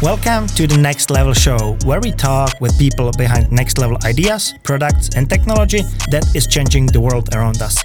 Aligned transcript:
Welcome 0.00 0.46
to 0.54 0.68
the 0.68 0.76
Next 0.76 1.10
Level 1.10 1.34
Show, 1.34 1.76
where 1.84 1.98
we 1.98 2.12
talk 2.12 2.60
with 2.60 2.78
people 2.78 3.10
behind 3.18 3.50
next 3.50 3.78
level 3.78 3.98
ideas, 4.04 4.54
products, 4.62 5.08
and 5.16 5.28
technology 5.28 5.80
that 6.12 6.24
is 6.36 6.46
changing 6.46 6.86
the 6.86 7.00
world 7.00 7.34
around 7.34 7.60
us. 7.60 7.82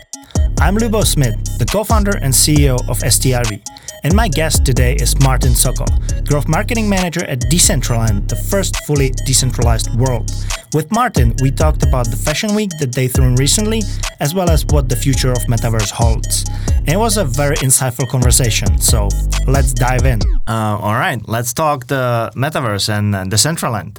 I'm 0.59 0.77
Lubo 0.77 1.03
Smid, 1.03 1.57
the 1.57 1.65
co 1.65 1.83
founder 1.83 2.17
and 2.21 2.33
CEO 2.33 2.75
of 2.89 2.99
STRV, 2.99 3.61
and 4.03 4.13
my 4.15 4.27
guest 4.27 4.65
today 4.65 4.95
is 4.95 5.19
Martin 5.19 5.53
Sokol, 5.53 5.87
Growth 6.25 6.47
Marketing 6.47 6.87
Manager 6.87 7.25
at 7.25 7.39
Decentraland, 7.51 8.29
the 8.29 8.35
first 8.35 8.77
fully 8.85 9.11
decentralized 9.25 9.93
world. 9.95 10.31
With 10.73 10.91
Martin, 10.91 11.35
we 11.41 11.51
talked 11.51 11.83
about 11.83 12.09
the 12.09 12.15
Fashion 12.15 12.55
Week 12.55 12.71
that 12.79 12.93
they 12.93 13.07
threw 13.07 13.25
in 13.25 13.35
recently, 13.35 13.81
as 14.19 14.33
well 14.33 14.49
as 14.49 14.65
what 14.67 14.89
the 14.89 14.95
future 14.95 15.31
of 15.31 15.39
Metaverse 15.49 15.91
holds. 15.91 16.45
And 16.77 16.89
it 16.89 16.97
was 16.97 17.17
a 17.17 17.25
very 17.25 17.57
insightful 17.57 18.07
conversation, 18.07 18.79
so 18.79 19.09
let's 19.47 19.73
dive 19.73 20.05
in. 20.05 20.19
Uh, 20.47 20.77
all 20.81 20.95
right, 20.95 21.19
let's 21.27 21.53
talk 21.53 21.87
the 21.87 22.31
Metaverse 22.35 22.89
and 22.89 23.15
uh, 23.15 23.23
Decentraland. 23.25 23.97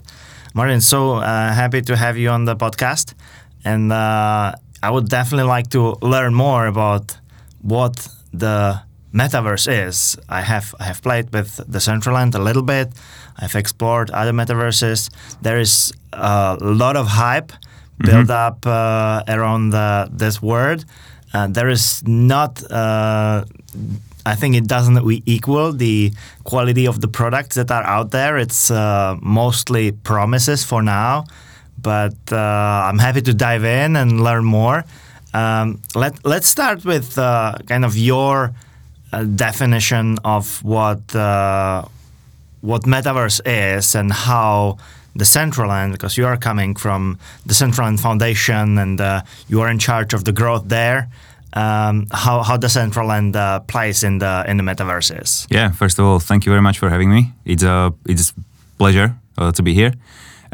Martin, 0.55 0.81
so 0.81 1.17
uh, 1.17 1.53
happy 1.53 1.83
to 1.83 1.97
have 1.97 2.17
you 2.17 2.31
on 2.31 2.45
the 2.47 2.57
podcast. 2.57 3.15
And 3.65 3.93
uh, 3.93 4.55
I 4.87 4.91
would 4.91 5.09
definitely 5.09 5.49
like 5.57 5.69
to 5.71 5.97
learn 6.03 6.35
more 6.35 6.67
about 6.67 7.17
what 7.63 8.09
the 8.33 8.83
metaverse 9.15 9.67
is. 9.87 10.19
I 10.29 10.43
have 10.43 10.75
I 10.79 10.85
have 10.85 11.01
played 11.01 11.33
with 11.33 11.51
the 11.73 11.81
Central 11.81 12.15
Decentraland 12.17 12.35
a 12.35 12.43
little 12.49 12.63
bit. 12.63 12.89
I've 13.43 13.55
explored 13.55 14.11
other 14.11 14.33
metaverses. 14.33 15.11
There 15.41 15.59
is 15.59 15.93
a 16.13 16.59
lot 16.61 16.97
of 16.97 17.07
hype 17.07 17.53
built 17.99 18.29
mm-hmm. 18.29 18.47
up 18.47 18.67
uh, 18.67 19.23
around 19.29 19.71
the, 19.71 20.09
this 20.13 20.43
word. 20.43 20.85
Uh, 21.33 21.47
there 21.49 21.71
is 21.71 22.03
not. 22.07 22.63
Uh, 22.71 23.45
I 24.27 24.35
think 24.37 24.57
it 24.57 24.67
doesn't 24.67 24.99
equal 25.27 25.73
the 25.73 26.13
quality 26.45 26.87
of 26.87 27.01
the 27.01 27.09
products 27.09 27.57
that 27.57 27.71
are 27.71 27.85
out 27.85 28.11
there. 28.11 28.39
It's 28.39 28.71
uh, 28.71 29.17
mostly 29.21 29.93
promises 29.93 30.65
for 30.65 30.83
now, 30.83 31.25
but 31.85 32.17
uh, 32.33 32.89
I'm 32.89 32.99
happy 32.99 33.23
to 33.23 33.33
dive 33.33 33.65
in 33.65 33.95
and 33.95 34.25
learn 34.25 34.45
more. 34.45 34.85
Um, 35.33 35.81
let 35.95 36.25
Let's 36.25 36.49
start 36.49 36.85
with 36.85 37.19
uh, 37.19 37.59
kind 37.69 37.85
of 37.85 37.97
your 37.97 38.53
definition 39.37 40.19
of 40.25 40.63
what 40.65 41.15
uh, 41.15 41.85
what 42.61 42.83
metaverse 42.83 43.41
is 43.79 43.95
and 43.95 44.13
how 44.13 44.79
Decentraland, 45.19 45.93
because 45.93 46.17
you 46.17 46.27
are 46.27 46.37
coming 46.37 46.75
from 46.75 47.19
the 47.47 47.55
Decentraland 47.55 48.01
Foundation 48.01 48.79
and 48.79 49.01
uh, 49.01 49.23
you 49.49 49.61
are 49.61 49.71
in 49.71 49.79
charge 49.79 50.15
of 50.15 50.25
the 50.25 50.33
growth 50.33 50.69
there. 50.69 51.09
Um, 51.53 52.07
how 52.11 52.43
how 52.43 52.57
Decentraland 52.57 53.37
uh, 53.37 53.61
plays 53.61 54.03
in 54.03 54.19
the 54.19 54.45
in 54.49 54.57
the 54.57 54.65
metaverse 54.65 55.23
is. 55.23 55.47
Yeah, 55.51 55.71
first 55.73 55.99
of 55.99 56.05
all, 56.05 56.19
thank 56.19 56.47
you 56.47 56.53
very 56.53 56.63
much 56.63 56.79
for 56.79 56.91
having 56.91 57.11
me. 57.11 57.33
It's 57.45 57.63
a 57.63 57.93
it's 58.09 58.31
a 58.31 58.35
pleasure 58.79 59.15
uh, 59.39 59.53
to 59.53 59.63
be 59.63 59.73
here. 59.73 59.93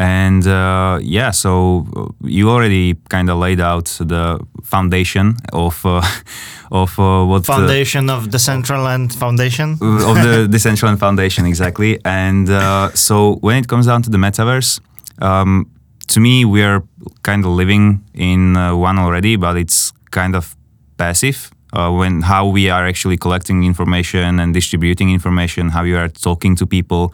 And 0.01 0.47
uh, 0.47 0.99
yeah, 1.03 1.31
so 1.31 1.87
uh, 1.95 2.07
you 2.25 2.49
already 2.49 2.95
kind 3.11 3.29
of 3.29 3.37
laid 3.37 3.61
out 3.61 3.85
the 4.01 4.41
foundation 4.65 5.37
of 5.53 5.85
uh, 5.85 6.01
of 6.71 6.99
uh, 6.99 7.27
what 7.27 7.45
foundation 7.45 8.09
of 8.09 8.29
Decentraland 8.29 9.15
Foundation 9.15 9.73
of 9.73 10.17
the 10.25 10.49
Decentraland 10.51 10.99
Foundation 10.99 11.45
exactly. 11.45 11.99
And 12.03 12.49
uh, 12.49 12.89
so 12.95 13.35
when 13.43 13.59
it 13.59 13.69
comes 13.69 13.85
down 13.85 14.01
to 14.05 14.11
the 14.11 14.17
metaverse, 14.17 14.81
um, 15.21 15.71
to 16.09 16.19
me 16.19 16.47
we 16.47 16.63
are 16.63 16.83
kind 17.23 17.45
of 17.45 17.51
living 17.51 18.03
in 18.15 18.57
uh, 18.57 18.75
one 18.75 18.99
already, 18.99 19.37
but 19.37 19.59
it's 19.59 19.93
kind 20.11 20.35
of 20.35 20.57
passive. 20.97 21.51
when 21.75 22.23
how 22.23 22.47
we 22.47 22.71
are 22.71 22.89
actually 22.89 23.19
collecting 23.19 23.65
information 23.65 24.41
and 24.41 24.55
distributing 24.55 25.11
information, 25.13 25.69
how 25.69 25.85
you 25.85 25.99
are 25.99 26.09
talking 26.09 26.57
to 26.57 26.67
people, 26.67 27.13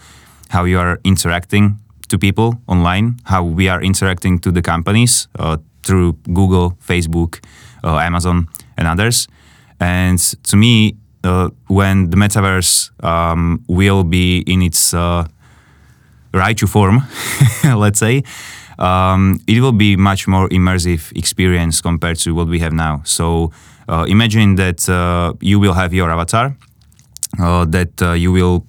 how 0.50 0.64
you 0.64 0.78
are 0.78 1.00
interacting 1.02 1.80
to 2.08 2.18
people 2.18 2.60
online, 2.66 3.16
how 3.24 3.42
we 3.42 3.68
are 3.68 3.82
interacting 3.82 4.38
to 4.40 4.50
the 4.50 4.62
companies 4.62 5.28
uh, 5.38 5.56
through 5.82 6.14
Google, 6.32 6.76
Facebook, 6.86 7.44
uh, 7.84 7.98
Amazon, 7.98 8.48
and 8.76 8.86
others. 8.86 9.28
And 9.80 10.18
to 10.44 10.56
me, 10.56 10.96
uh, 11.24 11.50
when 11.66 12.10
the 12.10 12.16
metaverse 12.16 12.90
um, 13.04 13.64
will 13.68 14.04
be 14.04 14.38
in 14.46 14.62
its 14.62 14.94
uh, 14.94 15.26
form, 16.66 17.02
let's 17.64 17.98
say, 17.98 18.22
um, 18.78 19.40
it 19.46 19.60
will 19.60 19.72
be 19.72 19.96
much 19.96 20.28
more 20.28 20.48
immersive 20.50 21.16
experience 21.16 21.80
compared 21.80 22.18
to 22.18 22.34
what 22.34 22.46
we 22.46 22.58
have 22.58 22.72
now. 22.72 23.00
So 23.04 23.52
uh, 23.88 24.04
imagine 24.08 24.56
that 24.56 24.88
uh, 24.88 25.32
you 25.40 25.58
will 25.58 25.72
have 25.72 25.94
your 25.94 26.10
avatar, 26.10 26.56
that 27.38 28.16
you 28.18 28.32
will, 28.32 28.66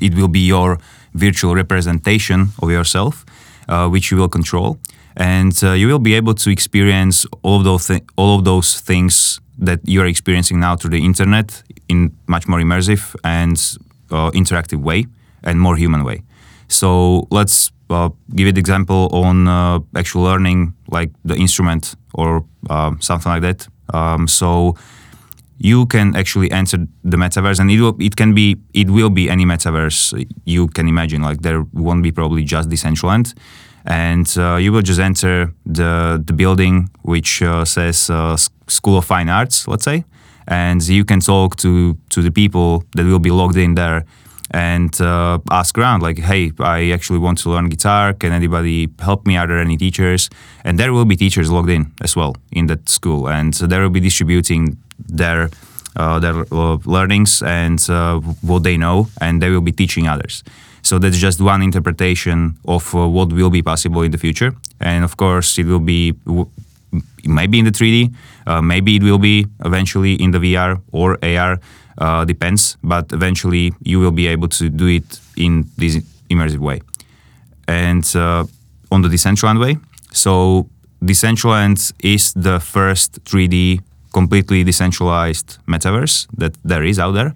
it 0.00 0.14
will 0.14 0.28
be 0.28 0.46
your 0.46 0.78
virtual 1.18 1.54
representation 1.54 2.48
of 2.62 2.70
yourself, 2.70 3.24
uh, 3.68 3.88
which 3.88 4.10
you 4.10 4.20
will 4.20 4.28
control, 4.28 4.78
and 5.16 5.52
uh, 5.62 5.72
you 5.72 5.88
will 5.88 5.98
be 5.98 6.14
able 6.14 6.34
to 6.34 6.50
experience 6.50 7.26
all 7.42 7.56
of 7.58 7.64
those 7.64 7.86
th- 7.86 8.04
all 8.16 8.38
of 8.38 8.44
those 8.44 8.80
things 8.80 9.40
that 9.64 9.80
you're 9.84 10.06
experiencing 10.08 10.60
now 10.60 10.76
through 10.76 10.90
the 10.90 11.04
internet 11.04 11.62
in 11.88 12.12
much 12.26 12.46
more 12.46 12.60
immersive 12.60 13.14
and 13.24 13.56
uh, 14.10 14.30
interactive 14.30 14.80
way 14.82 15.06
and 15.42 15.60
more 15.60 15.76
human 15.76 16.04
way. 16.04 16.22
So 16.68 17.26
let's 17.30 17.72
uh, 17.90 18.10
give 18.34 18.48
an 18.48 18.56
example 18.56 19.08
on 19.12 19.48
uh, 19.48 19.80
actual 19.96 20.22
learning, 20.22 20.74
like 20.88 21.10
the 21.24 21.34
instrument 21.34 21.96
or 22.14 22.44
uh, 22.70 22.92
something 23.00 23.32
like 23.32 23.42
that. 23.42 23.68
Um, 23.94 24.28
so 24.28 24.74
you 25.58 25.86
can 25.86 26.14
actually 26.16 26.50
enter 26.52 26.86
the 27.04 27.16
metaverse 27.16 27.58
and 27.58 27.70
it 27.70 27.80
will 27.80 27.96
it 28.00 28.16
can 28.16 28.32
be 28.34 28.56
it 28.74 28.88
will 28.90 29.10
be 29.10 29.28
any 29.28 29.44
metaverse 29.44 30.26
you 30.44 30.68
can 30.68 30.88
imagine. 30.88 31.22
Like 31.22 31.42
there 31.42 31.62
won't 31.72 32.02
be 32.02 32.12
probably 32.12 32.44
just 32.44 32.68
decentraland 32.68 33.34
and 33.84 34.32
uh, 34.38 34.56
you 34.56 34.72
will 34.72 34.82
just 34.82 35.00
enter 35.00 35.52
the 35.66 36.22
the 36.24 36.32
building 36.32 36.88
which 37.02 37.42
uh, 37.42 37.64
says 37.64 38.08
uh, 38.10 38.36
school 38.68 38.98
of 38.98 39.04
fine 39.04 39.28
arts 39.28 39.66
let's 39.66 39.84
say. 39.84 40.04
And 40.46 40.86
you 40.88 41.04
can 41.04 41.20
talk 41.20 41.56
to 41.56 41.98
to 42.10 42.22
the 42.22 42.30
people 42.30 42.84
that 42.94 43.04
will 43.04 43.18
be 43.18 43.30
logged 43.30 43.56
in 43.56 43.74
there 43.74 44.04
and 44.50 44.98
uh, 45.00 45.38
ask 45.50 45.76
around 45.76 46.02
like 46.02 46.18
hey 46.18 46.50
i 46.58 46.90
actually 46.90 47.18
want 47.18 47.38
to 47.38 47.50
learn 47.50 47.68
guitar. 47.68 48.14
Can 48.14 48.32
anybody 48.32 48.88
help 49.00 49.26
me? 49.26 49.36
Are 49.36 49.46
there 49.46 49.58
any 49.58 49.76
teachers? 49.76 50.30
And 50.64 50.78
there 50.78 50.92
will 50.92 51.04
be 51.04 51.16
teachers 51.16 51.50
logged 51.50 51.70
in 51.70 51.92
as 52.00 52.14
well 52.14 52.36
in 52.52 52.66
that 52.68 52.88
school. 52.88 53.28
And 53.28 53.54
so 53.54 53.66
they 53.66 53.78
will 53.78 53.90
be 53.90 54.00
distributing 54.00 54.78
their 54.98 55.50
uh, 55.96 56.18
their 56.20 56.44
uh, 56.52 56.78
learnings 56.84 57.42
and 57.42 57.90
uh, 57.90 58.20
what 58.42 58.62
they 58.62 58.76
know 58.76 59.08
and 59.20 59.42
they 59.42 59.50
will 59.50 59.60
be 59.60 59.72
teaching 59.72 60.06
others 60.06 60.44
so 60.82 60.98
that's 60.98 61.18
just 61.18 61.40
one 61.40 61.60
interpretation 61.60 62.56
of 62.66 62.94
uh, 62.94 63.08
what 63.08 63.32
will 63.32 63.50
be 63.50 63.62
possible 63.62 64.02
in 64.02 64.10
the 64.10 64.18
future 64.18 64.54
and 64.80 65.04
of 65.04 65.16
course 65.16 65.58
it 65.58 65.66
will 65.66 65.80
be 65.80 66.14
maybe 67.24 67.58
in 67.58 67.64
the 67.64 67.72
3d 67.72 68.14
uh, 68.46 68.62
maybe 68.62 68.96
it 68.96 69.02
will 69.02 69.18
be 69.18 69.46
eventually 69.64 70.14
in 70.14 70.30
the 70.30 70.38
vr 70.38 70.80
or 70.92 71.18
ar 71.24 71.58
depends, 72.26 72.76
but 72.84 73.12
eventually 73.12 73.74
you 73.82 73.98
will 73.98 74.12
be 74.12 74.28
able 74.28 74.46
to 74.46 74.68
do 74.68 74.86
it 74.86 75.20
in 75.36 75.68
this 75.76 75.96
immersive 76.30 76.60
way. 76.60 76.80
And 77.66 78.04
on 78.92 79.02
the 79.02 79.08
Decentraland 79.08 79.60
way, 79.60 79.78
so 80.12 80.68
Decentraland 81.02 81.92
is 82.04 82.32
the 82.34 82.60
first 82.60 83.24
3D 83.24 83.80
completely 84.20 84.64
decentralized 84.64 85.48
metaverse 85.66 86.26
that 86.40 86.52
there 86.70 86.84
is 86.90 86.98
out 86.98 87.14
there. 87.18 87.32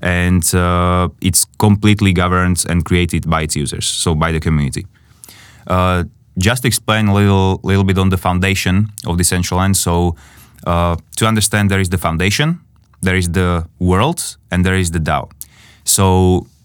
And 0.00 0.44
uh, 0.54 1.08
it's 1.28 1.42
completely 1.58 2.12
governed 2.12 2.64
and 2.70 2.78
created 2.84 3.22
by 3.34 3.40
its 3.46 3.54
users, 3.56 3.86
so 4.04 4.14
by 4.14 4.30
the 4.32 4.40
community. 4.40 4.84
Uh, 5.66 6.04
just 6.48 6.64
explain 6.64 7.08
a 7.08 7.14
little, 7.14 7.60
little 7.70 7.84
bit 7.84 7.98
on 7.98 8.08
the 8.10 8.16
foundation 8.16 8.74
of 9.08 9.16
Decentraland. 9.16 9.74
So 9.76 10.14
uh, 10.66 10.96
to 11.18 11.26
understand, 11.26 11.70
there 11.70 11.80
is 11.80 11.88
the 11.88 11.98
foundation, 11.98 12.48
there 13.00 13.16
is 13.16 13.28
the 13.40 13.50
world 13.78 14.20
and 14.50 14.64
there 14.64 14.78
is 14.82 14.90
the 14.90 15.00
DAO. 15.00 15.22
So 15.84 16.04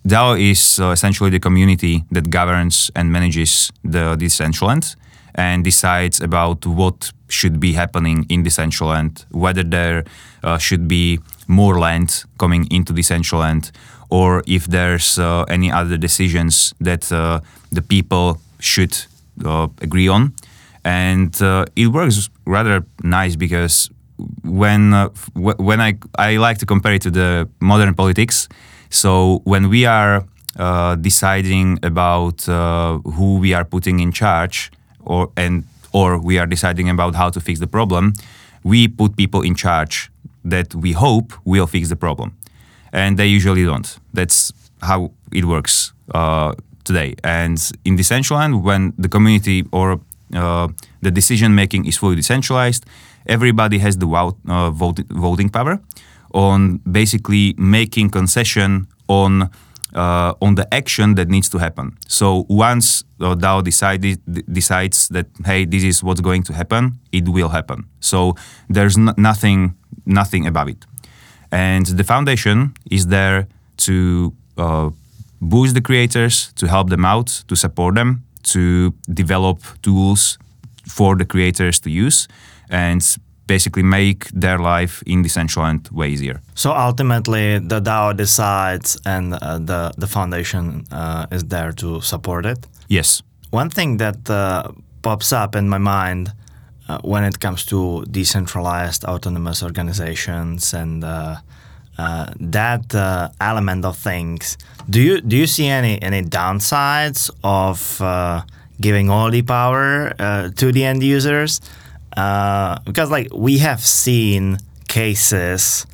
DAO 0.08 0.30
is 0.52 0.80
uh, 0.80 0.92
essentially 0.98 1.30
the 1.30 1.40
community 1.40 2.04
that 2.12 2.30
governs 2.30 2.92
and 2.96 3.12
manages 3.12 3.72
the 3.84 4.16
Decentraland 4.16 4.96
and 5.36 5.64
decides 5.64 6.22
about 6.22 6.66
what 6.66 7.12
should 7.34 7.60
be 7.60 7.74
happening 7.74 8.26
in 8.30 8.44
Decentraland, 8.44 9.26
whether 9.32 9.64
there 9.64 10.04
uh, 10.44 10.58
should 10.58 10.88
be 10.88 11.20
more 11.48 11.80
land 11.80 12.24
coming 12.38 12.68
into 12.72 12.94
Decentraland, 12.94 13.72
or 14.10 14.44
if 14.46 14.66
there's 14.68 15.18
uh, 15.18 15.44
any 15.50 15.72
other 15.72 15.98
decisions 15.98 16.74
that 16.80 17.12
uh, 17.12 17.40
the 17.72 17.82
people 17.82 18.38
should 18.60 18.96
uh, 19.46 19.68
agree 19.82 20.08
on. 20.08 20.34
And 20.86 21.42
uh, 21.42 21.66
it 21.76 21.88
works 21.88 22.30
rather 22.46 22.86
nice 23.04 23.36
because 23.36 23.90
when 24.44 24.94
uh, 24.94 25.10
w- 25.34 25.58
when 25.58 25.82
I 25.82 25.98
I 26.18 26.38
like 26.38 26.60
to 26.60 26.66
compare 26.66 26.94
it 26.96 27.02
to 27.02 27.12
the 27.12 27.48
modern 27.60 27.94
politics. 27.96 28.48
So 28.90 29.42
when 29.44 29.70
we 29.70 29.88
are 29.88 30.24
deciding 31.02 31.80
about 31.82 32.46
who 33.16 33.40
we 33.42 33.56
are 33.56 33.66
putting 33.66 34.00
in 34.00 34.12
charge, 34.12 34.70
or 35.00 35.32
and 35.36 35.64
or 35.94 36.18
we 36.18 36.38
are 36.38 36.48
deciding 36.48 36.90
about 36.90 37.16
how 37.16 37.30
to 37.30 37.40
fix 37.40 37.60
the 37.60 37.68
problem, 37.68 38.14
we 38.64 38.88
put 38.88 39.16
people 39.16 39.42
in 39.42 39.56
charge 39.56 40.10
that 40.44 40.76
we 40.76 40.92
hope 40.92 41.34
will 41.46 41.68
fix 41.68 41.90
the 41.90 41.96
problem, 41.96 42.36
and 42.92 43.18
they 43.18 43.28
usually 43.28 43.64
don't. 43.66 43.98
That's 44.14 44.52
how 44.82 45.12
it 45.32 45.46
works 45.46 45.94
uh, 46.14 46.54
today. 46.84 47.16
And 47.24 47.58
in 47.86 47.98
Decentraland, 47.98 48.64
when 48.64 48.94
the 48.98 49.08
community 49.08 49.64
or 49.72 50.00
uh, 50.34 50.68
the 51.02 51.12
decision 51.12 51.56
making 51.56 51.86
is 51.86 51.98
fully 51.98 52.16
decentralized, 52.16 52.86
everybody 53.26 53.78
has 53.80 53.98
the 53.98 54.08
uh, 54.08 54.72
vote, 54.72 55.00
voting 55.10 55.50
power 55.50 55.80
on 56.34 56.78
basically 56.92 57.54
making 57.58 58.10
concession 58.10 58.88
on 59.08 59.50
uh, 59.96 60.34
on 60.42 60.56
the 60.56 60.72
action 60.74 61.16
that 61.16 61.30
needs 61.30 61.50
to 61.50 61.58
happen. 61.58 61.98
So 62.08 62.46
once 62.50 63.04
uh, 63.20 63.36
DAO 63.36 63.64
decided, 63.64 64.20
decides 64.52 65.08
that 65.10 65.28
hey, 65.46 65.66
this 65.66 65.84
is 65.84 66.04
what's 66.04 66.22
going 66.22 66.44
to 66.44 66.54
happen, 66.54 67.00
it 67.12 67.28
will 67.28 67.50
happen. 67.50 67.86
So 68.00 68.36
there's 68.70 68.98
nothing 68.98 69.76
nothing 70.06 70.48
above 70.48 70.70
it, 70.70 70.86
and 71.52 71.86
the 71.86 72.04
foundation 72.04 72.74
is 72.90 73.08
there 73.08 73.48
to 73.78 74.34
uh, 74.58 74.90
boost 75.42 75.76
the 75.76 75.82
creators, 75.82 76.52
to 76.56 76.68
help 76.68 76.90
them 76.90 77.06
out, 77.06 77.44
to 77.48 77.56
support 77.56 77.96
them, 77.96 78.24
to 78.44 78.94
develop 79.14 79.60
tools 79.82 80.38
for 80.88 81.16
the 81.16 81.26
creators 81.26 81.80
to 81.80 81.90
use, 81.90 82.28
and 82.70 83.18
basically 83.48 83.84
make 83.84 84.30
their 84.32 84.58
life 84.58 85.04
in 85.06 85.24
Decentraland 85.24 85.92
way 85.92 86.10
easier. 86.10 86.42
So 86.56 86.72
ultimately, 86.72 87.60
the 87.60 87.82
DAO 87.82 88.16
decides, 88.16 88.98
and 89.06 89.34
uh, 89.34 89.60
the 89.60 89.92
the 89.98 90.08
foundation 90.08 90.86
uh, 90.92 91.26
is 91.32 91.44
there 91.44 91.72
to 91.74 92.02
support 92.02 92.46
it. 92.46 92.68
Yes. 92.88 93.24
One 93.52 93.70
thing 93.70 93.98
that 93.98 94.30
uh, 94.30 94.72
pops 95.02 95.32
up 95.32 95.56
in 95.56 95.70
my 95.70 95.78
mind 95.78 96.32
uh, 96.90 96.98
when 97.04 97.24
it 97.24 97.40
comes 97.40 97.66
to 97.66 98.04
decentralized 98.12 99.06
autonomous 99.06 99.64
organizations 99.64 100.74
and 100.74 101.04
uh, 101.04 101.36
uh, 101.98 102.26
that 102.40 102.94
element 103.40 103.86
of 103.86 103.98
things, 103.98 104.58
do 104.90 105.00
you 105.00 105.22
do 105.22 105.36
you 105.36 105.48
see 105.48 105.68
any 105.68 106.02
any 106.02 106.22
downsides 106.24 107.30
of 107.44 108.02
giving 108.82 109.10
all 109.10 109.32
the 109.32 109.42
power 109.42 110.14
to 110.56 110.72
the 110.72 110.84
end 110.84 111.04
users? 111.04 111.62
Uh, 112.16 112.80
because 112.86 113.10
like 113.10 113.28
we 113.34 113.58
have 113.58 113.82
seen 113.82 114.58
cases 114.88 115.88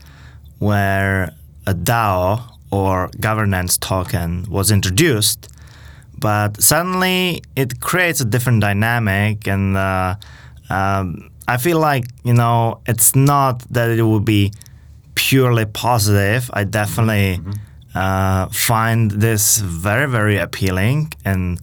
where 0.59 1.33
a 1.65 1.73
DAO 1.73 2.41
or 2.71 3.09
governance 3.19 3.77
token 3.77 4.45
was 4.49 4.71
introduced, 4.71 5.47
but 6.17 6.61
suddenly 6.61 7.41
it 7.55 7.79
creates 7.79 8.19
a 8.19 8.25
different 8.25 8.61
dynamic, 8.61 9.47
and 9.47 9.77
uh, 9.77 10.15
um, 10.69 11.29
I 11.47 11.57
feel 11.57 11.79
like 11.79 12.05
you 12.23 12.33
know 12.33 12.81
it's 12.85 13.15
not 13.15 13.61
that 13.71 13.89
it 13.89 14.03
would 14.03 14.25
be 14.25 14.51
purely 15.15 15.65
positive. 15.65 16.49
I 16.53 16.65
definitely 16.65 17.37
mm-hmm. 17.37 17.51
uh, 17.95 18.47
find 18.49 19.11
this 19.11 19.59
very 19.59 20.07
very 20.07 20.37
appealing, 20.37 21.13
and 21.23 21.59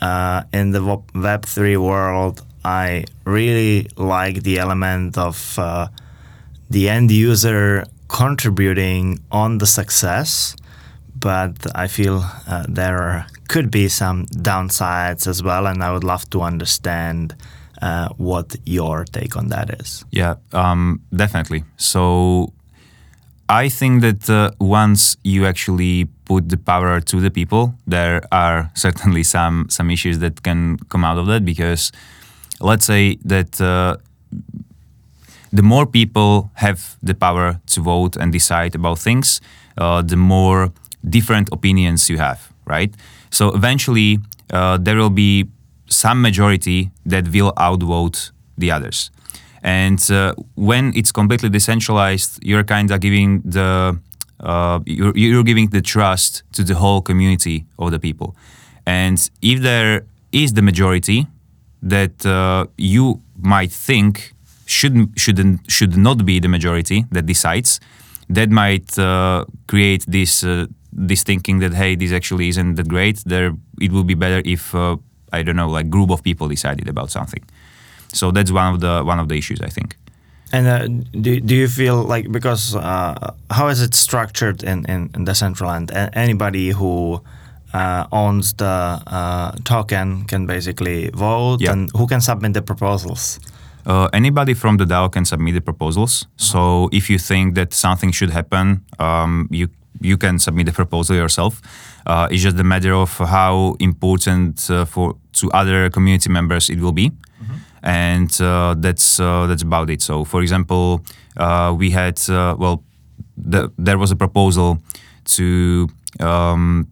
uh, 0.00 0.44
in 0.52 0.70
the 0.70 1.02
Web 1.14 1.44
three 1.44 1.76
world, 1.76 2.42
I 2.64 3.04
really 3.24 3.88
like 3.96 4.42
the 4.42 4.58
element 4.58 5.16
of 5.16 5.58
uh, 5.58 5.88
the 6.68 6.88
end 6.88 7.10
user 7.10 7.84
contributing 8.08 9.20
on 9.30 9.58
the 9.58 9.66
success, 9.66 10.56
but 11.18 11.54
I 11.74 11.88
feel 11.88 12.24
uh, 12.46 12.66
there 12.68 13.26
could 13.48 13.70
be 13.70 13.88
some 13.88 14.26
downsides 14.26 15.26
as 15.26 15.42
well, 15.42 15.66
and 15.66 15.82
I 15.82 15.92
would 15.92 16.04
love 16.04 16.28
to 16.30 16.42
understand 16.42 17.34
uh, 17.82 18.08
what 18.16 18.56
your 18.64 19.04
take 19.04 19.36
on 19.36 19.48
that 19.48 19.80
is. 19.80 20.04
Yeah, 20.10 20.34
um, 20.52 21.00
definitely. 21.14 21.64
So 21.76 22.52
I 23.48 23.68
think 23.68 24.02
that 24.02 24.30
uh, 24.30 24.52
once 24.60 25.16
you 25.24 25.46
actually 25.46 26.06
put 26.24 26.48
the 26.48 26.56
power 26.56 27.00
to 27.00 27.20
the 27.20 27.30
people, 27.30 27.74
there 27.86 28.22
are 28.30 28.70
certainly 28.74 29.24
some 29.24 29.66
some 29.68 29.90
issues 29.90 30.18
that 30.20 30.42
can 30.42 30.78
come 30.88 31.04
out 31.04 31.18
of 31.18 31.26
that 31.26 31.44
because 31.44 31.90
let's 32.60 32.84
say 32.84 33.16
that 33.24 33.60
uh, 33.60 33.96
the 35.52 35.62
more 35.62 35.86
people 35.86 36.50
have 36.54 36.96
the 37.02 37.14
power 37.14 37.60
to 37.66 37.80
vote 37.80 38.16
and 38.16 38.32
decide 38.32 38.74
about 38.74 38.98
things, 38.98 39.40
uh, 39.78 40.02
the 40.02 40.16
more 40.16 40.72
different 41.08 41.48
opinions 41.52 42.08
you 42.08 42.18
have, 42.18 42.52
right? 42.66 42.94
So 43.30 43.48
eventually, 43.54 44.18
uh, 44.52 44.78
there 44.78 44.96
will 44.96 45.10
be 45.10 45.46
some 45.88 46.22
majority 46.22 46.90
that 47.06 47.28
will 47.28 47.52
outvote 47.58 48.30
the 48.56 48.70
others. 48.70 49.10
And 49.62 50.00
uh, 50.10 50.34
when 50.54 50.92
it's 50.94 51.12
completely 51.12 51.48
decentralized, 51.48 52.38
you're 52.42 52.64
kind 52.64 52.90
of 52.90 53.00
giving 53.00 53.42
the 53.42 53.98
uh, 54.40 54.80
you're, 54.86 55.12
you're 55.14 55.44
giving 55.44 55.68
the 55.68 55.82
trust 55.82 56.42
to 56.52 56.64
the 56.64 56.74
whole 56.74 57.02
community 57.02 57.66
of 57.78 57.90
the 57.90 57.98
people. 57.98 58.34
And 58.86 59.18
if 59.42 59.60
there 59.60 60.06
is 60.32 60.54
the 60.54 60.62
majority 60.62 61.26
that 61.82 62.24
uh, 62.26 62.66
you 62.76 63.22
might 63.36 63.72
think 63.72 64.32
should 64.66 65.12
shouldn't 65.16 65.70
should 65.70 65.96
not 65.96 66.24
be 66.24 66.38
the 66.40 66.48
majority 66.48 67.06
that 67.10 67.26
decides, 67.26 67.80
that 68.28 68.50
might 68.50 68.98
uh, 68.98 69.44
create 69.66 70.04
this 70.06 70.44
uh, 70.44 70.66
this 70.92 71.22
thinking 71.22 71.60
that 71.60 71.74
hey, 71.74 71.96
this 71.96 72.12
actually 72.12 72.48
isn't 72.48 72.74
that 72.74 72.88
great. 72.88 73.22
There, 73.26 73.52
it 73.80 73.92
would 73.92 74.06
be 74.06 74.14
better 74.14 74.42
if 74.44 74.74
uh, 74.74 74.96
I 75.32 75.42
don't 75.42 75.56
know, 75.56 75.68
like 75.68 75.88
group 75.90 76.10
of 76.10 76.22
people 76.22 76.48
decided 76.48 76.88
about 76.88 77.10
something. 77.10 77.42
So 78.12 78.30
that's 78.30 78.50
one 78.50 78.74
of 78.74 78.80
the 78.80 79.02
one 79.04 79.18
of 79.18 79.28
the 79.28 79.36
issues 79.36 79.60
I 79.60 79.68
think. 79.68 79.96
And 80.52 80.66
uh, 80.66 80.86
do, 81.20 81.40
do 81.40 81.54
you 81.54 81.68
feel 81.68 82.02
like 82.02 82.30
because 82.32 82.74
uh, 82.74 83.34
how 83.50 83.68
is 83.68 83.80
it 83.80 83.94
structured 83.94 84.62
in 84.62 84.84
in, 84.86 85.10
in 85.14 85.24
Decentraland? 85.24 85.90
Anybody 86.12 86.70
who 86.70 87.22
uh, 87.72 88.06
owns 88.12 88.52
the 88.54 88.64
uh, 89.06 89.52
token 89.64 90.24
can 90.24 90.46
basically 90.46 91.10
vote 91.10 91.60
yeah. 91.60 91.72
and 91.72 91.90
who 91.96 92.06
can 92.06 92.20
submit 92.20 92.52
the 92.52 92.62
proposals? 92.62 93.38
Uh, 93.86 94.08
anybody 94.12 94.54
from 94.54 94.76
the 94.76 94.84
DAO 94.84 95.10
can 95.10 95.24
submit 95.24 95.54
the 95.54 95.60
proposals. 95.60 96.22
Uh-huh. 96.22 96.36
So 96.36 96.88
if 96.92 97.08
you 97.08 97.18
think 97.18 97.54
that 97.54 97.72
something 97.72 98.12
should 98.12 98.30
happen, 98.30 98.84
um, 98.98 99.48
you 99.50 99.68
you 100.00 100.16
can 100.16 100.38
submit 100.38 100.66
the 100.66 100.72
proposal 100.72 101.16
yourself. 101.16 101.60
Uh, 102.06 102.26
it's 102.30 102.42
just 102.42 102.58
a 102.58 102.64
matter 102.64 102.94
of 102.94 103.18
how 103.18 103.76
important 103.80 104.70
uh, 104.70 104.84
for 104.84 105.16
to 105.32 105.50
other 105.52 105.90
community 105.90 106.30
members 106.30 106.70
it 106.70 106.80
will 106.80 106.92
be, 106.92 107.10
mm-hmm. 107.10 107.54
and 107.82 108.40
uh, 108.40 108.74
that's 108.78 109.16
that's 109.16 109.62
about 109.62 109.90
it. 109.90 110.02
So, 110.02 110.24
for 110.24 110.42
example, 110.42 111.04
we 111.76 111.90
had 111.90 112.18
well, 112.28 112.82
the, 113.36 113.70
there 113.78 113.98
was 113.98 114.10
a 114.10 114.16
proposal 114.16 114.78
to 115.24 115.88
um, 116.20 116.86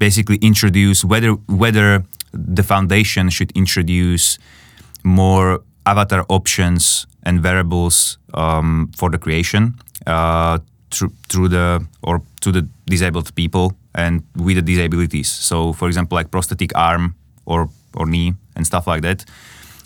basically 0.00 0.38
introduce 0.42 1.04
whether 1.04 1.32
whether 1.46 2.02
the 2.32 2.62
foundation 2.62 3.30
should 3.30 3.52
introduce 3.52 4.38
more 5.04 5.62
avatar 5.86 6.24
options 6.28 7.06
and 7.22 7.40
variables 7.40 8.18
um, 8.34 8.90
for 8.96 9.10
the 9.10 9.18
creation 9.18 9.74
uh, 10.06 10.58
through, 10.90 11.12
through 11.28 11.48
the 11.48 11.86
or 12.02 12.22
to 12.40 12.50
the 12.50 12.68
disabled 12.86 13.32
people 13.34 13.72
and 13.94 14.22
with 14.36 14.56
the 14.56 14.62
disabilities. 14.62 15.30
So, 15.30 15.72
for 15.72 15.86
example, 15.88 16.16
like 16.16 16.30
prosthetic 16.30 16.76
arm 16.76 17.14
or 17.44 17.68
or 17.94 18.06
knee 18.06 18.34
and 18.56 18.66
stuff 18.66 18.86
like 18.86 19.02
that. 19.02 19.24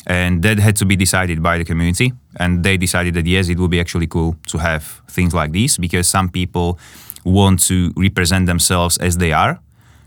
And 0.06 0.42
that 0.42 0.58
had 0.58 0.76
to 0.76 0.84
be 0.84 0.96
decided 0.96 1.42
by 1.42 1.56
the 1.56 1.64
community, 1.64 2.12
and 2.38 2.62
they 2.62 2.76
decided 2.76 3.14
that 3.14 3.26
yes, 3.26 3.48
it 3.48 3.58
would 3.58 3.70
be 3.70 3.80
actually 3.80 4.06
cool 4.06 4.36
to 4.48 4.58
have 4.58 4.84
things 5.08 5.32
like 5.32 5.52
these 5.52 5.78
because 5.78 6.06
some 6.06 6.28
people 6.28 6.78
want 7.24 7.60
to 7.68 7.90
represent 7.96 8.44
themselves 8.44 8.98
as 8.98 9.16
they 9.16 9.32
are, 9.32 9.58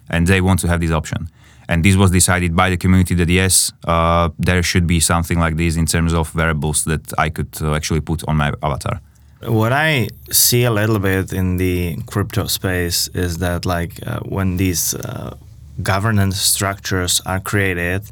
and 0.10 0.28
they 0.28 0.42
want 0.42 0.60
to 0.62 0.68
have 0.68 0.80
this 0.80 0.92
option. 0.92 1.30
And 1.70 1.84
this 1.84 1.96
was 1.96 2.12
decided 2.12 2.56
by 2.56 2.70
the 2.70 2.78
community 2.78 3.14
that 3.16 3.30
yes, 3.30 3.72
uh, 3.86 4.30
there 4.40 4.64
should 4.64 4.88
be 4.88 5.00
something 5.00 5.38
like 5.38 5.58
this 5.58 5.76
in 5.76 5.86
terms 5.86 6.14
of 6.14 6.32
variables 6.32 6.86
that 6.86 7.14
I 7.18 7.30
could 7.30 7.50
uh, 7.62 7.76
actually 7.76 8.00
put 8.02 8.24
on 8.28 8.38
my 8.38 8.54
avatar. 8.64 9.02
What 9.44 9.72
I 9.72 10.08
see 10.32 10.64
a 10.64 10.72
little 10.72 11.00
bit 11.00 11.34
in 11.34 11.58
the 11.58 11.98
crypto 12.08 12.48
space 12.48 13.08
is 13.10 13.38
that, 13.38 13.66
like, 13.66 14.00
uh, 14.08 14.20
when 14.22 14.58
these 14.58 14.96
uh, 14.96 15.36
governance 15.84 16.40
structures 16.40 17.22
are 17.26 17.40
created, 17.40 18.04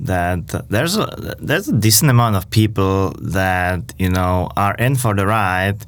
that 0.00 0.48
there's 0.68 0.96
a 0.96 1.36
there's 1.38 1.68
a 1.68 1.72
decent 1.72 2.10
amount 2.10 2.34
of 2.34 2.50
people 2.50 3.12
that 3.20 3.94
you 3.98 4.08
know 4.08 4.48
are 4.56 4.74
in 4.74 4.96
for 4.96 5.14
the 5.14 5.26
ride. 5.26 5.86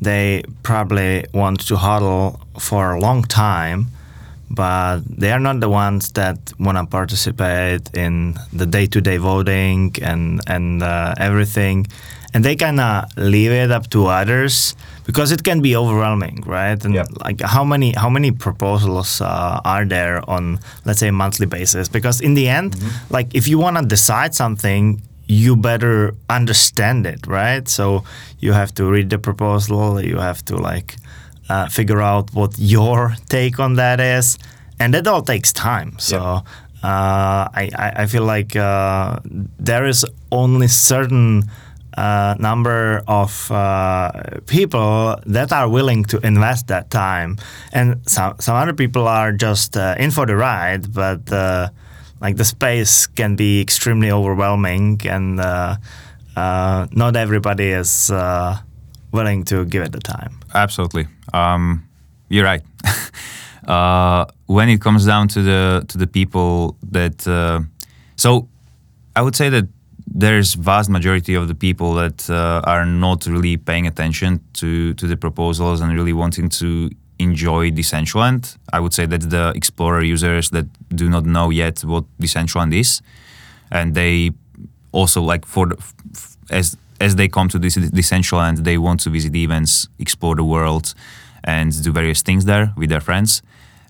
They 0.00 0.42
probably 0.62 1.26
want 1.32 1.66
to 1.68 1.74
hodl 1.76 2.40
for 2.58 2.92
a 2.92 3.00
long 3.00 3.22
time 3.24 3.86
but 4.50 5.00
they 5.06 5.30
are 5.30 5.38
not 5.38 5.60
the 5.60 5.68
ones 5.68 6.10
that 6.12 6.52
want 6.58 6.76
to 6.76 6.84
participate 6.84 7.88
in 7.94 8.34
the 8.52 8.66
day-to-day 8.66 9.16
voting 9.16 9.94
and 10.02 10.40
and 10.48 10.82
uh, 10.82 11.14
everything. 11.18 11.86
And 12.32 12.44
they 12.44 12.54
kind 12.54 12.78
of 12.78 13.06
leave 13.16 13.50
it 13.50 13.72
up 13.72 13.90
to 13.90 14.06
others 14.06 14.76
because 15.04 15.32
it 15.32 15.42
can 15.42 15.60
be 15.60 15.74
overwhelming 15.76 16.42
right? 16.46 16.84
And 16.84 16.94
like 17.24 17.40
how 17.40 17.64
many 17.64 17.92
how 17.92 18.10
many 18.10 18.30
proposals 18.30 19.20
uh, 19.20 19.60
are 19.64 19.84
there 19.84 20.28
on 20.30 20.58
let's 20.84 21.00
say 21.00 21.08
a 21.08 21.12
monthly 21.12 21.46
basis? 21.46 21.88
Because 21.88 22.20
in 22.20 22.34
the 22.34 22.48
end 22.48 22.72
mm-hmm. 22.72 23.14
like 23.14 23.34
if 23.34 23.48
you 23.48 23.58
want 23.58 23.78
to 23.78 23.84
decide 23.84 24.34
something 24.34 25.02
you 25.26 25.54
better 25.54 26.14
understand 26.28 27.06
it 27.06 27.26
right? 27.26 27.68
So 27.68 28.04
you 28.40 28.52
have 28.52 28.74
to 28.74 28.84
read 28.84 29.10
the 29.10 29.18
proposal 29.18 30.00
you 30.00 30.18
have 30.18 30.44
to 30.46 30.56
like 30.56 30.96
uh, 31.50 31.68
figure 31.68 32.00
out 32.00 32.32
what 32.32 32.54
your 32.58 33.16
take 33.28 33.58
on 33.58 33.74
that 33.74 34.00
is, 34.00 34.38
and 34.78 34.94
that 34.94 35.06
all 35.06 35.22
takes 35.22 35.52
time. 35.52 35.98
So. 35.98 36.16
Yeah. 36.16 36.40
Uh, 36.82 37.44
I, 37.52 37.68
I, 37.76 38.06
feel 38.06 38.24
like 38.24 38.56
uh, 38.56 39.18
there 39.58 39.84
is 39.84 40.06
only 40.32 40.66
certain 40.66 41.44
uh, 41.94 42.34
number 42.38 43.02
of 43.06 43.52
uh, 43.52 44.10
people 44.46 45.20
that 45.26 45.52
are 45.52 45.68
willing 45.68 46.04
to 46.04 46.18
invest 46.26 46.68
that 46.68 46.90
time, 46.90 47.36
and 47.74 48.00
some 48.08 48.36
some 48.40 48.56
other 48.56 48.72
people 48.72 49.06
are 49.06 49.30
just 49.30 49.76
uh, 49.76 49.94
in 49.98 50.10
for 50.10 50.24
the 50.24 50.36
ride. 50.36 50.94
But 50.94 51.30
uh, 51.30 51.68
like 52.22 52.36
the 52.36 52.46
space 52.46 53.06
can 53.06 53.36
be 53.36 53.60
extremely 53.60 54.10
overwhelming, 54.10 55.02
and 55.04 55.36
not 55.36 57.14
everybody 57.14 57.68
is 57.68 58.10
willing 59.12 59.44
to 59.44 59.64
give 59.64 59.82
it 59.82 59.92
the 59.92 60.00
time. 60.00 60.40
Absolutely, 60.54 61.06
um, 61.32 61.88
you're 62.28 62.44
right. 62.44 62.62
uh, 63.66 64.24
when 64.46 64.68
it 64.68 64.80
comes 64.80 65.06
down 65.06 65.28
to 65.28 65.42
the 65.42 65.84
to 65.88 65.98
the 65.98 66.06
people 66.06 66.76
that 66.90 67.26
uh, 67.26 67.60
so 68.16 68.48
I 69.16 69.22
would 69.22 69.36
say 69.36 69.48
that 69.50 69.66
there's 70.12 70.54
vast 70.54 70.90
majority 70.90 71.34
of 71.34 71.46
the 71.46 71.54
people 71.54 71.94
that 71.94 72.28
uh, 72.28 72.62
are 72.64 72.84
not 72.84 73.26
really 73.26 73.56
paying 73.56 73.86
attention 73.86 74.40
to 74.54 74.94
to 74.94 75.06
the 75.06 75.16
proposals 75.16 75.80
and 75.80 75.92
really 75.92 76.12
wanting 76.12 76.48
to 76.48 76.90
enjoy 77.18 77.70
Decentraland. 77.70 78.56
I 78.72 78.80
would 78.80 78.94
say 78.94 79.06
that 79.06 79.30
the 79.30 79.52
Explorer 79.54 80.02
users 80.02 80.50
that 80.50 80.66
do 80.88 81.08
not 81.08 81.24
know 81.24 81.50
yet 81.50 81.84
what 81.84 82.04
Decentraland 82.18 82.74
is, 82.74 83.02
and 83.70 83.94
they 83.94 84.32
also 84.92 85.22
like 85.22 85.46
for 85.46 85.66
the, 85.66 85.76
as 86.50 86.76
as 87.00 87.16
they 87.16 87.28
come 87.28 87.48
to 87.48 87.58
this 87.58 87.76
Decentraland, 87.76 88.64
they 88.64 88.78
want 88.78 89.00
to 89.00 89.10
visit 89.10 89.34
events, 89.34 89.88
explore 89.98 90.36
the 90.36 90.44
world, 90.44 90.94
and 91.42 91.82
do 91.82 91.92
various 91.92 92.22
things 92.22 92.44
there 92.44 92.72
with 92.76 92.90
their 92.90 93.00
friends. 93.00 93.42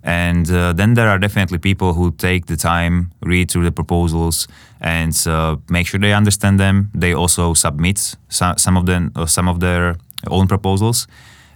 And 0.02 0.50
uh, 0.50 0.72
then 0.72 0.94
there 0.94 1.08
are 1.08 1.18
definitely 1.18 1.58
people 1.58 1.92
who 1.92 2.12
take 2.12 2.46
the 2.46 2.56
time, 2.56 3.10
read 3.20 3.50
through 3.50 3.64
the 3.64 3.72
proposals, 3.72 4.48
and 4.80 5.14
uh, 5.26 5.56
make 5.68 5.86
sure 5.86 6.00
they 6.00 6.14
understand 6.14 6.58
them. 6.58 6.90
They 6.94 7.12
also 7.12 7.52
submit 7.54 8.16
some, 8.28 8.76
of 8.76 8.86
them, 8.86 9.12
or 9.14 9.26
some 9.26 9.48
of 9.48 9.60
their 9.60 9.96
own 10.28 10.46
proposals. 10.46 11.06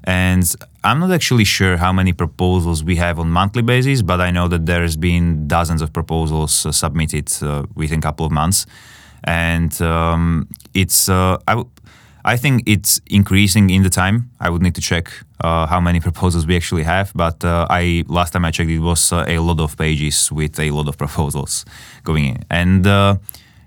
And 0.07 0.55
I'm 0.83 1.01
not 1.01 1.11
actually 1.13 1.45
sure 1.45 1.79
how 1.79 1.93
many 1.93 2.13
proposals 2.13 2.85
we 2.85 2.97
have 2.97 3.19
on 3.19 3.31
monthly 3.31 3.63
basis, 3.63 4.03
but 4.03 4.21
I 4.21 4.31
know 4.31 4.49
that 4.49 4.67
there's 4.67 4.97
been 4.97 5.49
dozens 5.49 5.81
of 5.81 5.95
proposals 5.95 6.67
uh, 6.67 6.73
submitted 6.73 7.33
uh, 7.43 7.63
within 7.75 8.01
a 8.01 8.03
couple 8.03 8.27
of 8.27 8.33
months, 8.33 8.67
and 9.25 9.81
um, 9.83 10.49
it's 10.75 11.09
uh, 11.09 11.39
I, 11.49 11.53
w- 11.53 11.71
I 12.25 12.37
think 12.37 12.63
it's 12.67 13.01
increasing 13.07 13.71
in 13.71 13.83
the 13.83 13.91
time. 13.91 14.31
I 14.41 14.49
would 14.51 14.63
need 14.63 14.75
to 14.77 14.81
check 14.81 15.11
uh, 15.41 15.67
how 15.67 15.81
many 15.81 16.01
proposals 16.01 16.47
we 16.47 16.57
actually 16.57 16.85
have, 16.85 17.13
but 17.15 17.45
uh, 17.45 17.67
I 17.71 18.05
last 18.09 18.33
time 18.33 18.45
I 18.45 18.51
checked, 18.51 18.71
it 18.71 18.79
was 18.81 19.13
uh, 19.13 19.25
a 19.27 19.39
lot 19.39 19.61
of 19.61 19.77
pages 19.77 20.31
with 20.33 20.59
a 20.61 20.71
lot 20.71 20.89
of 20.89 20.97
proposals 21.05 21.65
going 22.03 22.25
in. 22.27 22.45
And 22.51 22.87
uh, 22.87 23.17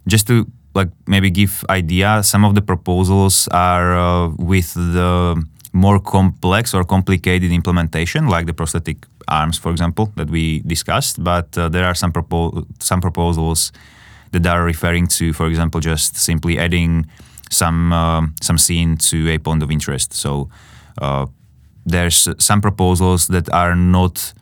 just 0.08 0.28
to 0.28 0.46
like 0.74 0.90
maybe 1.08 1.30
give 1.30 1.66
idea, 1.70 2.22
some 2.24 2.46
of 2.46 2.56
the 2.56 2.62
proposals 2.62 3.48
are 3.50 3.98
uh, 3.98 4.30
with 4.38 4.74
the 4.74 5.44
more 5.74 6.00
complex 6.00 6.74
or 6.74 6.84
complicated 6.84 7.52
implementation, 7.52 8.28
like 8.28 8.46
the 8.46 8.54
prosthetic 8.54 9.06
arms, 9.28 9.58
for 9.58 9.72
example, 9.72 10.12
that 10.16 10.30
we 10.30 10.60
discussed. 10.62 11.24
But 11.24 11.52
there 11.52 11.86
are 11.86 11.96
some 11.96 12.12
propo- 12.12 12.66
some 12.80 13.02
proposals 13.02 13.72
that 14.32 14.46
are 14.46 14.64
referring 14.64 15.08
to, 15.08 15.34
for 15.34 15.48
example, 15.48 15.80
just 15.80 16.16
simply 16.16 16.58
adding 16.60 17.06
some 17.50 17.94
uh, 17.94 18.22
some 18.42 18.58
scene 18.58 18.98
to 18.98 19.30
a 19.30 19.38
point 19.38 19.64
of 19.64 19.72
interest. 19.72 20.14
So 20.14 20.50
uh, 21.02 21.28
there's 21.86 22.28
some 22.40 22.62
proposals 22.62 23.28
that 23.28 23.50
are 23.54 23.76
not 23.76 24.34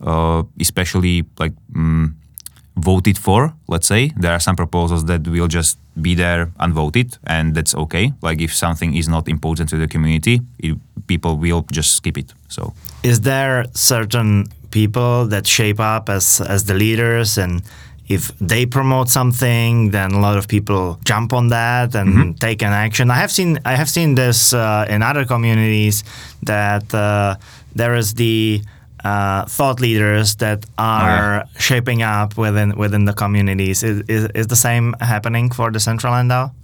uh, 0.00 0.42
especially 0.60 1.24
like 1.38 1.52
um, 1.74 2.16
voted 2.76 3.18
for. 3.18 3.52
Let's 3.68 3.86
say 3.86 4.12
there 4.16 4.32
are 4.32 4.40
some 4.40 4.56
proposals 4.56 5.04
that 5.06 5.26
will 5.28 5.48
just 5.48 5.78
be 6.00 6.14
there 6.14 6.46
unvoted, 6.58 7.18
and 7.24 7.54
that's 7.54 7.74
okay. 7.74 8.12
Like 8.22 8.40
if 8.40 8.54
something 8.54 8.96
is 8.96 9.08
not 9.08 9.28
important 9.28 9.68
to 9.70 9.76
the 9.76 9.86
community, 9.86 10.40
it, 10.58 10.76
people 11.06 11.36
will 11.36 11.66
just 11.70 11.92
skip 11.92 12.18
it. 12.18 12.32
So 12.48 12.72
is 13.02 13.20
there 13.20 13.66
certain 13.74 14.46
people 14.70 15.26
that 15.28 15.46
shape 15.46 15.80
up 15.80 16.08
as 16.08 16.40
as 16.40 16.64
the 16.64 16.74
leaders 16.74 17.38
and 17.38 17.62
if 18.14 18.36
they 18.38 18.66
promote 18.66 19.08
something, 19.08 19.90
then 19.90 20.12
a 20.12 20.20
lot 20.20 20.36
of 20.36 20.48
people 20.48 20.98
jump 21.04 21.32
on 21.32 21.48
that 21.48 21.94
and 21.94 22.08
mm-hmm. 22.08 22.32
take 22.32 22.62
an 22.62 22.72
action. 22.72 23.10
I 23.10 23.16
have 23.16 23.30
seen 23.30 23.58
I 23.64 23.74
have 23.74 23.88
seen 23.88 24.14
this 24.14 24.52
uh, 24.52 24.86
in 24.88 25.02
other 25.02 25.24
communities 25.24 26.04
that 26.42 26.92
uh, 26.94 27.36
there 27.74 27.94
is 27.94 28.14
the 28.14 28.62
uh, 29.04 29.46
thought 29.46 29.80
leaders 29.80 30.36
that 30.36 30.64
are 30.78 31.44
shaping 31.58 32.02
up 32.02 32.36
within 32.36 32.76
within 32.76 33.04
the 33.04 33.12
communities. 33.12 33.82
Is, 33.82 34.02
is, 34.08 34.28
is 34.34 34.46
the 34.46 34.56
same 34.56 34.94
happening 35.00 35.50
for 35.50 35.70
Decentraland 35.70 36.26
now? 36.26 36.54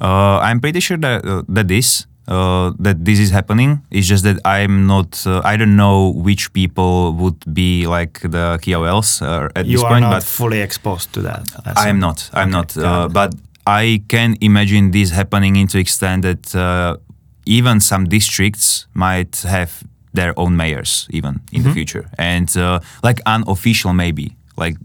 Uh, 0.00 0.38
I'm 0.38 0.60
pretty 0.60 0.80
sure 0.80 0.98
that 0.98 1.24
uh, 1.24 1.42
that 1.48 1.70
is 1.70 2.06
uh, 2.28 2.72
that 2.78 3.04
this 3.04 3.18
is 3.18 3.30
happening. 3.30 3.82
It's 3.90 4.06
just 4.06 4.24
that 4.24 4.38
I'm 4.44 4.86
not. 4.86 5.26
Uh, 5.26 5.40
I 5.44 5.56
don't 5.56 5.76
know 5.76 6.10
which 6.10 6.52
people 6.52 7.12
would 7.12 7.42
be 7.52 7.86
like 7.86 8.20
the 8.20 8.58
KOLs 8.62 9.22
uh, 9.22 9.48
at 9.54 9.66
you 9.66 9.72
this 9.72 9.82
point. 9.82 10.00
You 10.00 10.06
are 10.06 10.10
not 10.12 10.12
but 10.12 10.24
fully 10.24 10.60
exposed 10.60 11.12
to 11.14 11.22
that. 11.22 11.48
I 11.76 11.88
am 11.88 11.98
not. 11.98 12.30
I'm 12.32 12.48
okay, 12.48 12.58
not. 12.58 12.76
Uh, 12.76 13.08
but 13.08 13.34
I 13.66 14.02
can 14.08 14.36
imagine 14.40 14.90
this 14.90 15.10
happening 15.10 15.56
into 15.56 15.78
extent 15.78 16.22
that 16.22 16.54
uh, 16.54 16.96
even 17.44 17.80
some 17.80 18.04
districts 18.04 18.86
might 18.94 19.42
have 19.42 19.82
their 20.12 20.32
own 20.38 20.56
mayors 20.56 21.06
even 21.10 21.40
in 21.52 21.60
mm-hmm. 21.60 21.68
the 21.68 21.74
future, 21.74 22.10
and 22.18 22.56
uh, 22.56 22.80
like 23.02 23.20
unofficial 23.26 23.92
maybe. 23.92 24.36
Like 24.56 24.76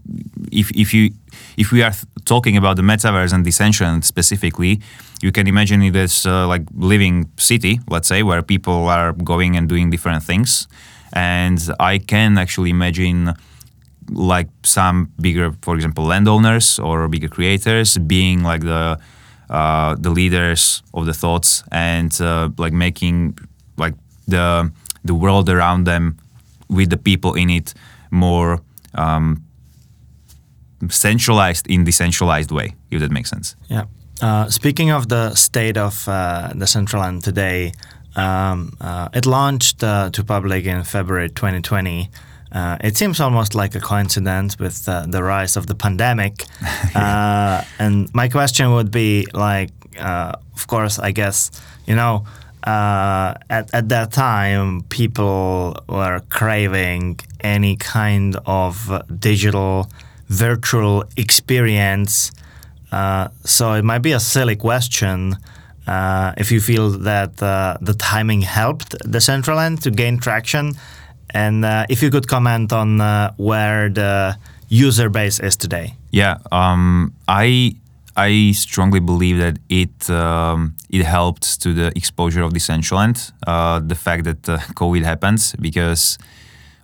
if 0.50 0.70
if 0.72 0.92
you 0.92 1.12
if 1.56 1.72
we 1.72 1.82
are 1.82 1.92
talking 2.24 2.56
about 2.56 2.76
the 2.76 2.82
metaverse 2.82 3.32
and 3.32 3.44
Decentraland 3.44 4.04
specifically 4.04 4.80
you 5.22 5.30
can 5.30 5.46
imagine 5.46 5.82
it 5.82 5.96
as 5.96 6.26
uh, 6.26 6.46
like 6.48 6.62
living 6.74 7.30
city, 7.38 7.78
let's 7.88 8.08
say, 8.08 8.22
where 8.24 8.42
people 8.42 8.88
are 8.88 9.12
going 9.12 9.56
and 9.56 9.68
doing 9.68 9.88
different 9.88 10.22
things. 10.24 10.66
And 11.12 11.60
I 11.78 11.98
can 11.98 12.36
actually 12.38 12.70
imagine 12.70 13.32
like 14.10 14.48
some 14.64 15.12
bigger, 15.20 15.52
for 15.62 15.76
example, 15.76 16.04
landowners 16.04 16.78
or 16.80 17.06
bigger 17.08 17.28
creators 17.28 17.96
being 17.98 18.42
like 18.42 18.62
the 18.62 18.98
uh, 19.48 19.94
the 19.96 20.10
leaders 20.10 20.82
of 20.92 21.06
the 21.06 21.14
thoughts 21.14 21.62
and 21.70 22.20
uh, 22.20 22.48
like 22.58 22.72
making 22.72 23.38
like 23.76 23.94
the 24.26 24.72
the 25.04 25.14
world 25.14 25.48
around 25.48 25.84
them 25.84 26.16
with 26.68 26.90
the 26.90 26.96
people 26.96 27.34
in 27.34 27.50
it 27.50 27.74
more 28.10 28.60
um, 28.94 29.44
centralized 30.88 31.66
in 31.68 31.84
decentralized 31.84 32.50
way, 32.50 32.74
if 32.90 33.00
that 33.00 33.10
makes 33.10 33.30
sense. 33.30 33.56
Yeah. 33.68 33.84
Uh, 34.20 34.48
speaking 34.48 34.90
of 34.90 35.08
the 35.08 35.34
state 35.34 35.76
of 35.76 36.08
uh, 36.08 36.50
Decentraland 36.54 37.22
today, 37.22 37.72
um, 38.14 38.72
uh, 38.80 39.08
it 39.12 39.26
launched 39.26 39.82
uh, 39.82 40.10
to 40.10 40.22
public 40.22 40.64
in 40.64 40.84
February 40.84 41.28
2020. 41.28 42.10
Uh, 42.52 42.76
it 42.84 42.96
seems 42.96 43.18
almost 43.18 43.54
like 43.54 43.74
a 43.74 43.80
coincidence 43.80 44.58
with 44.58 44.84
the 44.84 45.22
rise 45.22 45.56
of 45.56 45.66
the 45.66 45.74
pandemic. 45.74 46.44
and 46.94 48.14
my 48.14 48.28
question 48.28 48.72
would 48.72 48.90
be 48.90 49.26
like, 49.32 49.70
of 49.98 50.66
course, 50.66 50.98
I 50.98 51.12
guess, 51.12 51.50
you 51.86 51.96
know, 51.96 52.26
at, 52.64 53.70
at 53.72 53.88
that 53.88 54.12
time, 54.12 54.82
people 54.82 55.82
were 55.88 56.20
craving 56.28 57.18
any 57.40 57.76
kind 57.76 58.36
of 58.46 59.02
digital 59.18 59.88
virtual 60.32 61.04
experience 61.16 62.32
uh, 62.92 63.28
so 63.44 63.72
it 63.72 63.84
might 63.84 64.02
be 64.02 64.12
a 64.12 64.20
silly 64.20 64.54
question 64.54 65.36
uh, 65.86 66.32
if 66.36 66.52
you 66.52 66.60
feel 66.60 66.90
that 66.90 67.42
uh, 67.42 67.76
the 67.80 67.94
timing 67.94 68.42
helped 68.42 68.96
Decentraland 69.10 69.80
to 69.80 69.90
gain 69.90 70.18
traction, 70.18 70.74
and 71.30 71.64
uh, 71.64 71.86
if 71.88 72.02
you 72.02 72.10
could 72.10 72.28
comment 72.28 72.72
on 72.72 73.00
uh, 73.00 73.32
where 73.36 73.88
the 73.88 74.36
user 74.68 75.08
base 75.08 75.40
is 75.40 75.56
today. 75.56 75.94
Yeah, 76.10 76.36
um, 76.52 77.14
I 77.26 77.74
I 78.14 78.52
strongly 78.52 79.00
believe 79.00 79.38
that 79.38 79.58
it 79.68 80.10
um, 80.10 80.76
it 80.90 81.04
helped 81.04 81.60
to 81.62 81.72
the 81.72 81.90
exposure 81.96 82.42
of 82.42 82.52
Decentraland, 82.52 83.32
uh, 83.46 83.80
the 83.80 83.96
fact 83.96 84.24
that 84.24 84.42
COVID 84.74 85.02
happens 85.02 85.56
because 85.60 86.18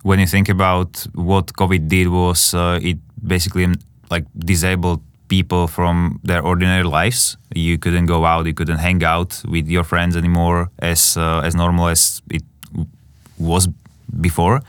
when 0.01 0.19
you 0.19 0.27
think 0.27 0.49
about 0.49 1.05
what 1.13 1.53
COVID 1.53 1.87
did 1.87 2.07
was 2.07 2.53
it 2.81 2.97
basically 3.25 3.67
like 4.09 4.25
disabled 4.37 5.01
people 5.27 5.67
from 5.67 6.19
their 6.23 6.41
ordinary 6.41 6.83
lives. 6.83 7.37
You 7.53 7.77
couldn't 7.77 8.07
go 8.07 8.25
out, 8.25 8.45
you 8.45 8.53
couldn't 8.53 8.79
hang 8.79 9.03
out 9.03 9.41
with 9.47 9.67
your 9.67 9.83
friends 9.83 10.17
anymore 10.17 10.69
as 10.79 11.15
uh, 11.17 11.41
as 11.43 11.55
normal 11.55 11.87
as 11.87 12.21
it 12.29 12.43
was 13.37 13.69
before. 14.19 14.61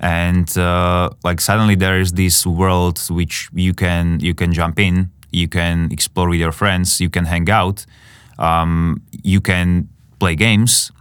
And 0.00 0.56
uh, 0.56 1.10
like 1.24 1.40
suddenly 1.40 1.74
there 1.74 1.98
is 1.98 2.12
this 2.12 2.46
world 2.46 3.00
which 3.10 3.48
you 3.52 3.74
can 3.74 4.20
you 4.20 4.34
can 4.34 4.52
jump 4.52 4.78
in, 4.78 5.10
you 5.32 5.48
can 5.48 5.90
explore 5.90 6.28
with 6.28 6.38
your 6.38 6.52
friends, 6.52 7.00
you 7.00 7.10
can 7.10 7.24
hang 7.24 7.50
out, 7.50 7.84
um, 8.38 9.02
you 9.24 9.40
can 9.40 9.88
play 10.20 10.36
games, 10.36 10.92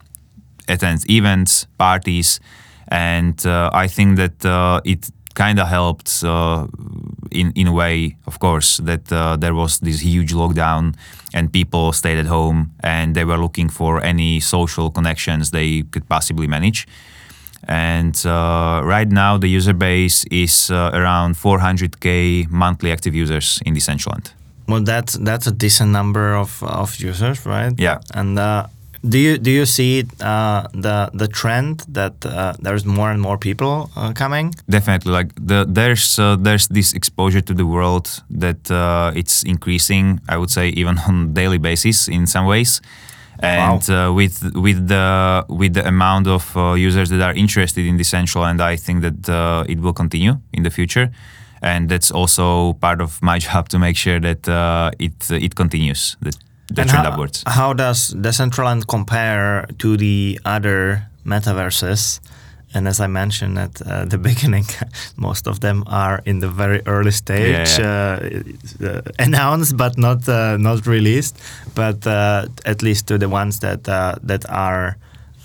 attend 0.67 1.09
events, 1.09 1.67
parties, 1.77 2.39
and 2.87 3.45
uh, 3.45 3.69
I 3.73 3.87
think 3.87 4.17
that 4.17 4.45
uh, 4.45 4.81
it 4.83 5.09
kind 5.37 5.59
of 5.59 5.67
helped 5.67 6.23
uh, 6.23 6.65
in 7.31 7.51
in 7.55 7.67
a 7.67 7.71
way, 7.71 8.15
of 8.25 8.39
course, 8.39 8.83
that 8.83 9.11
uh, 9.11 9.37
there 9.37 9.53
was 9.53 9.79
this 9.79 10.01
huge 10.01 10.33
lockdown 10.33 10.93
and 11.33 11.51
people 11.51 11.93
stayed 11.93 12.19
at 12.19 12.25
home 12.25 12.71
and 12.83 13.13
they 13.13 13.25
were 13.25 13.37
looking 13.37 13.69
for 13.69 14.03
any 14.03 14.39
social 14.39 14.89
connections 14.91 15.51
they 15.51 15.83
could 15.91 16.07
possibly 16.07 16.47
manage. 16.47 16.87
And 17.67 18.15
uh, 18.25 18.81
right 18.83 19.11
now, 19.11 19.37
the 19.37 19.47
user 19.47 19.73
base 19.73 20.25
is 20.31 20.71
uh, 20.71 20.91
around 20.93 21.35
400k 21.35 22.49
monthly 22.49 22.91
active 22.91 23.13
users 23.15 23.59
in 23.65 23.73
Decentraland. 23.75 24.31
Well, 24.67 24.83
that's 24.83 25.13
that's 25.23 25.47
a 25.47 25.51
decent 25.51 25.91
number 25.91 26.35
of 26.35 26.63
of 26.63 26.99
users, 26.99 27.45
right? 27.45 27.73
Yeah. 27.79 27.99
And 28.13 28.39
uh, 28.39 28.67
do 29.03 29.17
you 29.17 29.37
do 29.37 29.51
you 29.51 29.65
see 29.65 30.05
uh, 30.21 30.67
the 30.73 31.09
the 31.13 31.27
trend 31.27 31.85
that 31.89 32.25
uh, 32.25 32.53
there's 32.59 32.85
more 32.85 33.11
and 33.11 33.21
more 33.21 33.37
people 33.37 33.89
uh, 33.95 34.13
coming? 34.13 34.53
Definitely, 34.69 35.11
like 35.11 35.33
the 35.35 35.65
there's 35.67 36.19
uh, 36.19 36.35
there's 36.35 36.67
this 36.67 36.93
exposure 36.93 37.41
to 37.41 37.53
the 37.53 37.65
world 37.65 38.23
that 38.29 38.71
uh, 38.71 39.11
it's 39.15 39.43
increasing. 39.43 40.19
I 40.29 40.37
would 40.37 40.51
say 40.51 40.69
even 40.69 40.97
on 41.07 41.33
daily 41.33 41.57
basis 41.57 42.07
in 42.07 42.27
some 42.27 42.45
ways, 42.45 42.81
and 43.39 43.89
uh, 43.89 44.11
with 44.13 44.55
with 44.55 44.87
the 44.87 45.45
with 45.49 45.73
the 45.73 45.87
amount 45.87 46.27
of 46.27 46.55
uh, 46.57 46.73
users 46.73 47.09
that 47.09 47.21
are 47.21 47.33
interested 47.33 47.85
in 47.85 47.97
Decentral, 47.97 48.49
and 48.49 48.61
I 48.61 48.75
think 48.75 49.01
that 49.01 49.29
uh, 49.29 49.63
it 49.69 49.79
will 49.79 49.93
continue 49.93 50.37
in 50.53 50.63
the 50.63 50.69
future. 50.69 51.11
And 51.59 51.89
that's 51.89 52.11
also 52.11 52.73
part 52.73 53.01
of 53.01 53.19
my 53.21 53.39
job 53.47 53.69
to 53.69 53.79
make 53.79 53.97
sure 53.97 54.19
that 54.19 54.47
uh, 54.47 54.91
it 54.99 55.31
it 55.31 55.55
continues 55.55 56.17
the, 56.21 56.33
the 56.73 56.81
And 56.81 56.89
trend 56.89 57.05
how, 57.05 57.13
upwards. 57.13 57.43
how 57.47 57.73
does 57.73 58.13
Decentraland 58.13 58.85
compare 58.87 59.65
to 59.77 59.97
the 59.97 60.39
other 60.45 61.03
metaverses? 61.25 62.19
And 62.73 62.87
as 62.87 62.99
I 62.99 63.07
mentioned 63.07 63.57
at 63.57 63.81
uh, 63.81 64.05
the 64.05 64.17
beginning, 64.29 64.65
most 65.15 65.47
of 65.47 65.59
them 65.59 65.83
are 65.87 66.21
in 66.25 66.39
the 66.39 66.49
very 66.49 66.81
early 66.85 67.11
stage, 67.11 67.79
Yeah, 67.79 68.19
Uh, 68.81 68.87
uh, 68.87 69.01
announced 69.19 69.77
but 69.77 69.97
not 69.97 70.27
uh, 70.27 70.57
not 70.57 70.85
released. 70.85 71.35
But 71.75 72.05
uh, 72.05 72.45
at 72.65 72.81
least 72.81 73.07
to 73.07 73.17
the 73.17 73.27
ones 73.29 73.59
that 73.59 73.87
uh, 73.87 74.15
that 74.27 74.43
are 74.49 74.97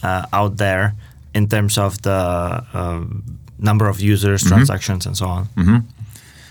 uh, 0.02 0.23
out 0.33 0.57
there 0.57 0.93
in 1.35 1.47
terms 1.49 1.79
of 1.79 1.97
the 2.02 2.62
um, 2.75 3.23
number 3.59 3.88
of 3.88 4.00
users, 4.00 4.43
Mm-hmm. 4.43 4.55
transactions, 4.57 5.07
and 5.07 5.17
so 5.17 5.26
on. 5.26 5.47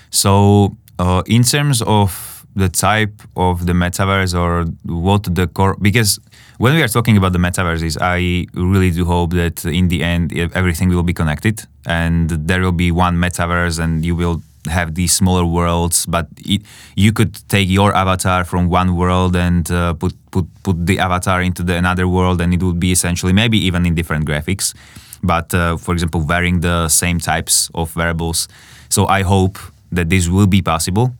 So, 0.09 0.75
uh, 0.99 1.21
in 1.25 1.43
terms 1.43 1.81
of 1.81 2.30
the 2.55 2.69
type 2.69 3.21
of 3.35 3.65
the 3.65 3.73
metaverse 3.73 4.37
or 4.37 4.65
what 4.85 5.23
the 5.35 5.47
core, 5.47 5.77
because 5.81 6.19
when 6.57 6.75
we 6.75 6.83
are 6.83 6.87
talking 6.87 7.17
about 7.17 7.33
the 7.33 7.39
metaverses, 7.39 7.97
I 8.01 8.47
really 8.53 8.91
do 8.91 9.05
hope 9.05 9.31
that 9.33 9.65
in 9.65 9.87
the 9.87 10.03
end 10.03 10.33
everything 10.53 10.89
will 10.89 11.03
be 11.03 11.13
connected 11.13 11.63
and 11.85 12.29
there 12.29 12.61
will 12.61 12.71
be 12.71 12.91
one 12.91 13.15
metaverse 13.17 13.79
and 13.79 14.05
you 14.05 14.15
will 14.15 14.41
have 14.69 14.93
these 14.93 15.13
smaller 15.13 15.45
worlds, 15.45 16.05
but 16.05 16.27
it, 16.45 16.61
you 16.95 17.11
could 17.11 17.33
take 17.49 17.67
your 17.67 17.95
avatar 17.95 18.43
from 18.43 18.69
one 18.69 18.95
world 18.95 19.35
and 19.35 19.71
uh, 19.71 19.93
put, 19.93 20.13
put 20.29 20.45
put 20.63 20.85
the 20.85 20.99
avatar 20.99 21.41
into 21.41 21.63
the 21.63 21.75
another 21.75 22.07
world, 22.07 22.39
and 22.41 22.53
it 22.53 22.61
would 22.61 22.79
be 22.79 22.91
essentially 22.91 23.33
maybe 23.33 23.57
even 23.57 23.85
in 23.85 23.95
different 23.95 24.27
graphics, 24.27 24.75
but 25.23 25.51
uh, 25.53 25.77
for 25.77 25.93
example, 25.93 26.21
wearing 26.21 26.59
the 26.59 26.87
same 26.89 27.19
types 27.19 27.71
of 27.73 27.95
wearables. 27.95 28.47
So 28.89 29.07
I 29.07 29.23
hope 29.23 29.57
that 29.91 30.09
this 30.09 30.27
will 30.27 30.47
be 30.47 30.61
possible. 30.61 31.13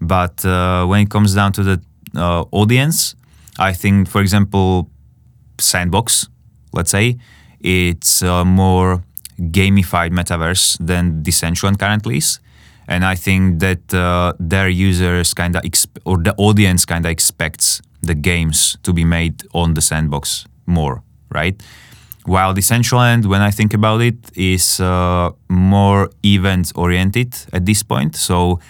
But 0.00 0.44
uh, 0.44 0.86
when 0.86 1.00
it 1.02 1.10
comes 1.10 1.34
down 1.34 1.52
to 1.52 1.62
the 1.62 1.80
uh, 2.16 2.44
audience, 2.50 3.14
I 3.58 3.72
think, 3.72 4.08
for 4.08 4.20
example, 4.20 4.90
Sandbox, 5.58 6.28
let's 6.72 6.90
say, 6.90 7.16
it's 7.60 8.22
a 8.22 8.44
more 8.44 9.02
gamified 9.38 10.10
metaverse 10.10 10.76
than 10.80 11.22
Decentraland 11.22 11.78
currently 11.78 12.18
is. 12.18 12.40
And 12.86 13.04
I 13.04 13.14
think 13.14 13.60
that 13.60 13.94
uh, 13.94 14.34
their 14.38 14.68
users 14.68 15.32
kind 15.32 15.56
of, 15.56 15.62
exp- 15.62 15.98
or 16.04 16.18
the 16.18 16.34
audience 16.36 16.84
kind 16.84 17.06
of 17.06 17.10
expects 17.10 17.80
the 18.02 18.14
games 18.14 18.76
to 18.82 18.92
be 18.92 19.04
made 19.04 19.42
on 19.54 19.74
the 19.74 19.80
sandbox 19.80 20.46
more, 20.66 21.02
right? 21.30 21.60
While 22.26 22.54
Decentraland, 22.54 23.26
when 23.26 23.40
I 23.40 23.50
think 23.50 23.74
about 23.74 24.02
it, 24.02 24.16
is 24.34 24.80
uh, 24.80 25.30
more 25.48 26.10
event 26.22 26.72
oriented 26.74 27.34
at 27.52 27.64
this 27.64 27.82
point. 27.82 28.16
So 28.16 28.60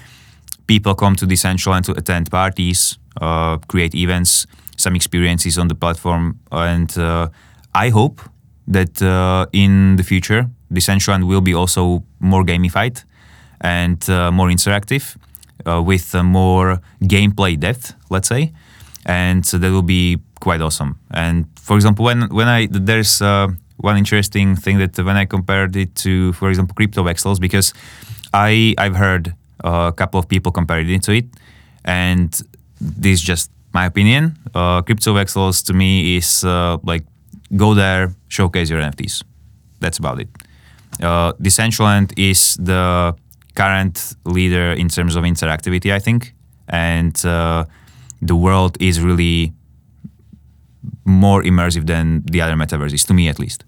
people 0.66 0.94
come 0.94 1.16
to 1.16 1.26
Decentraland 1.26 1.84
to 1.84 1.92
attend 1.92 2.30
parties, 2.30 2.98
uh, 3.20 3.58
create 3.68 3.94
events, 3.94 4.46
some 4.76 4.96
experiences 4.96 5.58
on 5.58 5.68
the 5.68 5.74
platform, 5.74 6.38
and 6.50 6.96
uh, 6.98 7.28
I 7.74 7.90
hope 7.90 8.20
that 8.66 9.02
uh, 9.02 9.46
in 9.52 9.96
the 9.96 10.02
future 10.02 10.48
Decentraland 10.72 11.24
will 11.24 11.40
be 11.40 11.54
also 11.54 12.02
more 12.20 12.44
gamified 12.44 13.04
and 13.60 14.08
uh, 14.08 14.30
more 14.32 14.48
interactive 14.48 15.16
uh, 15.66 15.82
with 15.82 16.14
uh, 16.14 16.22
more 16.22 16.80
gameplay 17.02 17.58
depth, 17.58 17.94
let's 18.10 18.28
say, 18.28 18.52
and 19.06 19.44
so 19.46 19.58
that 19.58 19.70
will 19.70 19.82
be 19.82 20.18
quite 20.40 20.60
awesome. 20.60 20.98
And 21.10 21.46
for 21.60 21.76
example, 21.76 22.04
when 22.04 22.28
when 22.30 22.48
I 22.48 22.68
there's 22.70 23.20
one 23.76 23.96
interesting 23.96 24.56
thing 24.56 24.78
that 24.78 24.96
when 24.98 25.16
I 25.16 25.26
compared 25.26 25.76
it 25.76 25.94
to, 25.96 26.32
for 26.32 26.48
example, 26.48 26.74
Cryptovoxels, 26.74 27.40
because 27.40 27.72
I 28.32 28.74
I've 28.78 28.96
heard 28.96 29.34
a 29.64 29.92
couple 29.92 30.20
of 30.20 30.28
people 30.28 30.52
compared 30.52 30.88
it 30.88 31.02
to 31.02 31.12
it, 31.12 31.26
and 31.84 32.30
this 32.80 33.14
is 33.14 33.22
just 33.22 33.50
my 33.72 33.86
opinion. 33.86 34.36
Uh, 34.54 34.82
Cryptovoxels 34.82 35.64
to 35.66 35.72
me 35.72 36.16
is 36.16 36.44
uh, 36.44 36.78
like 36.84 37.04
go 37.56 37.74
there, 37.74 38.14
showcase 38.28 38.70
your 38.70 38.80
NFTs. 38.80 39.22
That's 39.80 39.98
about 39.98 40.20
it. 40.20 40.28
Uh, 41.02 41.32
Decentraland 41.34 42.12
is 42.16 42.56
the 42.60 43.16
current 43.54 44.14
leader 44.24 44.72
in 44.72 44.88
terms 44.88 45.16
of 45.16 45.24
interactivity, 45.24 45.92
I 45.92 45.98
think, 45.98 46.34
and 46.68 47.14
uh, 47.26 47.64
the 48.22 48.36
world 48.36 48.76
is 48.80 49.00
really 49.00 49.52
more 51.04 51.42
immersive 51.42 51.86
than 51.86 52.22
the 52.26 52.40
other 52.40 52.54
metaverses, 52.54 53.06
to 53.06 53.14
me 53.14 53.28
at 53.28 53.38
least. 53.38 53.64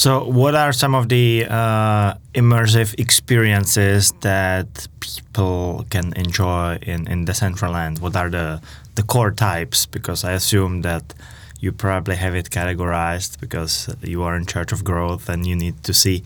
So, 0.00 0.24
what 0.24 0.54
are 0.54 0.72
some 0.72 0.94
of 0.94 1.10
the 1.10 1.44
uh, 1.44 2.14
immersive 2.32 2.98
experiences 2.98 4.12
that 4.22 4.88
people 5.00 5.84
can 5.90 6.14
enjoy 6.14 6.78
in, 6.80 7.06
in 7.06 7.26
Decentraland? 7.26 8.00
What 8.00 8.16
are 8.16 8.30
the, 8.30 8.62
the 8.94 9.02
core 9.02 9.30
types? 9.30 9.84
Because 9.84 10.24
I 10.24 10.32
assume 10.32 10.80
that 10.88 11.12
you 11.60 11.70
probably 11.70 12.16
have 12.16 12.34
it 12.34 12.48
categorized 12.48 13.40
because 13.40 13.94
you 14.00 14.22
are 14.22 14.36
in 14.36 14.46
charge 14.46 14.72
of 14.72 14.84
growth 14.84 15.28
and 15.28 15.46
you 15.46 15.54
need 15.54 15.84
to 15.84 15.92
see 15.92 16.22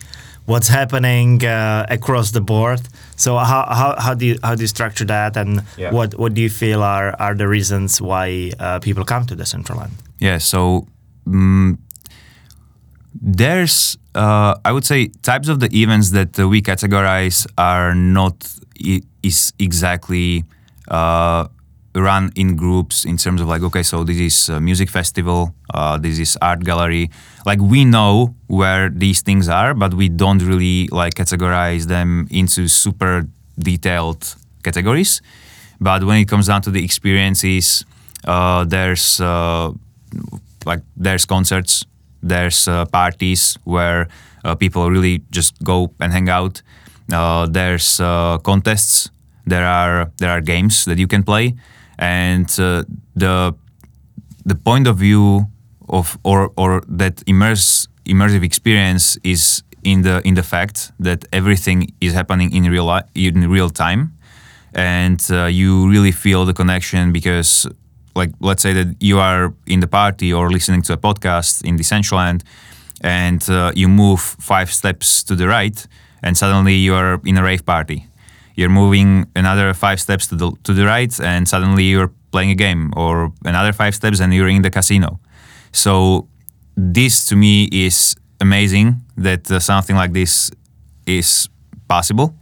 what's 0.47 0.69
happening 0.69 1.45
uh, 1.45 1.85
across 1.91 2.31
the 2.31 2.41
board. 2.41 2.81
So, 3.17 3.39
how, 3.39 3.67
how, 3.69 3.97
how, 3.99 4.15
do 4.15 4.25
you, 4.27 4.39
how 4.45 4.55
do 4.55 4.63
you 4.63 4.69
structure 4.69 5.07
that 5.07 5.37
and 5.37 5.65
Yeah. 5.77 5.91
what, 5.91 6.15
what 6.15 6.35
do 6.35 6.43
you 6.43 6.51
feel 6.51 6.81
are, 6.81 7.17
are 7.19 7.35
the 7.35 7.49
reasons 7.49 8.01
why 8.01 8.53
uh, 8.61 8.79
people 8.79 9.05
come 9.05 9.27
to 9.27 9.35
Decentraland? 9.35 9.91
Yeah, 10.21 10.39
so 10.39 10.87
mm 11.27 11.77
there's, 13.21 13.97
uh, 14.15 14.57
I 14.65 14.73
would 14.73 14.85
say, 14.85 15.09
types 15.23 15.49
of 15.49 15.61
the 15.61 15.69
events 15.77 16.11
that 16.11 16.39
uh, 16.39 16.49
we 16.49 16.63
categorize 16.63 17.47
are 17.57 17.95
not 17.95 18.35
I- 18.85 19.03
is 19.23 19.53
exactly 19.59 20.45
uh, 20.89 21.47
run 21.95 22.33
in 22.35 22.57
groups 22.57 23.05
in 23.05 23.17
terms 23.17 23.41
of 23.41 23.49
like, 23.49 23.63
okay, 23.63 23.83
so 23.83 24.05
this 24.05 24.19
is 24.19 24.49
a 24.49 24.61
music 24.61 24.91
festival, 24.91 25.55
uh, 25.73 25.97
this 25.99 26.19
is 26.19 26.37
art 26.43 26.65
gallery. 26.65 27.11
Like 27.47 27.61
we 27.61 27.85
know 27.85 28.35
where 28.49 28.91
these 28.91 29.23
things 29.23 29.49
are, 29.49 29.75
but 29.75 29.95
we 29.95 30.09
don't 30.09 30.41
really 30.43 30.89
like 30.89 31.15
categorize 31.15 31.85
them 31.87 32.27
into 32.31 32.69
super 32.69 33.27
detailed 33.59 34.35
categories. 34.63 35.23
But 35.81 36.05
when 36.05 36.19
it 36.19 36.29
comes 36.29 36.49
down 36.49 36.63
to 36.63 36.71
the 36.71 36.85
experiences, 36.85 37.85
uh, 38.25 38.65
there's 38.65 39.21
uh, 39.21 39.73
like 40.67 40.81
there's 40.97 41.25
concerts, 41.27 41.85
there's 42.25 42.69
uh, 42.69 42.85
parties 42.87 43.59
where 43.65 44.09
uh, 44.45 44.55
people 44.55 44.91
really 44.91 45.23
just 45.31 45.63
go 45.63 45.93
and 46.01 46.13
hang 46.13 46.29
out. 46.29 46.63
Uh, 47.13 47.47
there's 47.47 47.99
contests. 48.43 49.11
There 49.47 49.67
are 49.67 50.11
there 50.19 50.31
are 50.31 50.41
games 50.41 50.85
that 50.87 50.99
you 50.99 51.07
can 51.07 51.23
play, 51.23 51.55
and 51.99 52.49
the 53.15 53.55
the 54.47 54.55
point 54.55 54.87
of 54.87 54.97
view 54.97 55.47
of 55.89 56.19
or 56.25 56.51
or 56.57 56.83
that 56.89 57.23
immerse 57.27 57.89
immersive 58.07 58.43
experience 58.43 59.19
is 59.23 59.63
in 59.83 60.03
the 60.03 60.21
in 60.25 60.35
the 60.35 60.43
fact 60.43 60.93
that 60.99 61.25
everything 61.33 61.93
is 62.01 62.15
happening 62.15 62.53
in 62.53 62.65
real 62.71 62.87
li- 62.87 63.29
in 63.29 63.51
real 63.51 63.69
time 63.71 64.13
and 64.75 65.27
uh, 65.31 65.45
you 65.45 65.89
really 65.89 66.11
feel 66.11 66.45
the 66.45 66.53
connection 66.53 67.13
because 67.13 67.67
like 68.15 68.31
let's 68.41 68.63
say 68.63 68.73
that 68.73 68.97
you 69.01 69.19
are 69.19 69.53
in 69.67 69.81
the 69.81 69.87
party 69.87 70.33
or 70.33 70.51
listening 70.51 70.83
to 70.83 70.93
a 70.93 70.97
podcast 70.97 71.65
in 71.65 71.77
the 71.77 71.85
central 71.85 72.21
Decentraland 72.21 72.43
and 73.01 73.49
uh, 73.51 73.73
you 73.75 73.89
move 73.89 74.21
five 74.21 74.73
steps 74.73 75.23
to 75.25 75.35
the 75.35 75.47
right 75.47 75.87
and 76.23 76.37
suddenly 76.37 76.75
you 76.75 76.95
are 76.95 77.21
in 77.25 77.37
a 77.37 77.43
rave 77.43 77.65
party. 77.65 78.07
You're 78.55 78.71
moving 78.71 79.27
another 79.35 79.75
five 79.75 80.01
steps 80.01 80.27
to 80.29 80.37
the 80.37 80.53
to 80.63 80.73
the 80.73 80.85
right 80.85 81.21
and 81.21 81.49
suddenly 81.49 81.85
you're 81.85 82.13
playing 82.31 82.51
a 82.51 82.55
game 82.55 82.93
or 82.97 83.33
another 83.45 83.73
five 83.73 83.95
steps 83.95 84.21
and 84.21 84.33
you're 84.33 84.49
in 84.49 84.63
the 84.63 84.71
casino. 84.71 85.19
So 85.73 86.29
this 86.77 87.27
to 87.27 87.37
me 87.37 87.69
is 87.73 88.17
amazing 88.41 89.03
that 89.17 89.51
uh, 89.51 89.61
something 89.61 89.97
like 89.97 90.13
this 90.13 90.51
is 91.07 91.49
possible, 91.89 92.35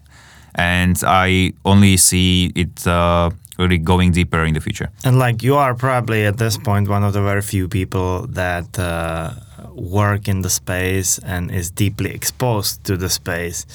and 0.54 0.96
I 1.04 1.52
only 1.64 1.96
see 1.96 2.52
it 2.54 2.86
uh, 2.86 3.30
really 3.58 3.78
going 3.78 4.12
deeper 4.12 4.44
in 4.44 4.54
the 4.54 4.60
future. 4.60 4.90
And 5.04 5.18
like 5.18 5.42
you 5.42 5.56
are 5.56 5.74
probably 5.74 6.24
at 6.26 6.38
this 6.38 6.56
point 6.56 6.88
one 6.88 7.04
of 7.04 7.12
the 7.12 7.22
very 7.22 7.42
few 7.42 7.68
people 7.68 8.26
that 8.28 8.78
uh, 8.78 9.32
work 9.74 10.28
in 10.28 10.42
the 10.42 10.50
space 10.50 11.18
and 11.18 11.50
is 11.50 11.70
deeply 11.70 12.10
exposed 12.10 12.84
to 12.84 12.96
the 12.96 13.08
space. 13.08 13.66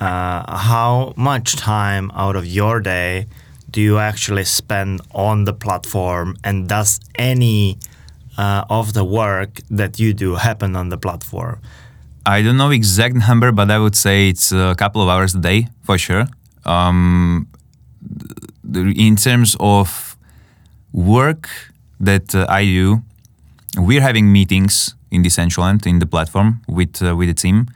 Uh, 0.00 0.56
how 0.56 1.14
much 1.16 1.56
time 1.56 2.10
out 2.14 2.36
of 2.36 2.46
your 2.46 2.80
day 2.80 3.26
do 3.70 3.80
you 3.80 3.98
actually 3.98 4.44
spend 4.44 5.00
on 5.14 5.44
the 5.44 5.52
platform, 5.52 6.36
and 6.44 6.68
does 6.68 7.00
any 7.16 7.78
uh, 8.38 8.64
of 8.70 8.92
the 8.92 9.04
work 9.04 9.60
that 9.70 9.98
you 9.98 10.14
do 10.14 10.36
happen 10.36 10.76
on 10.76 10.88
the 10.88 10.96
platform? 10.96 11.60
I 12.24 12.42
don't 12.42 12.56
know 12.56 12.70
exact 12.70 13.14
number, 13.14 13.52
but 13.52 13.70
I 13.70 13.78
would 13.78 13.96
say 13.96 14.28
it's 14.28 14.52
a 14.52 14.74
couple 14.76 15.02
of 15.02 15.08
hours 15.08 15.34
a 15.34 15.40
day 15.40 15.68
for 15.82 15.98
sure. 15.98 16.26
Um, 16.64 17.48
in 18.74 19.16
terms 19.16 19.56
of 19.60 20.16
work 20.92 21.48
that 22.00 22.34
uh, 22.34 22.46
I 22.48 22.64
do, 22.64 23.02
we're 23.76 24.00
having 24.00 24.32
meetings 24.32 24.94
in 25.10 25.22
Decentraland 25.22 25.86
in 25.86 25.98
the 25.98 26.06
platform 26.06 26.60
with 26.68 27.02
uh, 27.02 27.14
with 27.16 27.28
the 27.28 27.34
team, 27.34 27.66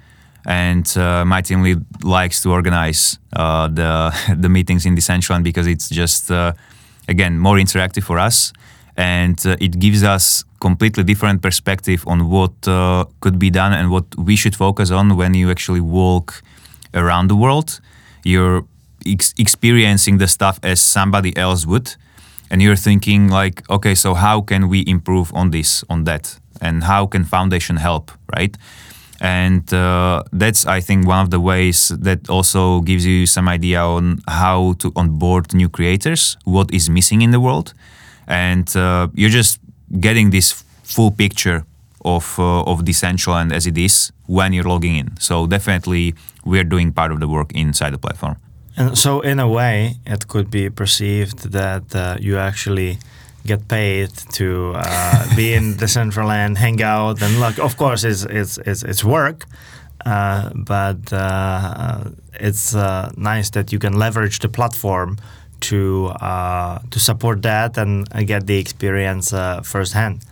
and 0.46 0.86
uh, 0.96 1.24
my 1.24 1.42
team 1.42 1.62
lead 1.62 1.84
likes 2.02 2.40
to 2.42 2.50
organize 2.50 3.18
uh, 3.34 3.68
the 3.68 4.12
the 4.36 4.48
meetings 4.48 4.86
in 4.86 4.94
Decentraland 4.96 5.44
because 5.44 5.66
it's 5.66 5.88
just 5.88 6.30
uh, 6.30 6.52
again 7.08 7.38
more 7.38 7.56
interactive 7.56 8.04
for 8.04 8.18
us, 8.18 8.52
and 8.96 9.38
uh, 9.46 9.56
it 9.60 9.78
gives 9.78 10.02
us 10.02 10.44
completely 10.60 11.04
different 11.04 11.40
perspective 11.40 12.04
on 12.06 12.28
what 12.28 12.52
could 13.20 13.38
be 13.38 13.48
done 13.50 13.72
and 13.72 13.90
what 13.90 14.04
we 14.18 14.36
should 14.36 14.54
focus 14.54 14.90
on 14.90 15.16
when 15.16 15.32
you 15.32 15.50
actually 15.50 15.80
walk 15.80 16.42
around 16.92 17.28
the 17.28 17.36
world. 17.36 17.80
You're 18.24 18.66
ex- 19.06 19.34
experiencing 19.38 20.18
the 20.18 20.28
stuff 20.28 20.58
as 20.62 20.80
somebody 20.80 21.36
else 21.36 21.66
would. 21.66 21.94
And 22.50 22.60
you're 22.60 22.76
thinking 22.76 23.28
like 23.28 23.68
okay 23.70 23.94
so 23.94 24.14
how 24.14 24.40
can 24.40 24.68
we 24.68 24.84
improve 24.86 25.32
on 25.34 25.50
this 25.50 25.84
on 25.88 26.04
that? 26.04 26.38
And 26.60 26.84
how 26.84 27.06
can 27.06 27.24
foundation 27.24 27.76
help 27.76 28.10
right? 28.36 28.56
And 29.22 29.72
uh, 29.72 30.22
that's 30.32 30.66
i 30.66 30.80
think 30.80 31.06
one 31.06 31.20
of 31.20 31.30
the 31.30 31.40
ways 31.40 31.88
that 31.88 32.30
also 32.30 32.80
gives 32.80 33.04
you 33.04 33.26
some 33.26 33.48
idea 33.48 33.82
on 33.82 34.20
how 34.26 34.72
to 34.78 34.92
onboard 34.96 35.52
new 35.52 35.68
creators 35.68 36.38
what 36.44 36.72
is 36.72 36.88
missing 36.88 37.22
in 37.22 37.30
the 37.30 37.40
world. 37.40 37.74
And 38.26 38.74
uh, 38.76 39.08
you're 39.14 39.36
just 39.36 39.60
getting 40.00 40.30
this 40.30 40.64
full 40.82 41.10
picture 41.10 41.64
of 42.04 42.38
uh, 42.38 42.62
of 42.62 42.84
Decentraland 42.84 43.52
as 43.52 43.66
it 43.66 43.78
is 43.78 44.12
when 44.26 44.52
you're 44.52 44.68
logging 44.68 44.96
in. 44.96 45.16
So 45.18 45.46
definitely 45.46 46.14
we're 46.44 46.64
doing 46.64 46.92
part 46.92 47.12
of 47.12 47.20
the 47.20 47.28
work 47.28 47.52
inside 47.52 47.92
the 47.92 47.98
platform 47.98 48.36
and 48.76 48.96
so, 48.96 49.20
in 49.20 49.40
a 49.40 49.48
way, 49.48 49.96
it 50.06 50.28
could 50.28 50.50
be 50.50 50.70
perceived 50.70 51.52
that 51.52 51.94
uh, 51.94 52.16
you 52.20 52.38
actually 52.38 52.98
get 53.46 53.68
paid 53.68 54.10
to 54.32 54.72
uh, 54.76 55.26
be 55.36 55.54
in 55.54 55.74
Decentraland, 55.74 56.56
hang 56.56 56.82
out, 56.82 57.20
and 57.22 57.40
look. 57.40 57.58
Of 57.58 57.76
course, 57.76 58.04
it's 58.04 58.24
it's 58.24 58.58
it's, 58.58 58.82
it's 58.82 59.02
work, 59.04 59.46
uh, 60.06 60.50
but 60.54 61.12
uh, 61.12 62.04
it's 62.34 62.74
uh, 62.74 63.10
nice 63.16 63.50
that 63.50 63.72
you 63.72 63.78
can 63.78 63.94
leverage 63.98 64.38
the 64.38 64.48
platform 64.48 65.18
to 65.60 66.06
uh, 66.20 66.78
to 66.90 67.00
support 67.00 67.42
that 67.42 67.76
and 67.76 68.08
get 68.26 68.46
the 68.46 68.58
experience 68.58 69.30
firsthand. 69.64 70.24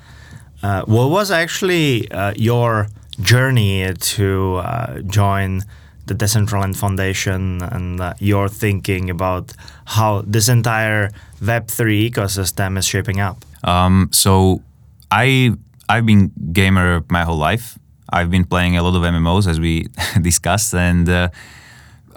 what 0.63 1.11
was 1.11 1.31
actually 1.31 2.09
your 2.37 2.89
journey 3.21 3.93
to 3.95 4.63
join? 5.07 5.63
The 6.09 6.15
Decentraland 6.15 6.77
Foundation 6.77 7.63
and 7.63 8.01
uh, 8.01 8.15
your 8.19 8.49
thinking 8.49 9.11
about 9.11 9.53
how 9.85 10.23
this 10.27 10.49
entire 10.49 11.11
Web3 11.41 12.11
ecosystem 12.11 12.79
is 12.79 12.85
shaping 12.87 13.21
up? 13.21 13.45
Um, 13.63 14.09
so 14.13 14.63
I 15.11 15.53
I've 15.89 16.05
been 16.07 16.33
gamer 16.53 17.05
my 17.09 17.25
whole 17.25 17.39
life. 17.39 17.79
I've 18.11 18.31
been 18.31 18.45
playing 18.45 18.77
a 18.77 18.83
lot 18.83 18.95
of 18.95 19.03
MMOs 19.03 19.47
as 19.47 19.61
we 19.61 19.87
discussed, 20.23 20.75
and 20.75 21.09
uh, 21.09 21.29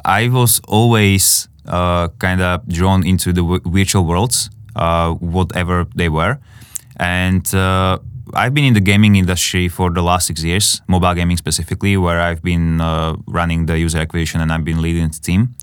I 0.05 0.29
was 0.29 0.61
always 0.67 1.47
uh, 1.65 2.07
kind 2.19 2.41
of 2.41 2.67
drawn 2.67 3.05
into 3.05 3.33
the 3.33 3.41
w- 3.41 3.61
virtual 3.65 4.05
worlds, 4.05 4.49
uh, 4.75 5.11
whatever 5.13 5.85
they 5.95 6.09
were, 6.09 6.39
and 6.97 7.53
uh, 7.53 7.99
I've 8.33 8.53
been 8.53 8.65
in 8.65 8.73
the 8.73 8.81
gaming 8.81 9.15
industry 9.15 9.67
for 9.67 9.89
the 9.89 10.01
last 10.01 10.27
six 10.27 10.43
years, 10.43 10.81
mobile 10.87 11.13
gaming 11.13 11.37
specifically, 11.37 11.97
where 11.97 12.19
I've 12.19 12.41
been 12.41 12.81
uh, 12.81 13.15
running 13.27 13.65
the 13.65 13.77
user 13.77 13.99
acquisition 13.99 14.41
and 14.41 14.51
I've 14.51 14.63
been 14.63 14.81
leading 14.81 15.07
the 15.07 15.19
team 15.19 15.55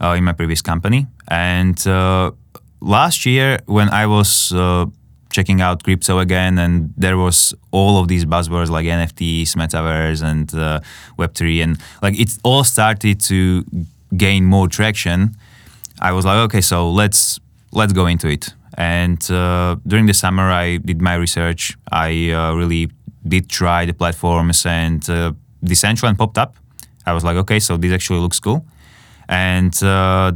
uh, 0.00 0.14
in 0.16 0.24
my 0.24 0.32
previous 0.32 0.62
company. 0.62 1.06
And 1.28 1.86
uh, 1.86 2.32
last 2.80 3.26
year, 3.26 3.58
when 3.66 3.88
I 3.88 4.06
was 4.06 4.52
uh, 4.52 4.86
checking 5.30 5.60
out 5.60 5.82
crypto 5.84 6.18
again, 6.18 6.58
and 6.58 6.92
there 6.96 7.16
was 7.16 7.54
all 7.70 8.00
of 8.00 8.08
these 8.08 8.24
buzzwords 8.24 8.70
like 8.70 8.86
NFTs, 8.86 9.56
metaverse, 9.56 10.22
and 10.22 10.52
uh, 10.54 10.80
Web3, 11.18 11.62
and 11.62 11.78
like 12.02 12.18
it 12.18 12.36
all 12.42 12.64
started 12.64 13.20
to 13.22 13.64
gain 14.16 14.44
more 14.44 14.68
traction. 14.68 15.36
I 16.00 16.12
was 16.12 16.24
like, 16.24 16.38
okay, 16.46 16.60
so 16.60 16.90
let's 16.90 17.38
let's 17.72 17.92
go 17.92 18.06
into 18.06 18.28
it 18.28 18.54
and 18.80 19.30
uh, 19.30 19.76
during 19.86 20.06
the 20.06 20.14
summer, 20.14 20.50
I 20.50 20.78
did 20.78 21.02
my 21.02 21.14
research. 21.14 21.76
I 21.92 22.30
uh, 22.30 22.54
really 22.54 22.90
did 23.28 23.50
try 23.50 23.84
the 23.84 23.92
platforms, 23.92 24.64
and 24.64 25.02
uh, 25.10 25.32
Decentraland 25.62 26.16
popped 26.16 26.38
up. 26.38 26.56
I 27.04 27.12
was 27.12 27.22
like, 27.22 27.36
okay, 27.36 27.60
so 27.60 27.76
this 27.76 27.92
actually 27.92 28.20
looks 28.20 28.40
cool. 28.40 28.64
And 29.28 29.74
uh, 29.82 30.32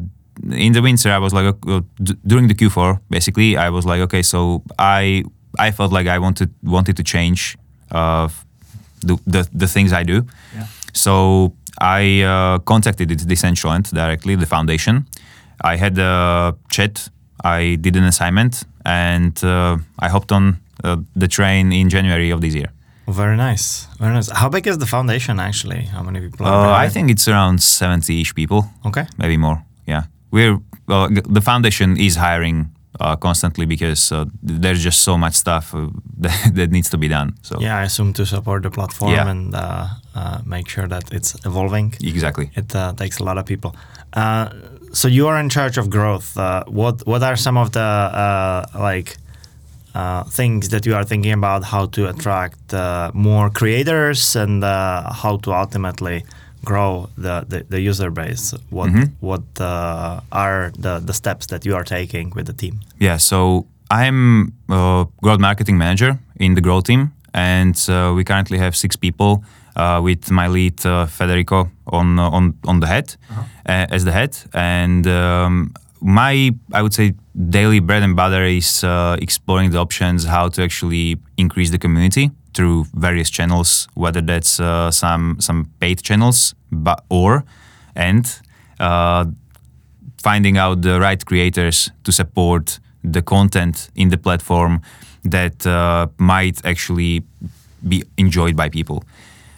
in 0.52 0.72
the 0.74 0.82
winter, 0.82 1.10
I 1.10 1.16
was 1.16 1.32
like, 1.32 1.54
uh, 1.66 1.80
d- 2.02 2.18
during 2.26 2.48
the 2.48 2.54
Q4, 2.54 3.00
basically, 3.08 3.56
I 3.56 3.70
was 3.70 3.86
like, 3.86 4.02
okay, 4.02 4.22
so 4.22 4.62
I 4.78 5.24
I 5.58 5.70
felt 5.70 5.90
like 5.90 6.06
I 6.06 6.18
wanted 6.18 6.50
wanted 6.62 6.96
to 6.96 7.02
change 7.02 7.56
uh, 7.92 8.28
the, 9.00 9.16
the, 9.26 9.48
the 9.54 9.66
things 9.66 9.90
I 9.92 10.02
do. 10.02 10.26
Yeah. 10.54 10.66
So 10.92 11.54
I 11.80 12.20
uh, 12.20 12.58
contacted 12.58 13.08
Decentraland 13.08 13.90
directly, 13.90 14.36
the 14.36 14.46
foundation. 14.46 15.06
I 15.62 15.76
had 15.76 15.98
a 15.98 16.54
chat 16.68 17.08
I 17.42 17.76
did 17.76 17.96
an 17.96 18.04
assignment 18.04 18.64
and 18.84 19.42
uh, 19.44 19.78
I 19.98 20.08
hopped 20.08 20.32
on 20.32 20.58
uh, 20.82 20.96
the 21.16 21.28
train 21.28 21.72
in 21.72 21.88
January 21.88 22.30
of 22.30 22.40
this 22.40 22.54
year. 22.54 22.70
Very 23.06 23.36
nice. 23.36 23.86
Very 23.98 24.14
nice. 24.14 24.30
How 24.30 24.48
big 24.48 24.66
is 24.66 24.78
the 24.78 24.86
foundation 24.86 25.38
actually? 25.38 25.82
How 25.82 26.02
many 26.02 26.20
people 26.20 26.46
are 26.46 26.68
uh, 26.68 26.86
I 26.86 26.88
think 26.88 27.10
it's 27.10 27.28
around 27.28 27.62
70 27.62 28.20
ish 28.20 28.34
people. 28.34 28.70
Okay. 28.86 29.06
Maybe 29.18 29.36
more. 29.36 29.62
Yeah. 29.86 30.04
We're, 30.30 30.58
the 30.86 31.42
foundation 31.42 31.96
is 31.96 32.16
hiring 32.16 32.74
uh, 33.00 33.16
constantly 33.16 33.66
because 33.66 34.12
uh, 34.12 34.24
there's 34.42 34.82
just 34.82 35.02
so 35.02 35.18
much 35.18 35.34
stuff 35.34 35.74
uh, 35.74 35.88
that, 36.18 36.52
that, 36.54 36.70
needs 36.70 36.90
to 36.90 36.98
be 36.98 37.08
done. 37.08 37.34
So 37.42 37.58
yeah, 37.60 37.78
I 37.78 37.84
assume 37.84 38.12
to 38.14 38.26
support 38.26 38.62
the 38.62 38.70
platform 38.70 39.12
yeah. 39.12 39.28
and 39.28 39.54
uh, 39.54 39.86
uh, 40.14 40.38
make 40.46 40.68
sure 40.68 40.86
that 40.86 41.12
it's 41.12 41.34
evolving. 41.44 41.94
Exactly, 42.00 42.50
it 42.54 42.74
uh, 42.74 42.92
takes 42.92 43.18
a 43.18 43.24
lot 43.24 43.38
of 43.38 43.46
people. 43.46 43.74
So 44.94 45.08
you 45.08 45.26
are 45.28 45.38
in 45.38 45.48
charge 45.48 45.76
of 45.78 45.90
growth. 45.90 46.36
what 46.66 47.06
what 47.06 47.22
are 47.22 47.36
some 47.36 47.56
of 47.56 47.72
the 47.72 47.88
like 48.74 49.16
things 50.30 50.68
that 50.70 50.86
you 50.86 50.94
are 50.94 51.04
thinking 51.04 51.32
about 51.32 51.64
how 51.64 51.86
to 51.86 52.08
attract 52.08 52.72
more 53.14 53.50
creators 53.50 54.36
and 54.36 54.62
how 54.62 55.38
to 55.42 55.52
ultimately 55.52 56.24
grow 56.64 57.08
the, 57.16 57.44
the, 57.48 57.64
the 57.68 57.80
user 57.80 58.10
base? 58.10 58.54
What 58.70 58.90
mm-hmm. 58.90 59.04
what 59.20 59.42
uh, 59.60 60.20
are 60.32 60.72
the, 60.78 60.98
the 60.98 61.12
steps 61.12 61.46
that 61.46 61.64
you 61.64 61.76
are 61.76 61.84
taking 61.84 62.30
with 62.30 62.46
the 62.46 62.52
team? 62.52 62.80
Yeah, 62.98 63.18
so 63.18 63.66
I'm 63.90 64.52
a 64.68 65.06
growth 65.22 65.40
marketing 65.40 65.78
manager 65.78 66.18
in 66.36 66.54
the 66.54 66.60
growth 66.60 66.84
team, 66.84 67.12
and 67.32 67.76
uh, 67.88 68.12
we 68.16 68.24
currently 68.24 68.58
have 68.58 68.74
six 68.74 68.96
people. 68.96 69.44
Uh, 69.76 70.00
with 70.00 70.30
my 70.30 70.46
lead 70.46 70.86
uh, 70.86 71.04
Federico 71.06 71.68
on 71.86 72.18
on 72.18 72.54
on 72.64 72.78
the 72.78 72.86
head 72.86 73.16
uh-huh. 73.28 73.86
as 73.90 74.04
the 74.04 74.12
head, 74.12 74.36
and 74.52 75.04
um, 75.06 75.72
my 76.00 76.52
I 76.72 76.80
would 76.82 76.94
say 76.94 77.14
daily 77.34 77.80
bread 77.80 78.02
and 78.02 78.14
butter 78.14 78.44
is 78.44 78.84
uh, 78.84 79.16
exploring 79.20 79.70
the 79.70 79.78
options 79.78 80.26
how 80.26 80.48
to 80.50 80.62
actually 80.62 81.18
increase 81.36 81.70
the 81.70 81.78
community 81.78 82.30
through 82.54 82.86
various 82.94 83.30
channels, 83.30 83.88
whether 83.94 84.20
that's 84.20 84.60
uh, 84.60 84.90
some 84.90 85.36
some 85.40 85.70
paid 85.80 86.02
channels, 86.02 86.54
but 86.70 87.04
or 87.08 87.44
and 87.96 88.40
uh, 88.80 89.24
finding 90.22 90.56
out 90.56 90.82
the 90.82 91.00
right 91.00 91.24
creators 91.24 91.90
to 92.04 92.12
support 92.12 92.78
the 93.02 93.22
content 93.22 93.90
in 93.94 94.08
the 94.08 94.18
platform 94.18 94.80
that 95.24 95.66
uh, 95.66 96.06
might 96.18 96.64
actually 96.64 97.22
be 97.88 98.02
enjoyed 98.16 98.56
by 98.56 98.68
people. 98.68 99.02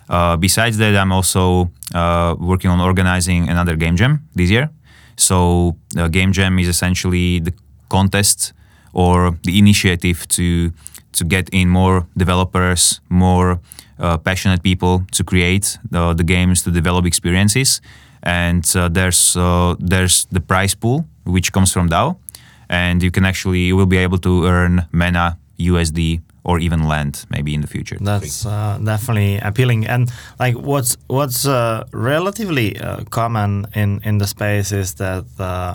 Uh, 0.09 0.37
besides 0.37 0.77
that, 0.79 0.95
I'm 0.95 1.13
also 1.13 1.71
uh, 1.95 2.37
working 2.39 2.71
on 2.71 2.81
organizing 2.81 3.49
another 3.49 3.77
game 3.77 3.97
jam 3.97 4.29
this 4.35 4.51
year. 4.51 4.71
So, 5.17 5.77
game 6.11 6.33
jam 6.33 6.59
is 6.59 6.69
essentially 6.69 7.41
the 7.41 7.53
contest 7.89 8.53
or 8.93 9.37
the 9.45 9.59
initiative 9.59 10.27
to 10.29 10.73
to 11.13 11.25
get 11.25 11.49
in 11.49 11.69
more 11.69 12.07
developers, 12.17 13.01
more 13.09 13.59
uh, 13.99 14.19
passionate 14.19 14.63
people 14.63 15.03
to 15.13 15.25
create 15.25 15.79
the, 15.91 16.13
the, 16.13 16.25
games, 16.25 16.63
to 16.63 16.71
develop 16.71 17.07
experiences. 17.07 17.81
and 18.23 18.65
uh, 18.75 18.89
there's 18.89 19.37
uh, 19.37 19.75
there's 19.79 20.27
the 20.33 20.41
prize 20.41 20.75
pool 20.75 21.05
which 21.25 21.53
comes 21.53 21.73
from 21.73 21.89
DAO, 21.89 22.17
and 22.69 23.03
you 23.03 23.11
can 23.11 23.25
actually 23.25 23.61
you 23.61 23.77
will 23.77 23.87
be 23.87 23.99
able 23.99 24.19
to 24.19 24.47
earn 24.47 24.87
mana, 24.93 25.39
USD, 25.59 26.21
or 26.47 26.61
even 26.61 26.85
land 26.85 27.27
maybe 27.29 27.53
in 27.55 27.61
the 27.61 27.67
future. 27.67 27.99
That's 28.01 28.47
uh, 28.47 28.79
definitely 28.83 29.39
appealing. 29.39 29.87
And 29.87 30.11
like 30.39 30.55
what's 30.55 30.97
what's 31.09 31.45
uh, 31.45 31.85
relatively 31.93 32.79
uh, 32.79 33.05
common 33.11 33.67
in 33.75 34.01
in 34.05 34.19
the 34.19 34.27
space 34.27 34.71
is 34.71 34.95
that 34.95 35.25
uh, 35.39 35.75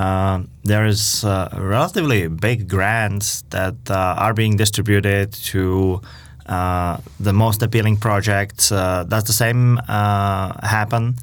uh, 0.00 0.42
there 0.64 0.86
is 0.86 1.24
uh, 1.24 1.48
relatively 1.60 2.28
big 2.28 2.68
grants 2.68 3.44
that 3.50 3.76
are 3.90 4.34
being 4.34 4.56
distributed 4.56 5.32
to. 5.52 6.00
the 7.20 7.32
most 7.32 7.62
appealing 7.62 7.98
projects. 8.00 8.70
does 9.08 9.24
the 9.24 9.32
same 9.32 9.76
happen 10.62 11.14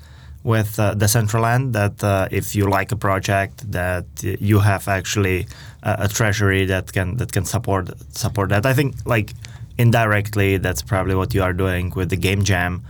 with 0.45 0.79
uh, 0.79 0.93
Decentraland 0.93 1.73
that 1.73 2.03
uh, 2.03 2.27
if 2.31 2.55
you 2.55 2.69
like 2.69 2.91
a 2.91 2.95
project 2.95 3.69
that 3.71 4.05
you 4.21 4.59
have 4.59 4.87
actually 4.87 5.47
a, 5.81 6.05
a 6.05 6.07
treasury 6.07 6.65
that 6.65 6.93
can 6.93 7.17
that 7.17 7.31
can 7.33 7.45
support 7.45 7.89
support 8.15 8.49
that. 8.49 8.65
I 8.65 8.73
think 8.73 8.95
like 9.05 9.33
indirectly 9.77 10.57
that's 10.57 10.81
probably 10.81 11.15
what 11.15 11.33
you 11.33 11.41
are 11.43 11.53
doing 11.53 11.91
with 11.95 12.09
the 12.09 12.17
game 12.17 12.43
jam. 12.43 12.83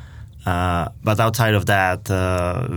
Uh, 0.45 0.89
but 1.03 1.19
outside 1.19 1.55
of 1.55 1.65
that, 1.65 2.11
uh, 2.11 2.67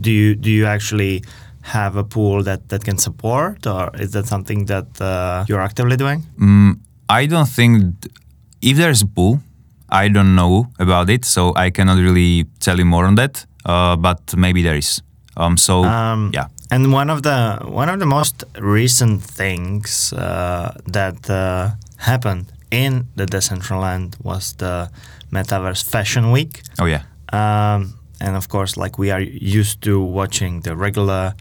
do 0.00 0.10
you 0.10 0.34
do 0.34 0.50
you 0.50 0.66
actually 0.66 1.22
have 1.62 1.96
a 1.96 2.04
pool 2.04 2.42
that, 2.42 2.68
that 2.68 2.84
can 2.84 2.98
support, 2.98 3.66
or 3.66 3.90
is 3.94 4.12
that 4.12 4.26
something 4.26 4.66
that 4.66 5.00
uh, 5.00 5.46
you're 5.48 5.62
actively 5.62 5.96
doing? 5.96 6.22
Mm, 6.38 6.80
I 7.08 7.24
don't 7.24 7.48
think 7.48 8.02
th- 8.02 8.14
if 8.60 8.76
there's 8.76 9.00
a 9.00 9.06
pool, 9.06 9.40
I 9.88 10.08
don't 10.08 10.34
know 10.34 10.66
about 10.78 11.08
it, 11.08 11.24
so 11.24 11.54
I 11.56 11.70
cannot 11.70 11.96
really 11.98 12.44
tell 12.60 12.76
you 12.76 12.84
more 12.84 13.06
on 13.06 13.14
that. 13.14 13.46
Uh, 13.64 13.96
but 13.96 14.36
maybe 14.36 14.62
there 14.62 14.76
is. 14.76 15.02
Um, 15.36 15.56
so 15.56 15.84
um, 15.84 16.30
yeah. 16.32 16.48
And 16.70 16.92
one 16.92 17.10
of 17.10 17.22
the 17.22 17.58
one 17.64 17.88
of 17.88 17.98
the 17.98 18.06
most 18.06 18.44
recent 18.58 19.22
things 19.22 20.12
uh, 20.12 20.74
that 20.86 21.28
uh, 21.30 21.70
happened 21.98 22.52
in 22.70 23.06
the 23.16 23.26
Decentraland 23.26 24.22
was 24.22 24.54
the 24.54 24.90
Metaverse 25.30 25.82
Fashion 25.82 26.30
Week. 26.30 26.62
Oh 26.78 26.86
yeah. 26.86 27.02
Um, 27.32 27.98
and 28.20 28.36
of 28.36 28.48
course, 28.48 28.76
like 28.76 28.98
we 28.98 29.10
are 29.10 29.20
used 29.20 29.82
to 29.82 30.00
watching 30.00 30.60
the 30.60 30.76
regular 30.76 31.34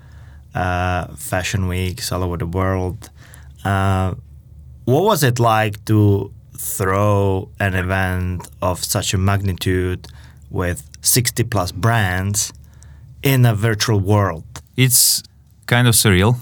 uh, 0.56 1.08
fashion 1.16 1.68
weeks 1.68 2.12
all 2.12 2.24
over 2.24 2.38
the 2.38 2.48
world. 2.48 3.10
Uh, 3.64 4.16
what 4.86 5.04
was 5.04 5.24
it 5.24 5.40
like 5.40 5.84
to 5.86 6.32
throw 6.58 7.50
an 7.60 7.74
event 7.74 8.50
of 8.62 8.84
such 8.84 9.14
a 9.14 9.18
magnitude 9.18 10.08
with 10.50 10.88
60 11.04 11.44
plus 11.44 11.72
brands 11.72 12.52
in 13.22 13.46
a 13.46 13.54
virtual 13.54 14.00
world? 14.00 14.44
It's 14.76 15.22
kind 15.68 15.88
of 15.88 15.94
surreal, 15.94 16.38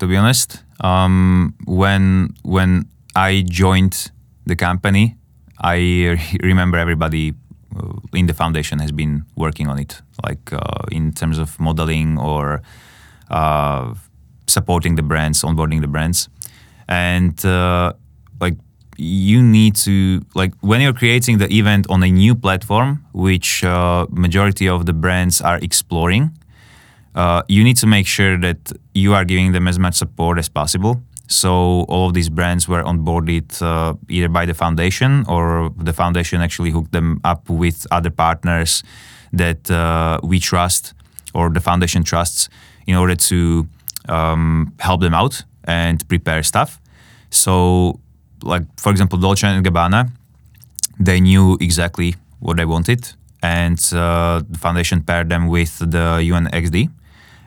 to 0.00 0.06
be 0.06 0.16
honest. 0.16 0.62
Um, 0.80 1.54
when 1.64 2.34
when 2.42 2.88
I 3.14 3.44
joined 3.48 4.10
the 4.46 4.56
company, 4.56 5.16
I 5.58 5.76
re- 5.76 6.38
remember 6.42 6.78
everybody 6.78 7.34
uh, 7.76 7.92
in 8.12 8.26
the 8.26 8.34
foundation 8.34 8.80
has 8.80 8.92
been 8.92 9.24
working 9.36 9.68
on 9.68 9.78
it, 9.78 10.02
like 10.24 10.52
uh, 10.52 10.84
in 10.90 11.12
terms 11.12 11.38
of 11.38 11.58
modeling 11.60 12.18
or 12.18 12.62
uh, 13.30 13.94
supporting 14.46 14.96
the 14.96 15.02
brands, 15.02 15.42
onboarding 15.42 15.80
the 15.80 15.88
brands, 15.88 16.28
and 16.88 17.44
uh, 17.44 17.92
like 18.40 18.54
you 18.98 19.42
need 19.42 19.74
to 19.74 20.22
like 20.34 20.52
when 20.60 20.80
you're 20.80 20.92
creating 20.92 21.38
the 21.38 21.52
event 21.52 21.86
on 21.90 22.02
a 22.02 22.10
new 22.10 22.34
platform 22.34 23.04
which 23.12 23.62
uh, 23.64 24.06
majority 24.10 24.68
of 24.68 24.86
the 24.86 24.92
brands 24.92 25.40
are 25.40 25.58
exploring 25.58 26.30
uh, 27.16 27.42
you 27.48 27.64
need 27.64 27.78
to 27.78 27.86
make 27.86 28.06
sure 28.06 28.36
that 28.38 28.58
you 28.94 29.14
are 29.14 29.24
giving 29.24 29.52
them 29.52 29.66
as 29.66 29.78
much 29.78 29.94
support 29.94 30.38
as 30.38 30.50
possible. 30.50 31.02
So 31.28 31.84
all 31.88 32.08
of 32.08 32.14
these 32.14 32.28
brands 32.28 32.68
were 32.68 32.82
onboarded 32.82 33.60
uh, 33.62 33.94
either 34.08 34.28
by 34.28 34.44
the 34.44 34.54
foundation 34.54 35.24
or 35.26 35.72
the 35.76 35.94
foundation 35.94 36.40
actually 36.40 36.70
hooked 36.70 36.92
them 36.92 37.20
up 37.24 37.48
with 37.48 37.86
other 37.90 38.10
partners 38.10 38.82
that 39.32 39.68
uh, 39.70 40.20
we 40.22 40.38
trust 40.38 40.92
or 41.34 41.48
the 41.48 41.60
foundation 41.60 42.04
trusts 42.04 42.48
in 42.86 42.94
order 42.94 43.16
to 43.16 43.66
um, 44.08 44.72
help 44.78 45.00
them 45.00 45.14
out 45.14 45.42
and 45.64 46.06
prepare 46.08 46.42
stuff. 46.42 46.80
So 47.30 47.98
like 48.42 48.64
for 48.78 48.90
example 48.90 49.18
Dolce 49.18 49.46
and 49.46 49.64
Gabbana, 49.64 50.10
they 50.98 51.20
knew 51.20 51.56
exactly 51.60 52.14
what 52.40 52.56
they 52.56 52.64
wanted, 52.64 53.12
and 53.42 53.78
uh, 53.92 54.42
the 54.48 54.58
foundation 54.58 55.02
paired 55.02 55.28
them 55.28 55.48
with 55.48 55.78
the 55.78 56.20
UNXD, 56.20 56.90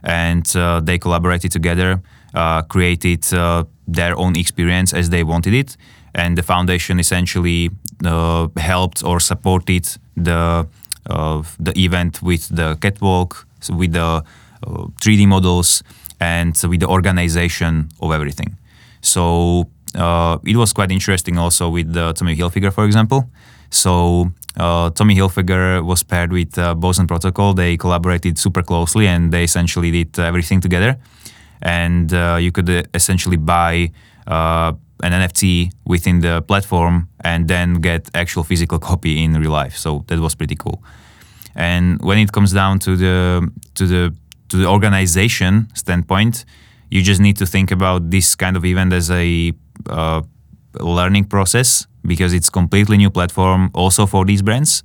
and 0.04 0.56
uh, 0.56 0.80
they 0.80 0.97
collaborated 0.97 1.52
together, 1.52 2.02
uh, 2.34 2.62
created 2.63 3.32
uh, 3.34 3.63
their 3.88 4.17
own 4.17 4.36
experience 4.36 4.93
as 4.93 5.10
they 5.10 5.23
wanted 5.23 5.54
it, 5.54 5.78
and 6.13 6.38
the 6.38 6.43
foundation 6.43 6.99
essentially 6.99 7.69
uh, 8.06 8.47
helped 8.58 9.04
or 9.04 9.19
supported 9.19 9.88
the 10.15 10.67
uh, 11.10 11.41
the 11.60 11.73
event 11.78 12.21
with 12.21 12.56
the 12.56 12.75
catwalk, 12.82 13.47
so 13.62 13.73
with 13.73 13.93
the 13.93 14.23
3D 15.02 15.28
models, 15.28 15.82
and 16.19 16.62
with 16.67 16.82
the 16.82 16.88
organization 16.88 17.89
of 18.02 18.12
everything. 18.12 18.58
So 19.02 19.69
it 19.95 20.56
was 20.56 20.73
quite 20.73 20.91
interesting 20.91 21.38
also 21.38 21.69
with 21.69 21.95
uh, 21.95 22.13
Tommy 22.13 22.36
Hilfiger, 22.36 22.71
for 22.71 22.86
example. 22.86 23.30
So 23.69 24.32
uh, 24.58 24.89
Tommy 24.89 25.15
Hilfiger 25.15 25.84
was 25.84 26.04
paired 26.04 26.32
with 26.32 26.58
uh, 26.58 26.75
Boson 26.75 27.08
Protocol. 27.08 27.54
They 27.54 27.78
collaborated 27.78 28.38
super 28.38 28.63
closely 28.63 29.08
and 29.08 29.32
they 29.32 29.43
essentially 29.43 29.91
did 29.91 30.19
everything 30.19 30.62
together. 30.62 30.97
And 31.62 32.13
uh, 32.13 32.38
you 32.39 32.52
could 32.52 32.69
uh, 32.69 32.84
essentially 32.93 33.38
buy 33.38 33.91
uh, 34.28 34.73
an 35.04 35.12
NFT 35.12 35.71
within 35.86 36.19
the 36.21 36.41
platform 36.41 37.10
and 37.21 37.47
then 37.47 37.75
get 37.75 38.10
actual 38.13 38.43
physical 38.43 38.80
copy 38.89 39.23
in 39.23 39.34
real 39.34 39.52
life. 39.52 39.78
So 39.78 40.04
that 40.08 40.19
was 40.19 40.36
pretty 40.36 40.56
cool. 40.56 40.84
And 41.56 42.02
when 42.02 42.17
it 42.17 42.32
comes 42.32 42.54
down 42.54 42.80
to 42.80 42.95
the 42.95 43.52
to 43.75 43.86
the 43.86 44.13
to 44.49 44.58
the 44.58 44.65
organization 44.65 45.67
standpoint, 45.73 46.45
you 46.89 47.02
just 47.02 47.19
need 47.19 47.38
to 47.38 47.45
think 47.45 47.71
about 47.71 48.10
this 48.10 48.36
kind 48.36 48.56
of 48.56 48.65
event 48.65 48.93
as 48.93 49.12
a 49.12 49.54
uh, 49.88 50.22
learning 50.80 51.26
process 51.26 51.88
because 52.06 52.34
it's 52.34 52.50
completely 52.50 52.98
new 52.98 53.10
platform 53.10 53.70
also 53.74 54.06
for 54.06 54.26
these 54.26 54.42
brands 54.42 54.84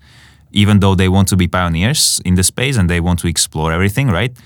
even 0.55 0.79
though 0.81 0.95
they 0.95 1.09
want 1.09 1.29
to 1.29 1.37
be 1.37 1.47
pioneers 1.47 2.21
in 2.25 2.37
the 2.37 2.43
space 2.43 2.77
and 2.79 2.89
they 2.89 3.01
want 3.01 3.19
to 3.19 3.27
explore 3.27 3.73
everything 3.73 4.09
right? 4.09 4.37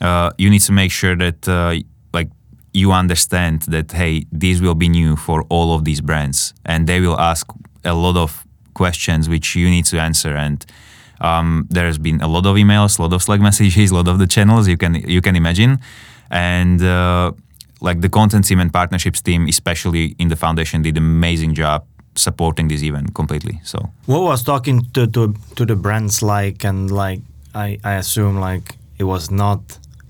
Uh, 0.00 0.30
you 0.38 0.50
need 0.50 0.60
to 0.60 0.72
make 0.72 0.92
sure 0.92 1.16
that 1.16 1.48
uh, 1.48 1.74
like 2.12 2.28
you 2.72 2.92
understand 2.92 3.62
that 3.62 3.90
hey 3.92 4.26
this 4.30 4.60
will 4.60 4.74
be 4.74 4.88
new 4.88 5.16
for 5.16 5.42
all 5.48 5.74
of 5.74 5.84
these 5.84 6.00
brands. 6.00 6.54
And 6.64 6.86
they 6.86 7.00
will 7.00 7.18
ask 7.18 7.46
a 7.84 7.94
lot 7.94 8.16
of 8.16 8.46
questions 8.74 9.28
which 9.28 9.56
you 9.56 9.70
need 9.70 9.86
to 9.86 10.00
answer. 10.00 10.36
And 10.36 10.64
um, 11.20 11.66
there's 11.70 11.98
been 11.98 12.20
a 12.20 12.28
lot 12.28 12.44
of 12.44 12.56
emails 12.56 12.98
a 12.98 13.02
lot 13.02 13.12
of 13.12 13.22
slack 13.22 13.40
messages 13.48 13.90
a 13.90 13.94
lot 13.94 14.08
of 14.08 14.18
the 14.18 14.26
channels 14.26 14.68
you 14.68 14.76
can 14.76 14.94
you 14.94 15.20
can 15.20 15.34
imagine. 15.34 15.80
And 16.30 16.82
uh, 16.82 17.32
like 17.84 18.00
the 18.00 18.08
content 18.08 18.44
team 18.46 18.60
and 18.60 18.72
partnerships 18.72 19.20
team, 19.22 19.46
especially 19.46 20.16
in 20.18 20.28
the 20.28 20.36
foundation, 20.36 20.82
did 20.82 20.96
an 20.96 21.04
amazing 21.04 21.54
job 21.54 21.84
supporting 22.16 22.68
this 22.68 22.82
event 22.82 23.14
completely. 23.14 23.60
So 23.64 23.78
what 24.06 24.22
was 24.22 24.42
talking 24.42 24.76
to 24.94 25.06
to, 25.06 25.34
to 25.56 25.64
the 25.66 25.76
brands 25.76 26.22
like, 26.22 26.64
and 26.64 26.90
like 26.90 27.20
I, 27.54 27.78
I 27.84 27.94
assume 27.94 28.36
like 28.48 28.76
it 28.98 29.04
was 29.04 29.30
not 29.30 29.60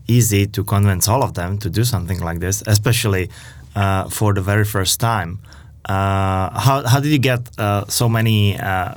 easy 0.06 0.46
to 0.46 0.64
convince 0.64 1.08
all 1.08 1.22
of 1.22 1.32
them 1.34 1.58
to 1.58 1.70
do 1.70 1.84
something 1.84 2.20
like 2.20 2.40
this, 2.40 2.62
especially 2.66 3.30
uh, 3.74 4.08
for 4.08 4.34
the 4.34 4.42
very 4.42 4.64
first 4.64 5.00
time. 5.00 5.38
Uh, 5.86 6.48
how, 6.58 6.82
how 6.86 7.00
did 7.00 7.12
you 7.12 7.18
get 7.18 7.40
uh, 7.58 7.84
so 7.88 8.08
many 8.08 8.58
uh, 8.58 8.94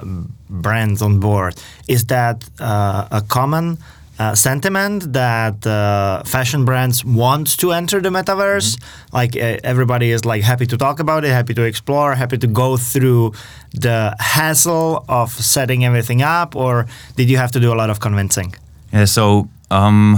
brands 0.50 1.02
on 1.02 1.20
board? 1.20 1.56
Is 1.88 2.06
that 2.06 2.50
uh, 2.60 3.08
a 3.12 3.22
common 3.22 3.78
uh, 4.20 4.36
sentiment 4.36 5.14
that 5.14 5.66
uh, 5.66 6.24
fashion 6.24 6.66
brands 6.66 7.06
want 7.06 7.58
to 7.60 7.72
enter 7.72 8.02
the 8.02 8.10
metaverse. 8.10 8.76
Mm-hmm. 8.76 9.16
Like 9.16 9.36
uh, 9.36 9.58
everybody 9.64 10.12
is 10.12 10.26
like 10.26 10.44
happy 10.44 10.66
to 10.66 10.78
talk 10.78 11.00
about 11.00 11.24
it, 11.24 11.30
happy 11.30 11.54
to 11.54 11.64
explore, 11.64 12.16
happy 12.16 12.38
to 12.38 12.48
go 12.48 12.78
through 12.78 13.34
the 13.74 14.16
hassle 14.20 15.06
of 15.08 15.32
setting 15.32 15.86
everything 15.86 16.22
up, 16.22 16.56
or 16.56 16.88
did 17.16 17.30
you 17.30 17.38
have 17.38 17.52
to 17.52 17.60
do 17.60 17.72
a 17.74 17.76
lot 17.76 17.90
of 17.90 18.00
convincing? 18.00 18.56
Yeah. 18.92 19.06
So, 19.06 19.50
um, 19.70 20.18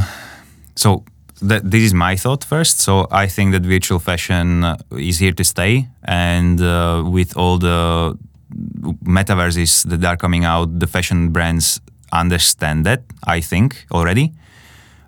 so 0.76 1.04
th- 1.40 1.64
this 1.64 1.84
is 1.84 1.94
my 1.94 2.16
thought 2.16 2.44
first. 2.44 2.80
So 2.80 3.08
I 3.12 3.28
think 3.28 3.52
that 3.52 3.64
virtual 3.64 4.00
fashion 4.00 4.64
uh, 4.64 4.78
is 4.92 5.20
here 5.20 5.34
to 5.34 5.44
stay, 5.44 5.88
and 6.04 6.62
uh, 6.62 7.04
with 7.06 7.36
all 7.36 7.58
the 7.58 8.18
metaverses 9.04 9.84
that 9.84 10.04
are 10.06 10.18
coming 10.18 10.46
out, 10.46 10.80
the 10.80 10.88
fashion 10.88 11.32
brands 11.32 11.82
understand 12.12 12.86
that. 12.86 13.04
I 13.26 13.42
think 13.42 13.86
already. 13.92 14.34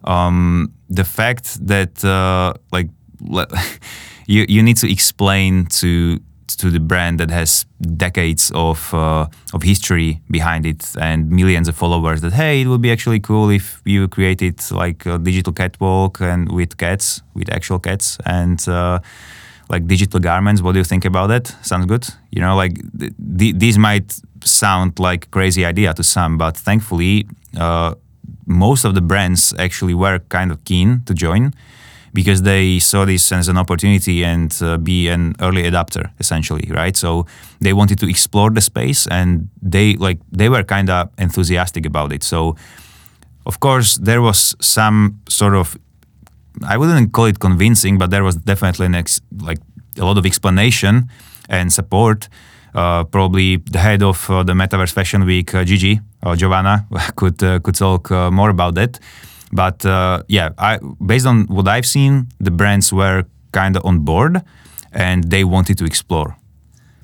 Um, 0.04 0.74
the 0.90 1.04
fact 1.04 1.66
that 1.68 2.04
uh, 2.04 2.54
like 2.72 2.90
you 4.28 4.46
you 4.48 4.64
need 4.64 4.78
to 4.78 4.92
explain 4.92 5.66
to 5.68 6.20
to 6.58 6.70
the 6.70 6.80
brand 6.80 7.20
that 7.20 7.32
has 7.32 7.66
decades 7.98 8.52
of 8.54 8.94
uh, 8.94 9.26
of 9.54 9.64
history 9.64 10.22
behind 10.30 10.66
it 10.66 10.96
and 11.00 11.30
millions 11.30 11.68
of 11.68 11.76
followers. 11.76 12.22
That 12.22 12.34
hey, 12.34 12.62
it 12.62 12.68
would 12.68 12.82
be 12.82 12.92
actually 12.92 13.20
cool 13.20 13.50
if 13.50 13.82
you 13.86 14.08
created 14.08 14.60
like 14.72 15.06
a 15.06 15.18
digital 15.18 15.54
catwalk 15.54 16.22
and 16.22 16.52
with 16.52 16.78
cats, 16.78 17.22
with 17.34 17.50
actual 17.50 17.80
cats, 17.80 18.18
and 18.26 18.68
uh, 18.68 19.00
like 19.70 19.88
digital 19.88 20.20
garments. 20.20 20.62
What 20.62 20.74
do 20.74 20.80
you 20.80 20.86
think 20.86 21.06
about 21.06 21.28
that? 21.28 21.56
Sounds 21.62 21.86
good. 21.86 22.08
You 22.32 22.42
know, 22.42 22.56
like 22.56 22.74
th- 23.00 23.14
th- 23.38 23.56
these 23.58 23.78
might 23.78 24.20
sound 24.44 25.00
like 25.00 25.30
crazy 25.32 25.66
idea 25.66 25.94
to 25.94 26.04
some, 26.04 26.38
but 26.38 26.58
thankfully, 26.58 27.28
uh, 27.58 27.96
most 28.46 28.86
of 28.86 28.96
the 28.96 29.02
brands 29.02 29.54
actually 29.58 29.94
were 29.94 30.20
kind 30.30 30.52
of 30.52 30.64
keen 30.66 31.02
to 31.06 31.14
join 31.14 31.54
because 32.14 32.42
they 32.42 32.78
saw 32.80 33.06
this 33.06 33.32
as 33.32 33.48
an 33.48 33.58
opportunity 33.58 34.24
and 34.24 34.58
uh, 34.62 34.78
be 34.78 35.08
an 35.08 35.34
early 35.40 35.66
adapter 35.66 36.12
essentially 36.20 36.70
right? 36.70 36.98
So 36.98 37.26
they 37.62 37.72
wanted 37.72 38.00
to 38.00 38.10
explore 38.10 38.50
the 38.50 38.62
space 38.62 39.08
and 39.08 39.50
they 39.62 39.96
like 39.96 40.20
they 40.32 40.50
were 40.50 40.64
kind 40.64 40.90
of 40.90 41.10
enthusiastic 41.18 41.86
about 41.86 42.12
it. 42.12 42.24
So 42.24 42.56
of 43.46 43.60
course 43.60 43.96
there 43.96 44.22
was 44.22 44.56
some 44.60 45.20
sort 45.30 45.56
of 45.56 45.78
i 46.68 46.78
wouldn't 46.78 47.12
call 47.12 47.26
it 47.26 47.40
convincing 47.40 47.98
but 47.98 48.10
there 48.10 48.24
was 48.24 48.36
definitely 48.36 48.86
an 48.86 48.96
ex- 48.96 49.22
like 49.42 49.60
a 49.98 50.06
lot 50.06 50.18
of 50.18 50.26
explanation 50.26 51.10
and 51.50 51.72
support 51.74 52.28
probably 52.74 53.58
the 53.58 53.80
head 53.80 54.02
of 54.02 54.30
uh, 54.30 54.44
the 54.44 54.54
metaverse 54.54 54.92
fashion 54.92 55.26
week 55.26 55.54
uh, 55.54 55.64
gigi 55.64 56.00
or 56.24 56.36
giovanna 56.36 56.86
could 57.16 57.42
uh, 57.44 57.60
could 57.60 57.76
talk 57.76 58.12
uh, 58.12 58.32
more 58.32 58.50
about 58.50 58.76
that 58.76 59.00
but 59.52 59.86
uh, 59.86 60.24
yeah, 60.28 60.50
I, 60.58 60.80
based 61.06 61.26
on 61.26 61.46
what 61.48 61.68
I've 61.68 61.86
seen, 61.86 62.28
the 62.40 62.52
brands 62.52 62.94
were 62.94 63.26
kind 63.52 63.76
of 63.76 63.86
on 63.86 64.00
board 64.00 64.42
and 64.94 65.24
they 65.26 65.44
wanted 65.44 65.78
to 65.80 65.86
explore. 65.86 66.38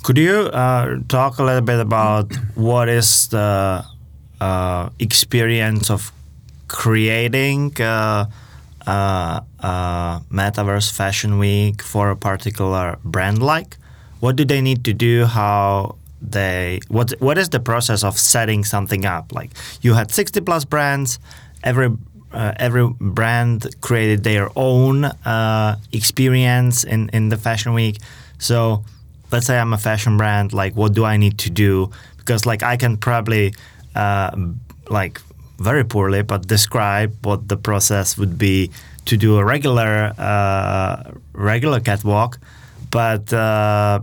Could 0.04 0.18
you 0.18 0.50
uh, 0.54 1.00
talk 1.10 1.40
a 1.40 1.44
little 1.44 1.62
bit 1.62 1.80
about 1.80 2.34
what 2.56 2.88
is 2.88 3.28
the 3.28 3.84
uh, 4.40 4.90
experience 5.00 5.90
of 5.90 6.12
creating 6.70 7.74
uh, 7.82 8.26
uh, 8.86 9.42
uh, 9.60 10.20
Metaverse 10.32 10.92
Fashion 10.92 11.40
Week 11.40 11.82
for 11.82 12.10
a 12.10 12.16
particular 12.16 12.98
brand 13.04 13.44
like? 13.44 13.78
What 14.20 14.36
do 14.36 14.46
they 14.46 14.62
need 14.62 14.84
to 14.86 14.94
do? 14.94 15.26
How 15.26 15.96
they 16.22 16.80
what 16.88 17.14
what 17.20 17.38
is 17.38 17.50
the 17.50 17.60
process 17.60 18.04
of 18.04 18.18
setting 18.18 18.64
something 18.64 19.06
up? 19.06 19.32
Like 19.32 19.52
you 19.82 19.94
had 19.94 20.12
60 20.12 20.42
plus 20.42 20.66
brands, 20.66 21.20
every 21.64 21.90
uh, 22.34 22.54
every 22.58 22.88
brand 23.00 23.68
created 23.82 24.24
their 24.24 24.50
own 24.56 25.06
uh, 25.06 25.78
experience 25.94 26.84
in, 26.84 27.10
in 27.10 27.30
the 27.30 27.38
fashion 27.38 27.74
week. 27.74 27.98
So 28.38 28.84
let's 29.32 29.46
say 29.46 29.58
I'm 29.58 29.74
a 29.74 29.78
fashion 29.78 30.18
brand, 30.18 30.54
like 30.54 30.76
what 30.76 30.94
do 30.94 31.06
I 31.06 31.18
need 31.18 31.38
to 31.40 31.50
do? 31.50 31.90
Because 32.18 32.46
like 32.46 32.64
I 32.64 32.78
can 32.78 32.98
probably 32.98 33.54
uh, 33.96 34.36
like 34.90 35.22
very 35.60 35.84
poorly, 35.84 36.22
but 36.22 36.48
describe 36.48 37.14
what 37.26 37.48
the 37.48 37.58
process 37.58 38.18
would 38.18 38.38
be 38.38 38.72
to 39.06 39.18
do 39.18 39.38
a 39.38 39.46
regular 39.46 40.14
uh, 40.18 41.12
regular 41.34 41.80
catwalk, 41.80 42.40
but 42.98 43.32
uh, 43.32 44.00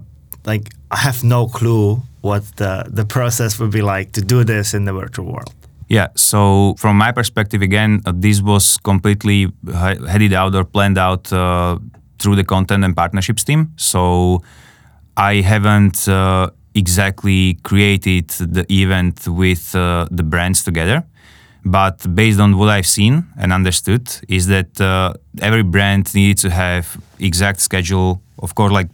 like 0.46 0.70
I 0.90 0.98
have 1.07 1.24
no 1.24 1.48
clue 1.48 2.00
what 2.20 2.42
the 2.57 2.85
the 2.98 3.04
process 3.04 3.59
would 3.59 3.72
be 3.72 3.83
like 3.83 4.12
to 4.12 4.20
do 4.20 4.44
this 4.44 4.74
in 4.74 4.85
the 4.85 4.92
virtual 4.92 5.26
world. 5.33 5.54
Yeah. 5.88 6.09
So 6.14 6.74
from 6.78 6.96
my 6.96 7.12
perspective, 7.12 7.61
again, 7.62 8.00
uh, 8.07 8.12
this 8.14 8.40
was 8.40 8.78
completely 8.78 9.52
headed 10.12 10.33
out 10.33 10.54
or 10.54 10.64
planned 10.64 10.98
out 10.98 11.33
uh, 11.33 11.78
through 12.18 12.37
the 12.37 12.44
content 12.44 12.85
and 12.85 12.94
partnerships 12.94 13.44
team. 13.44 13.72
So 13.76 14.42
I 15.16 15.42
haven't 15.42 16.09
uh, 16.09 16.50
exactly 16.74 17.54
created 17.62 18.28
the 18.57 18.64
event 18.70 19.26
with 19.26 19.74
uh, 19.74 20.07
the 20.11 20.22
brands 20.22 20.62
together. 20.64 21.02
But 21.64 21.96
based 22.14 22.40
on 22.40 22.59
what 22.59 22.68
I've 22.68 22.87
seen 22.87 23.24
and 23.40 23.52
understood, 23.52 24.04
is 24.28 24.46
that 24.46 24.80
uh, 24.80 25.14
every 25.40 25.62
brand 25.62 26.14
needs 26.14 26.42
to 26.42 26.50
have 26.50 26.85
exact 27.18 27.61
schedule. 27.61 28.20
Of 28.38 28.55
course, 28.55 28.73
like 28.73 28.88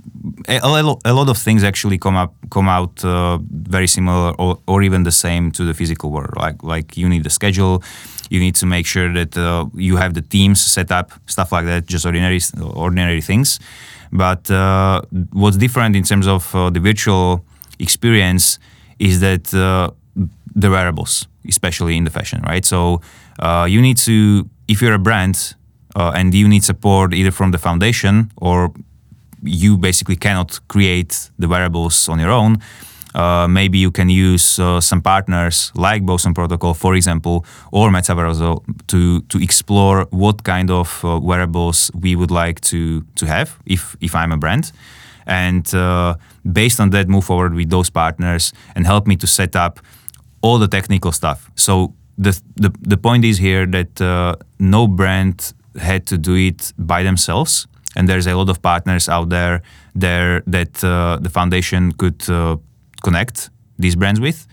a, 0.49 0.61
a 1.05 1.13
lot 1.15 1.29
of 1.29 1.39
things 1.39 1.65
actually 1.65 1.99
come 1.99 2.17
up 2.17 2.35
come 2.51 2.69
out 2.69 3.05
uh, 3.05 3.39
very 3.51 3.87
similar 3.87 4.33
or, 4.39 4.59
or 4.67 4.83
even 4.83 5.03
the 5.03 5.11
same 5.13 5.51
to 5.53 5.65
the 5.65 5.75
physical 5.75 6.11
world. 6.11 6.35
Like 6.37 6.63
like 6.63 6.97
you 6.97 7.09
need 7.09 7.25
the 7.25 7.31
schedule, 7.31 7.83
you 8.31 8.41
need 8.41 8.55
to 8.57 8.67
make 8.67 8.87
sure 8.87 9.13
that 9.13 9.37
uh, 9.37 9.67
you 9.75 9.97
have 9.97 10.13
the 10.15 10.23
teams 10.23 10.61
set 10.61 10.93
up, 10.93 11.13
stuff 11.27 11.53
like 11.53 11.65
that. 11.67 11.87
Just 11.87 12.05
ordinary 12.05 12.41
ordinary 12.75 13.21
things. 13.23 13.59
But 14.13 14.51
uh, 14.51 15.03
what's 15.33 15.57
different 15.57 15.97
in 15.97 16.03
terms 16.03 16.27
of 16.27 16.55
uh, 16.55 16.71
the 16.71 16.81
virtual 16.81 17.45
experience 17.79 18.59
is 18.99 19.21
that 19.21 19.55
uh, 19.55 19.91
the 20.55 20.71
wearables 20.71 21.27
especially 21.49 21.97
in 21.97 22.05
the 22.05 22.11
fashion, 22.11 22.43
right? 22.43 22.65
So 22.67 23.01
uh, 23.39 23.67
you 23.69 23.81
need 23.81 23.97
to, 23.99 24.49
if 24.69 24.83
you're 24.83 24.95
a 24.95 24.99
brand 24.99 25.55
and 25.97 26.35
you 26.35 26.49
need 26.49 26.65
support 26.65 27.15
either 27.15 27.31
from 27.31 27.51
the 27.51 27.59
foundation 27.59 28.31
or 28.37 28.73
you 29.43 29.77
basically 29.77 30.17
cannot 30.17 30.61
create 30.69 31.31
the 31.39 31.49
wearables 31.49 32.09
on 32.09 32.19
your 32.19 32.31
own, 32.31 32.59
uh, 33.15 33.49
maybe 33.49 33.79
you 33.79 33.91
can 33.91 34.09
use 34.09 34.59
uh, 34.59 34.81
some 34.81 35.03
partners 35.03 35.73
like 35.75 36.05
Boson 36.05 36.35
Protocol, 36.35 36.75
for 36.75 36.95
example, 36.95 37.45
or 37.73 37.91
Metaverse 37.91 38.63
to 38.87 39.21
to 39.21 39.39
explore 39.39 40.07
what 40.11 40.43
kind 40.45 40.71
of 40.71 41.05
uh, 41.05 41.19
wearables 41.21 41.91
we 41.95 42.15
would 42.15 42.31
like 42.31 42.61
to 42.61 43.05
to 43.17 43.27
have 43.27 43.59
if 43.67 43.97
if 44.01 44.15
I'm 44.15 44.33
a 44.33 44.37
brand, 44.37 44.73
and 45.27 45.75
uh, 45.75 46.15
based 46.43 46.81
on 46.81 46.91
that, 46.91 47.09
move 47.09 47.25
forward 47.25 47.55
with 47.55 47.71
those 47.71 47.91
partners 47.91 48.53
and 48.75 48.87
help 48.87 49.07
me 49.07 49.17
to 49.17 49.27
set 49.27 49.57
up 49.57 49.81
all 50.41 50.59
the 50.59 50.69
technical 50.69 51.13
stuff. 51.13 51.51
So 51.55 51.93
the 52.17 52.41
the, 52.57 52.71
the 52.89 52.97
point 52.97 53.25
is 53.25 53.39
here 53.39 53.67
that 53.67 54.01
uh, 54.01 54.37
no 54.59 54.87
brand 54.87 55.53
had 55.79 56.07
to 56.07 56.19
do 56.19 56.35
it 56.35 56.73
by 56.79 57.03
themselves, 57.03 57.67
and 57.97 58.09
there's 58.09 58.27
a 58.27 58.35
lot 58.35 58.49
of 58.49 58.61
partners 58.63 59.09
out 59.09 59.29
there 59.31 59.63
there 59.95 60.43
that 60.47 60.83
uh, 60.85 61.19
the 61.21 61.29
foundation 61.29 61.93
could 61.93 62.29
uh, 62.31 62.57
connect 63.03 63.51
these 63.79 63.97
brands 63.97 64.21
with, 64.21 64.47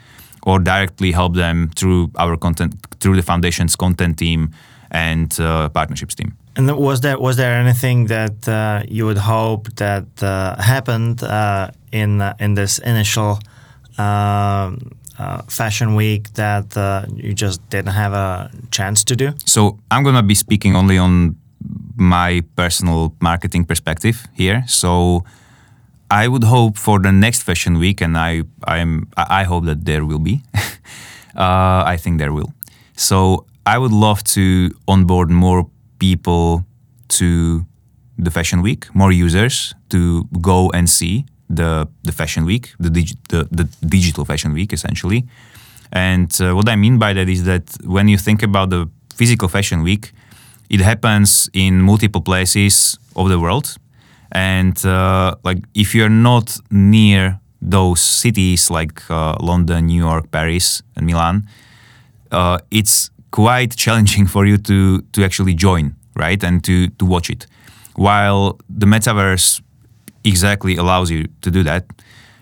or 0.44 0.60
directly 0.60 1.12
help 1.12 1.36
them 1.36 1.70
through 1.76 2.12
our 2.18 2.38
content 2.38 2.76
through 3.00 3.16
the 3.16 3.24
foundation's 3.24 3.76
content 3.76 4.18
team 4.18 4.50
and 4.92 5.40
uh, 5.40 5.70
partnerships 5.70 6.16
team. 6.16 6.34
And 6.56 6.72
was 6.76 7.02
there 7.02 7.20
was 7.20 7.38
there 7.38 7.54
anything 7.54 8.08
that 8.08 8.48
uh, 8.48 8.82
you 8.88 9.06
would 9.06 9.20
hope 9.20 9.70
that 9.76 10.08
uh, 10.24 10.56
happened 10.62 11.22
in 11.92 12.22
in 12.40 12.56
this 12.56 12.80
initial 12.80 13.40
uh, 15.20 15.42
fashion 15.48 15.96
week 15.96 16.34
that 16.34 16.78
uh, 16.78 17.06
you 17.16 17.34
just 17.34 17.68
didn't 17.70 17.94
have 17.94 18.14
a 18.14 18.52
chance 18.72 19.04
to 19.04 19.16
do? 19.16 19.34
So 19.46 19.80
I'm 19.90 20.04
gonna 20.04 20.24
be 20.24 20.36
speaking 20.36 20.76
only 20.76 20.98
on 20.98 21.36
my 21.96 22.44
personal 22.56 23.14
marketing 23.20 23.66
perspective 23.66 24.28
here. 24.34 24.64
So 24.68 25.24
I 26.10 26.28
would 26.28 26.44
hope 26.44 26.78
for 26.78 27.00
the 27.00 27.12
next 27.12 27.44
fashion 27.44 27.80
week, 27.80 28.02
and 28.02 28.18
I 28.18 28.44
I'm 28.66 29.08
I 29.18 29.44
hope 29.44 29.66
that 29.66 29.86
there 29.86 30.06
will 30.06 30.20
be. 30.20 30.44
uh, 31.36 31.84
I 31.86 31.98
think 31.98 32.20
there 32.20 32.32
will. 32.32 32.54
So 32.96 33.46
I 33.66 33.78
would 33.78 33.92
love 33.92 34.24
to 34.36 34.72
onboard 34.88 35.30
more 35.30 35.68
people 36.00 36.64
to 37.10 37.66
the 38.18 38.32
fashion 38.32 38.62
week, 38.62 38.88
more 38.96 39.12
users 39.12 39.76
to 39.90 40.24
go 40.42 40.70
and 40.74 40.90
see 40.90 41.26
the 41.50 41.88
the 42.04 42.12
fashion 42.12 42.46
week, 42.46 42.74
the, 42.80 42.90
digi- 42.90 43.18
the, 43.30 43.48
the 43.52 43.68
digital 43.88 44.26
fashion 44.26 44.54
week 44.54 44.74
essentially. 44.74 45.26
And 45.92 46.32
uh, 46.42 46.54
what 46.54 46.68
I 46.70 46.76
mean 46.76 46.98
by 46.98 47.14
that 47.14 47.30
is 47.30 47.44
that 47.44 47.64
when 47.86 48.08
you 48.08 48.18
think 48.18 48.44
about 48.44 48.70
the 48.70 48.90
physical 49.16 49.48
fashion 49.48 49.84
week, 49.84 50.12
it 50.70 50.82
happens 50.82 51.50
in 51.54 51.82
multiple 51.82 52.22
places 52.22 52.98
of 53.16 53.30
the 53.30 53.40
world. 53.40 53.76
And 54.32 54.84
uh, 54.86 55.36
like 55.44 55.60
if 55.74 55.96
you're 55.96 56.10
not 56.10 56.60
near 56.70 57.40
those 57.62 58.02
cities 58.02 58.70
like 58.70 59.10
uh, 59.10 59.36
London, 59.40 59.88
New 59.88 60.04
York, 60.04 60.32
Paris, 60.32 60.84
and 60.96 61.06
Milan, 61.06 61.48
uh, 62.32 62.60
it's 62.72 63.10
quite 63.32 63.76
challenging 63.86 64.28
for 64.28 64.46
you 64.46 64.58
to 64.58 65.02
to 65.14 65.24
actually 65.24 65.54
join, 65.54 65.96
right, 66.16 66.44
and 66.44 66.64
to 66.64 66.88
to 67.00 67.06
watch 67.06 67.30
it. 67.30 67.48
While 67.96 68.60
the 68.70 68.86
metaverse 68.86 69.62
exactly 70.28 70.76
allows 70.76 71.10
you 71.10 71.26
to 71.42 71.50
do 71.50 71.64
that. 71.64 71.86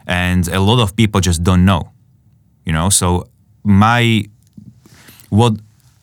And 0.07 0.47
a 0.47 0.59
lot 0.59 0.81
of 0.81 0.95
people 0.95 1.21
just 1.21 1.43
don't 1.43 1.65
know, 1.65 1.91
you 2.65 2.73
know. 2.73 2.89
So 2.89 3.29
my 3.63 4.25
what 5.29 5.53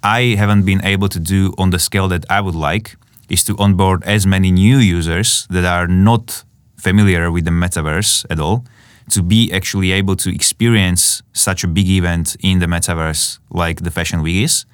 I 0.03 0.35
haven't 0.37 0.65
been 0.65 0.85
able 0.85 1.09
to 1.09 1.21
do 1.21 1.55
on 1.59 1.71
the 1.71 1.79
scale 1.79 2.09
that 2.09 2.25
I 2.29 2.41
would 2.41 2.55
like 2.55 2.97
is 3.29 3.45
to 3.45 3.57
onboard 3.59 4.03
as 4.05 4.27
many 4.27 4.51
new 4.51 4.79
users 4.79 5.47
that 5.49 5.65
are 5.65 5.87
not 5.87 6.45
familiar 6.77 7.31
with 7.31 7.45
the 7.45 7.51
metaverse 7.51 8.27
at 8.29 8.41
all 8.41 8.65
to 9.11 9.23
be 9.23 9.53
actually 9.53 9.93
able 9.93 10.17
to 10.17 10.35
experience 10.35 11.23
such 11.33 11.65
a 11.65 11.69
big 11.69 11.89
event 11.89 12.37
in 12.41 12.59
the 12.59 12.67
metaverse 12.67 13.39
like 13.51 13.83
the 13.83 13.91
fashion 13.91 14.23
week 14.23 14.45
is 14.45 14.65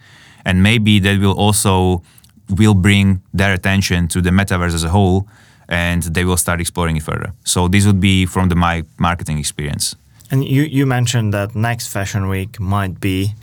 and 0.44 0.62
maybe 0.62 0.98
that 0.98 1.18
will 1.20 1.38
also 1.38 2.02
will 2.48 2.74
bring 2.74 3.22
their 3.34 3.52
attention 3.52 4.08
to 4.08 4.20
the 4.22 4.30
metaverse 4.30 4.74
as 4.74 4.84
a 4.84 4.88
whole 4.88 5.26
and 5.68 6.02
they 6.02 6.24
will 6.24 6.36
start 6.36 6.60
exploring 6.60 6.96
it 6.96 7.02
further. 7.02 7.32
So 7.44 7.68
this 7.68 7.84
would 7.86 8.00
be 8.00 8.26
from 8.26 8.48
the 8.48 8.54
my 8.54 8.84
marketing 8.98 9.38
experience. 9.38 9.94
And 10.30 10.44
you, 10.44 10.62
you 10.62 10.86
mentioned 10.86 11.32
that 11.34 11.54
next 11.54 11.88
Fashion 11.88 12.28
Week 12.28 12.58
might 12.58 13.00
be 13.00 13.34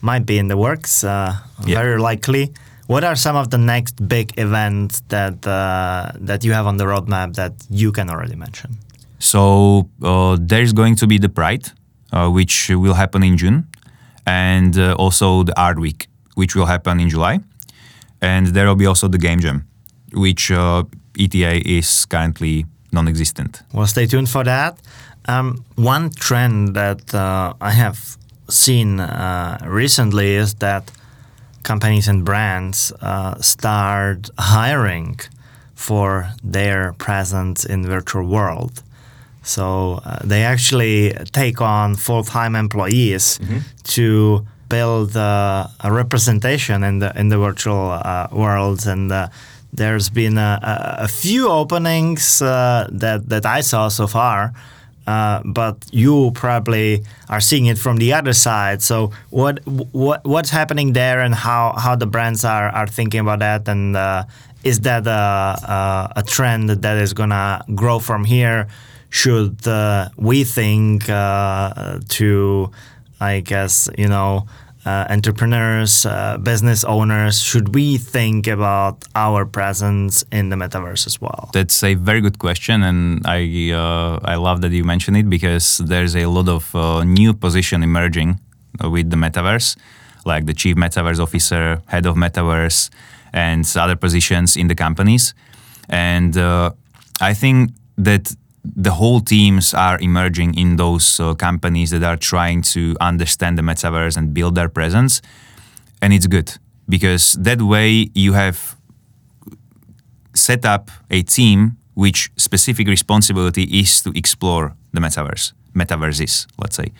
might 0.00 0.24
be 0.26 0.38
in 0.38 0.48
the 0.48 0.56
works, 0.56 1.04
uh, 1.04 1.34
Yeah. 1.66 1.78
very 1.82 1.98
likely. 2.00 2.52
What 2.86 3.04
are 3.04 3.16
some 3.16 3.36
of 3.36 3.50
the 3.50 3.58
next 3.58 3.94
big 4.08 4.32
events 4.36 5.02
that 5.08 5.46
uh, 5.46 6.12
that 6.26 6.44
you 6.44 6.52
have 6.54 6.66
on 6.66 6.76
the 6.76 6.84
roadmap 6.84 7.34
that 7.34 7.52
you 7.70 7.92
can 7.92 8.10
already 8.10 8.34
mention? 8.36 8.70
So 9.18 9.88
uh, 10.02 10.36
there's 10.40 10.72
going 10.72 10.96
to 10.96 11.06
be 11.06 11.18
the 11.18 11.28
Pride, 11.28 11.70
uh, 12.12 12.28
which 12.30 12.70
will 12.70 12.94
happen 12.94 13.22
in 13.22 13.36
June, 13.36 13.64
and 14.26 14.76
uh, 14.76 14.94
also 14.98 15.44
the 15.44 15.54
Art 15.60 15.78
Week, 15.78 16.08
which 16.34 16.54
will 16.56 16.66
happen 16.66 16.98
in 17.00 17.08
July, 17.08 17.38
and 18.20 18.46
there 18.48 18.66
will 18.66 18.76
be 18.78 18.86
also 18.86 19.08
the 19.08 19.18
Game 19.18 19.40
Jam, 19.40 19.64
which 20.12 20.50
uh, 20.50 20.82
ETA 21.18 21.60
is 21.78 22.06
currently 22.06 22.64
non-existent. 22.92 23.62
Well, 23.72 23.86
stay 23.86 24.06
tuned 24.06 24.28
for 24.28 24.42
that. 24.44 24.78
Um, 25.28 25.64
one 25.76 26.10
trend 26.10 26.74
that 26.74 27.14
uh, 27.14 27.52
I 27.60 27.70
have 27.70 28.16
seen 28.50 29.00
uh, 29.00 29.58
recently 29.66 30.34
is 30.34 30.54
that 30.54 30.90
companies 31.62 32.08
and 32.08 32.24
brands 32.24 32.92
uh, 33.00 33.40
start 33.40 34.30
hiring 34.38 35.20
for 35.74 36.30
their 36.42 36.92
presence 36.98 37.64
in 37.64 37.86
virtual 37.86 38.24
world. 38.26 38.82
So 39.42 40.00
uh, 40.04 40.18
they 40.22 40.44
actually 40.44 41.12
take 41.32 41.60
on 41.60 41.96
full-time 41.96 42.54
employees 42.54 43.38
to 43.94 44.44
build 44.68 45.16
uh, 45.16 45.66
a 45.80 45.90
representation 45.92 46.84
in 46.84 46.98
the 47.00 47.10
in 47.20 47.28
the 47.30 47.38
virtual 47.38 47.90
uh, 47.90 48.28
world, 48.30 48.86
and 48.86 49.10
uh, 49.10 49.28
there's 49.72 50.10
been 50.10 50.38
a, 50.38 50.58
a, 50.62 51.04
a 51.04 51.08
few 51.08 51.48
openings 51.50 52.42
uh, 52.42 52.86
that 52.92 53.28
that 53.28 53.44
I 53.46 53.62
saw 53.62 53.88
so 53.88 54.06
far. 54.06 54.52
Uh, 55.10 55.42
but 55.44 55.76
you 55.90 56.30
probably 56.34 57.02
are 57.28 57.40
seeing 57.40 57.66
it 57.66 57.78
from 57.78 57.96
the 57.96 58.12
other 58.12 58.32
side. 58.32 58.80
So 58.80 59.10
what 59.30 59.58
what 59.66 60.24
what's 60.24 60.50
happening 60.50 60.92
there, 60.92 61.18
and 61.20 61.34
how, 61.34 61.74
how 61.84 61.96
the 61.96 62.06
brands 62.06 62.44
are, 62.44 62.68
are 62.68 62.86
thinking 62.86 63.20
about 63.20 63.40
that, 63.40 63.66
and 63.66 63.96
uh, 63.96 64.24
is 64.62 64.80
that 64.80 65.08
a, 65.08 66.12
a, 66.20 66.22
trend 66.22 66.70
that 66.70 66.96
is 66.98 67.12
gonna 67.12 67.64
grow 67.74 67.98
from 67.98 68.24
here? 68.24 68.68
Should 69.08 69.66
uh, 69.66 70.10
we 70.16 70.44
think 70.44 71.10
uh, 71.10 71.98
to, 72.20 72.70
I 73.20 73.40
guess 73.40 73.88
you 73.98 74.06
know, 74.06 74.46
uh, 74.86 75.06
entrepreneurs, 75.10 76.06
uh, 76.06 76.38
business 76.38 76.84
owners, 76.84 77.40
should 77.40 77.74
we 77.74 77.98
think 77.98 78.46
about 78.46 79.04
our 79.14 79.44
presence 79.44 80.24
in 80.32 80.48
the 80.48 80.56
metaverse 80.56 81.06
as 81.06 81.20
well? 81.20 81.50
That's 81.52 81.82
a 81.82 81.94
very 81.94 82.20
good 82.20 82.38
question, 82.38 82.82
and 82.82 83.20
I 83.26 83.72
uh, 83.72 84.18
I 84.24 84.36
love 84.36 84.60
that 84.62 84.72
you 84.72 84.84
mentioned 84.84 85.16
it 85.16 85.28
because 85.28 85.78
there's 85.78 86.16
a 86.16 86.26
lot 86.26 86.48
of 86.48 86.74
uh, 86.74 87.04
new 87.04 87.34
position 87.34 87.82
emerging 87.82 88.40
with 88.82 89.10
the 89.10 89.16
metaverse, 89.16 89.76
like 90.24 90.46
the 90.46 90.54
chief 90.54 90.76
metaverse 90.76 91.20
officer, 91.20 91.82
head 91.86 92.06
of 92.06 92.16
metaverse, 92.16 92.90
and 93.32 93.70
other 93.76 93.96
positions 93.96 94.56
in 94.56 94.68
the 94.68 94.74
companies. 94.74 95.34
And 95.88 96.36
uh, 96.36 96.70
I 97.20 97.34
think 97.34 97.72
that 97.98 98.34
the 98.76 98.92
whole 98.92 99.20
teams 99.20 99.74
are 99.74 99.98
emerging 100.00 100.54
in 100.54 100.76
those 100.76 101.20
uh, 101.20 101.34
companies 101.34 101.90
that 101.90 102.02
are 102.02 102.16
trying 102.16 102.62
to 102.62 102.96
understand 103.00 103.58
the 103.58 103.62
metaverse 103.62 104.16
and 104.16 104.34
build 104.34 104.54
their 104.54 104.68
presence, 104.68 105.22
and 106.02 106.12
it's 106.12 106.26
good 106.26 106.58
because 106.88 107.34
that 107.34 107.62
way 107.62 108.10
you 108.14 108.32
have 108.32 108.76
set 110.34 110.64
up 110.64 110.90
a 111.10 111.22
team 111.22 111.76
which 111.94 112.30
specific 112.36 112.88
responsibility 112.88 113.64
is 113.64 114.02
to 114.02 114.10
explore 114.16 114.74
the 114.92 115.00
metaverse, 115.00 115.52
metaverses, 115.74 116.46
let's 116.58 116.76
say. 116.76 116.92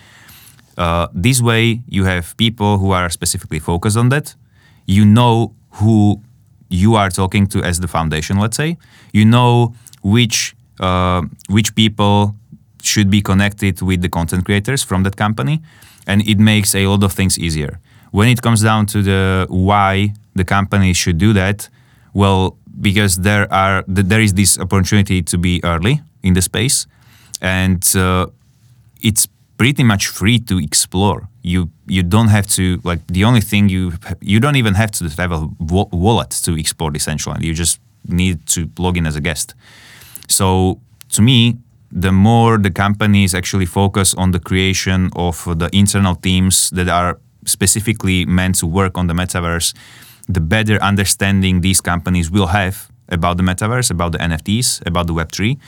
Uh, 0.77 1.09
this 1.13 1.41
way, 1.43 1.83
you 1.89 2.05
have 2.05 2.37
people 2.37 2.79
who 2.79 2.91
are 2.93 3.11
specifically 3.11 3.59
focused 3.59 3.97
on 3.97 4.09
that. 4.11 4.35
You 4.87 5.05
know 5.05 5.55
who 5.73 6.23
you 6.69 6.95
are 6.95 7.11
talking 7.11 7.47
to 7.49 7.63
as 7.63 7.81
the 7.81 7.89
foundation, 7.89 8.39
let's 8.39 8.57
say. 8.57 8.79
You 9.13 9.25
know 9.25 9.75
which 10.03 10.55
uh, 10.81 11.23
which 11.49 11.75
people 11.75 12.35
should 12.83 13.11
be 13.11 13.21
connected 13.21 13.83
with 13.83 14.01
the 14.01 14.09
content 14.09 14.45
creators 14.45 14.83
from 14.83 15.03
that 15.03 15.17
company, 15.17 15.61
and 16.07 16.27
it 16.27 16.39
makes 16.39 16.75
a 16.75 16.87
lot 16.87 17.05
of 17.05 17.13
things 17.13 17.39
easier. 17.39 17.79
When 18.11 18.29
it 18.29 18.43
comes 18.43 18.63
down 18.63 18.87
to 18.87 19.03
the 19.03 19.47
why 19.49 20.15
the 20.35 20.45
company 20.45 20.93
should 20.95 21.19
do 21.19 21.33
that, 21.35 21.69
well, 22.13 22.57
because 22.81 23.19
there 23.19 23.47
are 23.53 23.85
there 23.87 24.21
is 24.21 24.35
this 24.35 24.59
opportunity 24.59 25.23
to 25.23 25.39
be 25.39 25.61
early 25.63 26.01
in 26.23 26.35
the 26.35 26.43
space, 26.43 26.87
and 27.41 27.85
uh, 27.95 28.27
it's 29.03 29.29
pretty 29.57 29.85
much 29.85 30.09
free 30.09 30.39
to 30.39 30.59
explore. 30.59 31.29
You 31.43 31.71
you 31.87 32.03
don't 32.03 32.29
have 32.29 32.47
to 32.57 32.81
like 32.83 33.01
the 33.07 33.25
only 33.25 33.43
thing 33.43 33.69
you 33.69 33.93
you 34.21 34.41
don't 34.41 34.57
even 34.57 34.75
have 34.75 34.91
to 34.93 35.09
have 35.23 35.33
a 35.33 35.49
wallet 35.61 36.31
to 36.45 36.59
explore 36.59 36.91
Decentraland. 36.91 37.43
You 37.43 37.55
just 37.55 37.81
need 38.09 38.47
to 38.47 38.71
log 38.79 38.97
in 38.97 39.07
as 39.07 39.17
a 39.17 39.21
guest. 39.21 39.55
So 40.31 40.81
to 41.11 41.23
me, 41.23 41.59
the 41.91 42.13
more 42.13 42.57
the 42.57 42.71
companies 42.71 43.35
actually 43.35 43.67
focus 43.67 44.15
on 44.15 44.31
the 44.31 44.39
creation 44.39 45.11
of 45.17 45.45
the 45.59 45.69
internal 45.73 46.15
teams 46.15 46.71
that 46.71 46.89
are 46.89 47.19
specifically 47.45 48.25
meant 48.27 48.57
to 48.57 48.67
work 48.67 48.97
on 48.97 49.09
the 49.09 49.15
metaverse, 49.15 49.75
the 50.29 50.41
better 50.41 50.81
understanding 50.83 51.61
these 51.61 51.81
companies 51.81 52.31
will 52.31 52.47
have 52.47 52.89
about 53.09 53.37
the 53.39 53.43
metaverse, 53.43 53.91
about 53.91 54.13
the 54.13 54.19
NFTs, 54.19 54.87
about 54.87 55.09
the 55.09 55.13
Web3. 55.13 55.59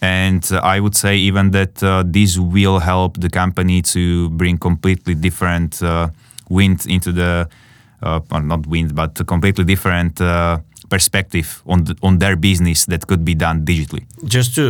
And 0.00 0.48
uh, 0.52 0.60
I 0.62 0.78
would 0.78 0.94
say 0.94 1.16
even 1.16 1.50
that 1.50 1.82
uh, 1.82 2.04
this 2.06 2.38
will 2.38 2.78
help 2.78 3.18
the 3.18 3.30
company 3.30 3.82
to 3.82 4.30
bring 4.30 4.58
completely 4.58 5.14
different 5.14 5.82
uh, 5.82 6.10
wind 6.48 6.86
into 6.86 7.10
the, 7.10 7.48
uh, 8.02 8.20
or 8.30 8.42
not 8.42 8.66
wind, 8.66 8.94
but 8.94 9.26
completely 9.26 9.64
different 9.64 10.20
uh, 10.20 10.58
perspective 10.94 11.48
on 11.72 11.78
on 12.06 12.12
their 12.22 12.36
business 12.48 12.86
that 12.86 13.02
could 13.08 13.22
be 13.30 13.34
done 13.46 13.56
digitally. 13.70 14.04
just 14.36 14.50
to 14.58 14.64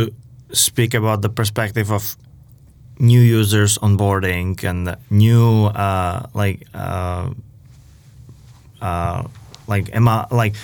speak 0.51 0.91
about 1.01 1.21
the 1.21 1.29
perspective 1.29 1.87
of 1.97 2.03
new 2.99 3.19
users 3.39 3.77
onboarding 3.79 4.63
and 4.63 4.95
new 5.09 5.65
uh, 5.65 6.17
like 6.33 6.59
uh, 6.73 7.29
uh, 8.81 9.23
like 9.67 9.85
Emma, 9.93 10.27
like 10.31 10.55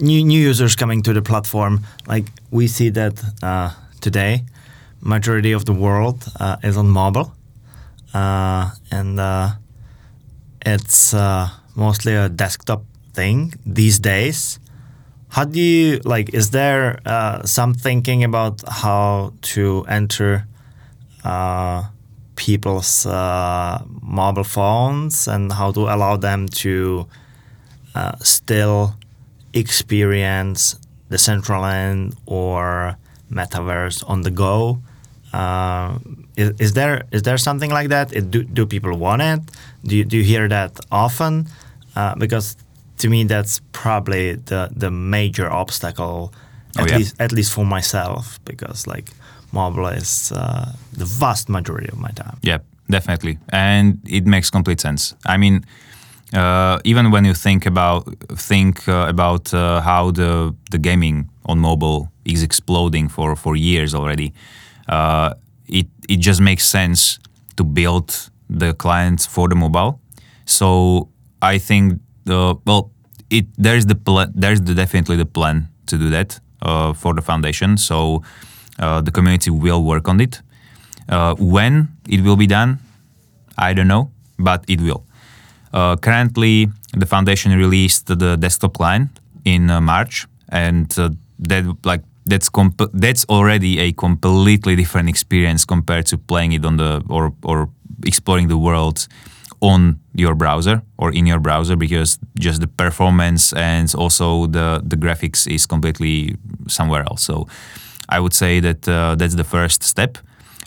new 0.00 0.24
new 0.24 0.40
users 0.50 0.76
coming 0.76 1.02
to 1.02 1.12
the 1.12 1.22
platform. 1.22 1.80
Like 2.06 2.26
we 2.50 2.66
see 2.66 2.90
that 2.90 3.14
uh, 3.42 3.70
today, 4.00 4.44
majority 5.00 5.52
of 5.52 5.64
the 5.64 5.72
world 5.72 6.24
uh, 6.40 6.56
is 6.62 6.76
on 6.76 6.88
mobile, 6.88 7.32
uh, 8.14 8.70
and 8.90 9.20
uh, 9.20 9.48
it's 10.66 11.14
uh, 11.14 11.48
mostly 11.74 12.14
a 12.14 12.28
desktop 12.28 12.82
thing 13.14 13.54
these 13.66 13.98
days 13.98 14.58
how 15.38 15.44
do 15.44 15.60
you 15.60 16.00
like 16.04 16.34
is 16.34 16.50
there 16.50 16.98
uh, 17.06 17.40
some 17.44 17.72
thinking 17.72 18.24
about 18.24 18.60
how 18.66 19.32
to 19.40 19.86
enter 19.88 20.44
uh, 21.24 21.84
people's 22.34 23.06
uh, 23.06 23.80
mobile 24.02 24.42
phones 24.42 25.28
and 25.28 25.52
how 25.52 25.70
to 25.70 25.82
allow 25.82 26.16
them 26.16 26.48
to 26.48 27.06
uh, 27.94 28.16
still 28.18 28.96
experience 29.54 30.74
Decentraland 31.08 32.16
or 32.26 32.96
metaverse 33.30 34.02
on 34.10 34.22
the 34.22 34.32
go? 34.32 34.80
Uh, 35.32 36.00
is, 36.36 36.50
is 36.58 36.72
there 36.72 37.04
is 37.12 37.22
there 37.22 37.38
something 37.38 37.70
like 37.70 37.90
that? 37.90 38.12
It- 38.12 38.32
do, 38.32 38.42
do 38.42 38.66
people 38.66 38.98
want 38.98 39.22
it? 39.22 39.40
Do 39.84 39.96
you, 39.98 40.04
do 40.04 40.16
you 40.16 40.24
hear 40.24 40.48
that 40.48 40.80
often? 40.90 41.46
Uh, 41.94 42.16
because 42.16 42.56
to 42.98 43.08
me 43.08 43.24
that's 43.24 43.60
probably 43.72 44.34
the 44.36 44.68
the 44.76 44.90
major 44.90 45.50
obstacle 45.50 46.32
Oh, 46.78 46.82
at 46.82 46.90
yeah. 46.90 46.98
least 46.98 47.20
at 47.20 47.32
least 47.32 47.52
for 47.52 47.64
myself 47.64 48.38
because 48.44 48.86
like 48.86 49.10
mobile 49.52 49.86
is 49.88 50.32
uh, 50.32 50.72
the 50.98 51.04
vast 51.04 51.48
majority 51.48 51.88
of 51.92 51.98
my 51.98 52.10
time 52.14 52.36
Yeah, 52.42 52.58
definitely, 52.90 53.38
and 53.48 53.98
it 54.06 54.26
makes 54.26 54.50
complete 54.50 54.80
sense. 54.80 55.14
I 55.26 55.36
mean, 55.38 55.64
uh, 56.34 56.78
even 56.84 57.10
when 57.10 57.24
you 57.24 57.34
think 57.34 57.66
about 57.66 58.04
think 58.36 58.86
uh, 58.88 59.06
about 59.08 59.52
uh, 59.54 59.80
how 59.80 60.12
the 60.12 60.54
the 60.70 60.78
gaming 60.78 61.28
on 61.44 61.58
mobile 61.58 62.08
is 62.24 62.42
exploding 62.42 63.08
for 63.10 63.36
for 63.36 63.56
years 63.56 63.94
already, 63.94 64.32
uh, 64.88 65.30
it 65.66 65.86
it 66.08 66.20
just 66.20 66.40
makes 66.40 66.68
sense 66.68 67.18
to 67.56 67.64
build 67.64 68.30
the 68.58 68.74
clients 68.74 69.26
for 69.26 69.48
the 69.48 69.54
mobile. 69.56 69.98
So 70.44 71.08
I 71.42 71.58
think 71.58 72.00
the 72.28 72.54
well, 72.66 72.90
it 73.30 73.46
there's 73.56 73.86
the 73.86 73.94
pla- 73.94 74.32
there's 74.34 74.60
the 74.60 74.74
definitely 74.74 75.16
the 75.16 75.26
plan 75.26 75.68
to 75.86 75.98
do 75.98 76.08
that 76.10 76.40
uh, 76.62 76.92
for 76.92 77.14
the 77.14 77.22
foundation. 77.22 77.76
So 77.76 78.22
uh, 78.78 79.00
the 79.02 79.10
community 79.10 79.50
will 79.50 79.82
work 79.82 80.08
on 80.08 80.20
it. 80.20 80.42
Uh, 81.08 81.34
when 81.38 81.88
it 82.08 82.20
will 82.20 82.36
be 82.36 82.46
done, 82.46 82.78
I 83.56 83.72
don't 83.72 83.88
know, 83.88 84.10
but 84.38 84.64
it 84.68 84.80
will. 84.80 85.02
Uh, 85.72 85.96
currently, 85.96 86.68
the 86.96 87.06
foundation 87.06 87.52
released 87.52 88.06
the 88.06 88.36
desktop 88.36 88.74
client 88.74 89.08
in 89.44 89.70
uh, 89.70 89.80
March, 89.80 90.26
and 90.48 90.86
uh, 90.98 91.10
that 91.48 91.64
like 91.84 92.02
that's 92.26 92.48
comp- 92.50 92.92
that's 92.92 93.24
already 93.28 93.78
a 93.80 93.92
completely 93.92 94.76
different 94.76 95.08
experience 95.08 95.64
compared 95.64 96.06
to 96.06 96.18
playing 96.18 96.52
it 96.52 96.64
on 96.64 96.76
the 96.76 97.02
or 97.08 97.32
or 97.42 97.68
exploring 98.06 98.48
the 98.48 98.58
world 98.58 99.08
on 99.60 99.98
your 100.14 100.34
browser 100.34 100.82
or 100.96 101.12
in 101.12 101.26
your 101.26 101.40
browser 101.40 101.76
because 101.76 102.18
just 102.38 102.60
the 102.60 102.66
performance 102.66 103.52
and 103.52 103.94
also 103.94 104.46
the 104.46 104.80
the 104.84 104.96
graphics 104.96 105.46
is 105.46 105.66
completely 105.66 106.36
somewhere 106.66 107.02
else. 107.02 107.22
So 107.22 107.46
I 108.08 108.18
would 108.20 108.34
say 108.34 108.60
that 108.60 108.88
uh, 108.88 109.16
that's 109.16 109.34
the 109.34 109.44
first 109.44 109.82
step, 109.82 110.18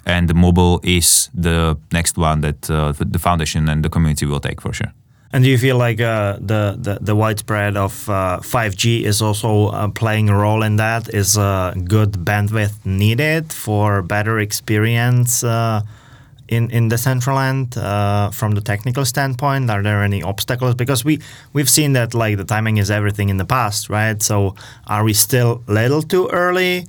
and 0.05 0.27
the 0.27 0.33
mobile 0.33 0.79
is 0.83 1.29
the 1.33 1.77
next 1.91 2.17
one 2.17 2.41
that 2.41 2.69
uh, 2.69 2.93
the 3.11 3.19
foundation 3.19 3.69
and 3.69 3.83
the 3.83 3.89
community 3.89 4.25
will 4.25 4.39
take 4.39 4.61
for 4.61 4.73
sure. 4.73 4.93
And 5.33 5.43
do 5.45 5.49
you 5.49 5.57
feel 5.57 5.77
like 5.77 6.01
uh, 6.01 6.37
the, 6.41 6.75
the, 6.77 6.97
the 6.99 7.15
widespread 7.15 7.77
of 7.77 8.09
uh, 8.09 8.39
5G 8.41 9.03
is 9.03 9.21
also 9.21 9.67
uh, 9.67 9.87
playing 9.87 10.29
a 10.29 10.35
role 10.35 10.61
in 10.61 10.75
that? 10.75 11.13
Is 11.13 11.37
uh, 11.37 11.73
good 11.85 12.11
bandwidth 12.11 12.85
needed 12.85 13.53
for 13.53 14.01
better 14.01 14.39
experience 14.39 15.43
uh, 15.43 15.83
in 16.51 16.69
in 16.69 16.89
the 16.89 16.95
Decentraland 16.95 17.77
uh, 17.77 18.31
from 18.31 18.55
the 18.55 18.61
technical 18.61 19.05
standpoint? 19.05 19.69
Are 19.69 19.81
there 19.81 20.03
any 20.03 20.21
obstacles? 20.23 20.75
Because 20.75 21.05
we 21.05 21.19
we've 21.53 21.69
seen 21.69 21.93
that 21.93 22.13
like 22.13 22.37
the 22.37 22.45
timing 22.45 22.77
is 22.77 22.89
everything 22.91 23.29
in 23.29 23.37
the 23.37 23.45
past, 23.45 23.89
right? 23.89 24.21
So 24.21 24.55
are 24.85 25.03
we 25.03 25.13
still 25.13 25.63
a 25.67 25.73
little 25.73 26.01
too 26.01 26.27
early 26.31 26.85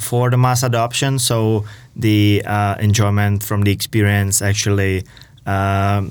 for 0.00 0.30
the 0.30 0.36
mass 0.36 0.62
adoption? 0.62 1.18
So 1.18 1.64
the 1.94 2.42
enjoyment 2.80 3.42
from 3.42 3.62
the 3.62 3.70
experience 3.70 4.42
actually. 4.42 5.04
Um, 5.46 6.10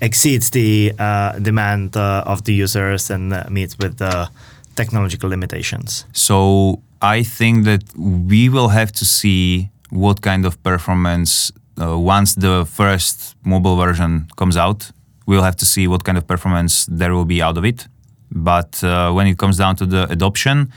exceeds 0.00 0.50
the 0.50 0.92
uh, 0.98 1.38
demand 1.38 1.96
uh, 1.96 2.22
of 2.26 2.44
the 2.44 2.52
users 2.52 3.10
and 3.10 3.32
uh, 3.32 3.44
meets 3.50 3.78
with 3.78 3.98
the 3.98 4.28
technological 4.74 5.30
limitations. 5.30 6.04
So 6.12 6.82
I 7.00 7.22
think 7.22 7.64
that 7.64 7.82
we 7.96 8.48
will 8.48 8.68
have 8.68 8.92
to 8.92 9.04
see 9.04 9.70
what 9.90 10.22
kind 10.22 10.44
of 10.46 10.62
performance 10.62 11.52
uh, 11.80 11.98
once 11.98 12.34
the 12.34 12.64
first 12.66 13.36
mobile 13.44 13.76
version 13.76 14.26
comes 14.36 14.56
out. 14.56 14.90
We'll 15.26 15.42
have 15.42 15.56
to 15.56 15.66
see 15.66 15.88
what 15.88 16.04
kind 16.04 16.16
of 16.18 16.26
performance 16.26 16.86
there 16.86 17.12
will 17.12 17.24
be 17.24 17.42
out 17.42 17.58
of 17.58 17.64
it. 17.64 17.88
But 18.30 18.82
uh, 18.82 19.12
when 19.12 19.26
it 19.26 19.38
comes 19.38 19.56
down 19.58 19.76
to 19.76 19.86
the 19.86 20.10
adoption, 20.10 20.72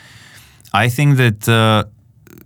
I 0.73 0.89
think 0.89 1.17
that 1.17 1.47
uh, 1.47 1.83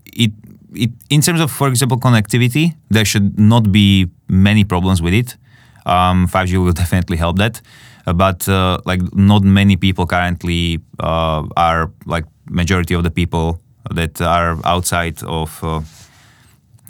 it, 0.05 0.31
it, 0.73 0.91
in 1.09 1.21
terms 1.21 1.39
of, 1.41 1.51
for 1.51 1.67
example, 1.67 1.97
connectivity, 1.97 2.75
there 2.89 3.05
should 3.05 3.39
not 3.39 3.71
be 3.71 4.07
many 4.27 4.63
problems 4.63 5.01
with 5.01 5.13
it 5.13 5.37
um, 5.85 6.27
5G 6.27 6.63
will 6.63 6.71
definitely 6.83 7.17
help 7.17 7.37
that. 7.37 7.61
Uh, 8.05 8.13
but 8.13 8.47
uh, 8.49 8.79
like 8.85 9.01
not 9.13 9.43
many 9.43 9.75
people 9.75 10.05
currently 10.05 10.79
uh, 10.99 11.45
are 11.55 11.91
like 12.05 12.25
majority 12.49 12.93
of 12.93 13.03
the 13.03 13.11
people 13.11 13.61
that 13.91 14.21
are 14.21 14.57
outside 14.65 15.21
of. 15.23 15.63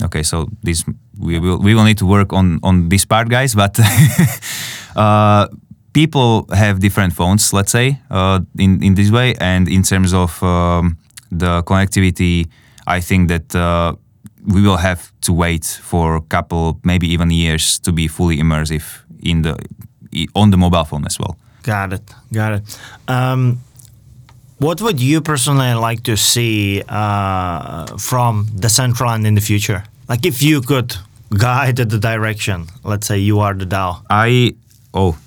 Uh, 0.04 0.06
okay, 0.06 0.24
so 0.24 0.48
this 0.64 0.86
we 1.20 1.40
will 1.40 1.58
we 1.58 1.74
will 1.74 1.84
need 1.84 1.98
to 1.98 2.06
work 2.06 2.34
on 2.34 2.60
on 2.64 2.90
this 2.90 3.06
part, 3.06 3.30
guys. 3.30 3.56
But 3.56 3.80
uh, 4.96 5.48
people 5.94 6.46
have 6.54 6.80
different 6.80 7.14
phones, 7.14 7.54
let's 7.54 7.72
say, 7.72 8.00
uh, 8.10 8.40
in 8.58 8.84
in 8.84 8.96
this 8.96 9.12
way, 9.12 9.36
and 9.40 9.68
in 9.68 9.84
terms 9.84 10.14
of 10.14 10.42
um, 10.44 10.98
the 11.32 11.64
connectivity, 11.64 12.48
I 12.88 13.02
think 13.02 13.30
that 13.30 13.54
we 14.46 14.62
will 14.62 14.78
have 14.78 15.12
to 15.22 15.34
wait 15.34 15.66
for 15.66 16.16
a 16.16 16.22
couple, 16.22 16.80
maybe 16.84 17.08
even 17.08 17.32
years, 17.32 17.80
to 17.80 17.92
be 17.92 18.08
fully 18.08 18.38
immersive 18.38 18.84
in 19.22 19.42
the 19.42 19.56
on 20.36 20.52
the 20.52 20.58
mobile 20.58 20.84
phone 20.84 21.06
as 21.06 21.20
well. 21.20 21.38
Got 21.64 21.94
it. 21.94 22.14
Got 22.32 22.54
it. 22.54 22.80
Um, 23.08 23.60
what 24.60 24.82
would 24.82 25.00
you 25.00 25.22
personally 25.22 25.74
like 25.74 26.04
to 26.04 26.16
see 26.16 26.84
uh, 26.88 27.98
from 27.98 28.46
Decentraland 28.48 29.26
in 29.26 29.36
the 29.36 29.42
future? 29.42 29.84
Like, 30.08 30.26
if 30.26 30.42
you 30.42 30.62
could 30.62 30.96
guide 31.38 31.78
the 31.78 32.00
direction, 32.00 32.68
let's 32.84 33.08
say 33.08 33.20
you 33.20 33.40
are 33.40 33.54
the 33.54 33.66
DAO. 33.66 34.04
I 34.10 34.56
oh, 34.94 35.18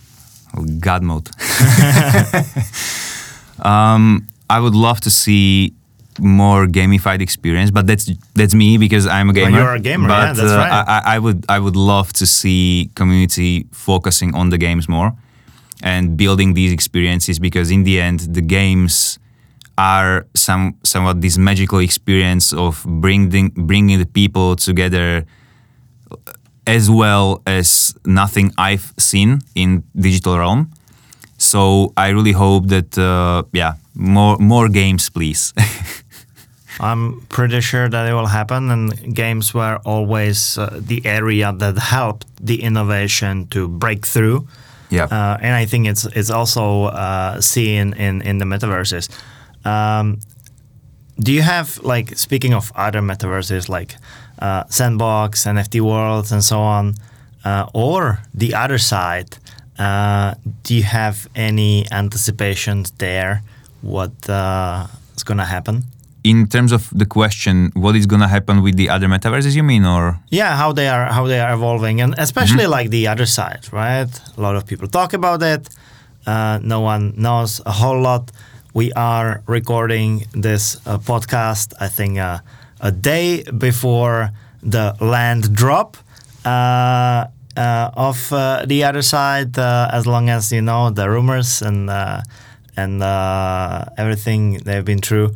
God 0.80 1.02
mode. 1.02 1.28
um, 3.64 4.26
I 4.48 4.60
would 4.60 4.74
love 4.74 5.00
to 5.00 5.10
see 5.10 5.72
more 6.18 6.66
gamified 6.66 7.20
experience, 7.20 7.70
but 7.70 7.86
that's 7.86 8.10
that's 8.34 8.54
me 8.54 8.78
because 8.78 9.06
I'm 9.06 9.30
a 9.30 9.32
gamer. 9.32 9.50
Well, 9.50 9.60
you're 9.60 9.74
a 9.74 9.80
gamer, 9.80 10.08
but, 10.08 10.14
yeah, 10.14 10.32
that's 10.32 10.52
uh, 10.52 10.56
right. 10.56 10.84
I, 10.88 11.16
I, 11.16 11.18
would 11.18 11.44
I 11.48 11.58
would 11.58 11.76
love 11.76 12.12
to 12.14 12.26
see 12.26 12.90
community 12.94 13.66
focusing 13.72 14.34
on 14.34 14.50
the 14.50 14.58
games 14.58 14.88
more 14.88 15.12
and 15.82 16.16
building 16.16 16.54
these 16.54 16.72
experiences 16.72 17.38
because 17.38 17.70
in 17.70 17.84
the 17.84 18.00
end 18.00 18.20
the 18.20 18.40
games 18.40 19.18
are 19.78 20.26
some 20.34 20.76
somewhat 20.84 21.20
this 21.20 21.38
magical 21.38 21.78
experience 21.78 22.52
of 22.52 22.84
bringing 22.86 23.50
bringing 23.50 23.98
the 23.98 24.06
people 24.06 24.56
together 24.56 25.26
as 26.66 26.90
well 26.90 27.42
as 27.46 27.94
nothing 28.04 28.52
I've 28.58 28.92
seen 28.98 29.40
in 29.54 29.84
digital 29.94 30.38
realm. 30.38 30.72
So 31.38 31.92
I 31.96 32.08
really 32.08 32.32
hope 32.32 32.68
that 32.68 32.96
uh, 32.98 33.44
yeah 33.52 33.74
more 33.94 34.38
more 34.38 34.68
games 34.68 35.10
please. 35.10 35.52
I'm 36.78 37.22
pretty 37.28 37.60
sure 37.60 37.88
that 37.88 38.06
it 38.06 38.12
will 38.12 38.26
happen, 38.26 38.70
and 38.70 39.14
games 39.14 39.54
were 39.54 39.80
always 39.86 40.58
uh, 40.58 40.78
the 40.78 41.00
area 41.06 41.52
that 41.52 41.78
helped 41.78 42.26
the 42.38 42.62
innovation 42.62 43.46
to 43.48 43.66
break 43.66 44.06
through. 44.06 44.46
Yeah, 44.90 45.04
uh, 45.04 45.38
and 45.40 45.54
I 45.54 45.64
think 45.64 45.86
it's 45.86 46.04
it's 46.04 46.30
also 46.30 46.84
uh, 46.84 47.40
seen 47.40 47.94
in 47.94 48.20
in 48.22 48.38
the 48.38 48.44
metaverses. 48.44 49.08
Um, 49.66 50.20
do 51.18 51.32
you 51.32 51.42
have 51.42 51.78
like 51.82 52.16
speaking 52.16 52.54
of 52.54 52.72
other 52.74 53.00
metaverses 53.00 53.68
like 53.68 53.96
uh, 54.38 54.64
Sandbox, 54.68 55.44
NFT 55.44 55.80
worlds, 55.80 56.32
and 56.32 56.44
so 56.44 56.60
on, 56.60 56.94
uh, 57.44 57.66
or 57.74 58.20
the 58.34 58.50
Otherside? 58.50 59.38
Uh, 59.78 60.34
do 60.62 60.74
you 60.74 60.82
have 60.82 61.28
any 61.34 61.86
anticipations 61.90 62.90
there? 62.92 63.42
What 63.82 64.12
is 65.16 65.22
going 65.24 65.38
to 65.38 65.44
happen? 65.44 65.84
in 66.26 66.48
terms 66.48 66.72
of 66.72 66.90
the 66.92 67.06
question, 67.06 67.70
what 67.74 67.94
is 67.94 68.04
going 68.04 68.20
to 68.20 68.26
happen 68.26 68.60
with 68.60 68.76
the 68.76 68.88
other 68.90 69.06
metaverses? 69.06 69.54
You 69.54 69.62
mean, 69.62 69.84
or 69.84 70.18
yeah, 70.30 70.56
how 70.56 70.72
they 70.72 70.88
are 70.88 71.06
how 71.16 71.24
they 71.26 71.38
are 71.38 71.52
evolving, 71.54 72.00
and 72.00 72.14
especially 72.18 72.64
mm-hmm. 72.64 72.78
like 72.78 72.88
the 72.90 73.04
Otherside, 73.04 73.72
right? 73.72 74.10
A 74.36 74.40
lot 74.40 74.56
of 74.56 74.66
people 74.66 74.88
talk 74.88 75.12
about 75.12 75.40
it. 75.42 75.68
Uh, 76.26 76.58
no 76.62 76.80
one 76.80 77.14
knows 77.16 77.60
a 77.64 77.74
whole 77.80 78.00
lot. 78.00 78.32
We 78.76 78.92
are 78.92 79.42
recording 79.46 80.26
this 80.32 80.76
uh, 80.86 80.98
podcast, 80.98 81.72
I 81.80 81.88
think, 81.88 82.18
uh, 82.18 82.40
a 82.78 82.92
day 82.92 83.42
before 83.44 84.32
the 84.62 84.94
land 85.00 85.54
drop 85.54 85.96
uh, 86.44 86.48
uh, 87.56 87.90
of 87.96 88.30
uh, 88.30 88.66
the 88.66 88.82
Otherside. 88.82 89.56
as 89.56 90.06
long 90.06 90.28
as 90.28 90.52
you 90.52 90.60
know 90.60 90.90
the 90.90 91.08
rumors 91.08 91.62
and 91.62 91.88
and 92.76 93.02
everything 93.96 94.58
they've 94.58 94.84
been 94.84 95.00
through. 95.00 95.30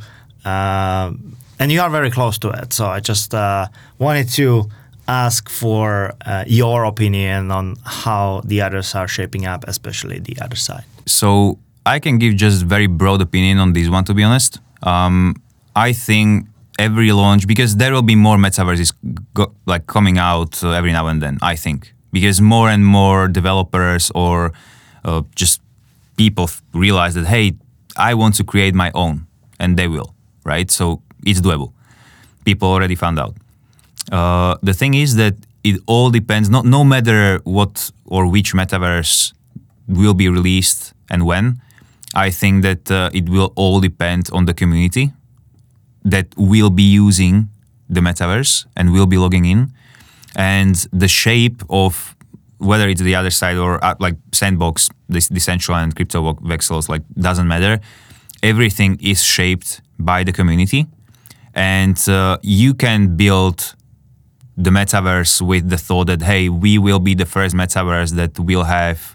Uh, 0.45 1.13
and 1.59 1.73
you 1.73 1.81
are 1.81 1.89
very 1.89 2.11
close 2.11 2.37
to 2.41 2.51
it. 2.51 2.75
So 2.75 2.89
I 2.89 3.01
just 3.01 3.35
uh, 3.35 3.69
wanted 3.99 4.29
to 4.37 4.69
ask 5.09 5.49
for 5.49 6.13
uh, 6.27 6.45
your 6.47 6.85
opinion 6.85 7.51
on 7.51 7.77
how 7.87 8.43
the 8.45 8.61
others 8.61 8.95
are 8.95 9.09
shaping 9.09 9.47
up, 9.47 9.65
especially 9.67 10.19
the 10.19 10.35
Otherside. 10.35 10.85
So 11.07 11.59
I 11.87 11.99
can 11.99 12.19
give 12.19 12.37
just 12.37 12.65
very 12.65 12.87
broad 12.87 13.23
opinion 13.23 13.59
on 13.59 13.73
this 13.73 13.89
one, 13.89 14.05
to 14.05 14.15
be 14.15 14.23
honest. 14.23 14.61
Um, 14.83 15.35
I 15.75 15.93
think 15.93 16.47
every 16.79 17.13
launch 17.13 17.47
because 17.47 17.77
there 17.77 17.93
will 17.93 18.03
be 18.03 18.17
more 18.17 18.37
metaverses 18.37 18.93
go, 19.35 19.55
like 19.67 19.87
coming 19.87 20.19
out 20.19 20.63
uh, 20.65 20.71
every 20.71 20.93
now 20.93 21.07
and 21.09 21.23
then. 21.23 21.39
I 21.43 21.57
think 21.57 21.93
because 22.13 22.41
more 22.41 22.69
and 22.69 22.85
more 22.85 23.29
developers 23.29 24.11
or 24.15 24.53
uh, 25.05 25.23
just 25.35 25.61
people 26.17 26.49
realize 26.73 27.15
that 27.15 27.27
hey, 27.27 27.55
I 27.97 28.15
want 28.15 28.35
to 28.37 28.45
create 28.45 28.75
my 28.75 28.91
own, 28.95 29.27
and 29.59 29.77
they 29.77 29.89
will 29.89 30.15
right? 30.45 30.71
So 30.71 31.03
it's 31.25 31.41
doable. 31.41 31.73
People 32.45 32.69
already 32.69 32.95
found 32.95 33.19
out. 33.19 33.35
Uh, 34.11 34.57
the 34.63 34.75
thing 34.75 34.95
is 34.95 35.17
that 35.17 35.35
it 35.63 35.81
all 35.87 36.11
depends. 36.11 36.49
Not 36.49 36.65
no 36.65 36.85
matter 36.85 37.41
what 37.45 37.91
or 38.07 38.27
which 38.27 38.53
metaverse 38.55 39.33
will 39.87 40.15
be 40.15 40.29
released 40.29 40.93
and 41.11 41.27
when. 41.27 41.61
I 42.15 42.31
think 42.31 42.63
that 42.63 42.91
uh, 42.91 43.11
it 43.13 43.29
will 43.29 43.53
all 43.57 43.81
depend 43.81 44.31
on 44.33 44.47
the 44.47 44.55
community 44.55 45.13
that 46.05 46.27
will 46.37 46.71
be 46.71 46.83
using 46.83 47.49
the 47.89 48.01
metaverse 48.01 48.67
and 48.77 48.93
will 48.93 49.07
be 49.07 49.17
logging 49.17 49.45
in, 49.45 49.73
and 50.37 50.75
the 50.93 51.09
shape 51.09 51.63
of 51.69 52.17
whether 52.59 52.89
it's 52.89 53.01
the 53.01 53.15
Otherside 53.15 53.63
or 53.63 53.83
uh, 53.85 53.95
like 53.99 54.17
sandbox, 54.33 54.89
this 55.09 55.29
Decentraland 55.29 55.97
crypto 55.97 56.35
voxels, 56.35 56.89
like 56.89 57.03
doesn't 57.19 57.49
matter. 57.49 57.81
Everything 58.43 58.99
is 59.01 59.23
shaped 59.23 59.81
by 59.99 60.25
the 60.25 60.33
community, 60.33 60.87
and 61.55 62.09
uh, 62.09 62.39
you 62.43 62.75
can 62.75 63.17
build 63.17 63.75
the 64.57 64.71
metaverse 64.71 65.41
with 65.41 65.69
the 65.71 65.79
thought 65.79 66.07
that 66.07 66.23
hey, 66.23 66.49
we 66.49 66.79
will 66.79 66.99
be 66.99 67.15
the 67.15 67.27
first 67.27 67.55
metaverse 67.55 68.15
that 68.15 68.39
will 68.39 68.65
have 68.65 69.15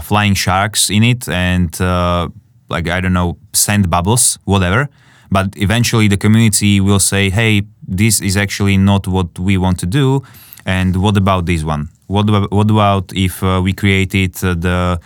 flying 0.00 0.34
sharks 0.34 0.90
in 0.90 1.02
it 1.02 1.28
and 1.28 1.80
uh, 1.80 2.28
like 2.68 2.88
I 2.88 3.00
don't 3.00 3.12
know 3.12 3.36
sand 3.52 3.90
bubbles, 3.90 4.38
whatever. 4.44 4.88
But 5.30 5.54
eventually, 5.56 6.08
the 6.08 6.16
community 6.16 6.80
will 6.80 6.98
say, 6.98 7.30
"Hey, 7.30 7.62
this 7.86 8.20
is 8.20 8.36
actually 8.36 8.76
not 8.76 9.06
what 9.06 9.38
we 9.38 9.56
want 9.56 9.78
to 9.80 9.86
do." 9.86 10.22
And 10.66 10.96
what 10.96 11.16
about 11.16 11.46
this 11.46 11.64
one? 11.64 11.88
What 12.06 12.28
about, 12.28 12.50
what 12.50 12.70
about 12.70 13.12
if 13.14 13.42
uh, 13.42 13.60
we 13.62 13.72
created 13.72 14.32
uh, 14.44 14.54
the 14.54 15.00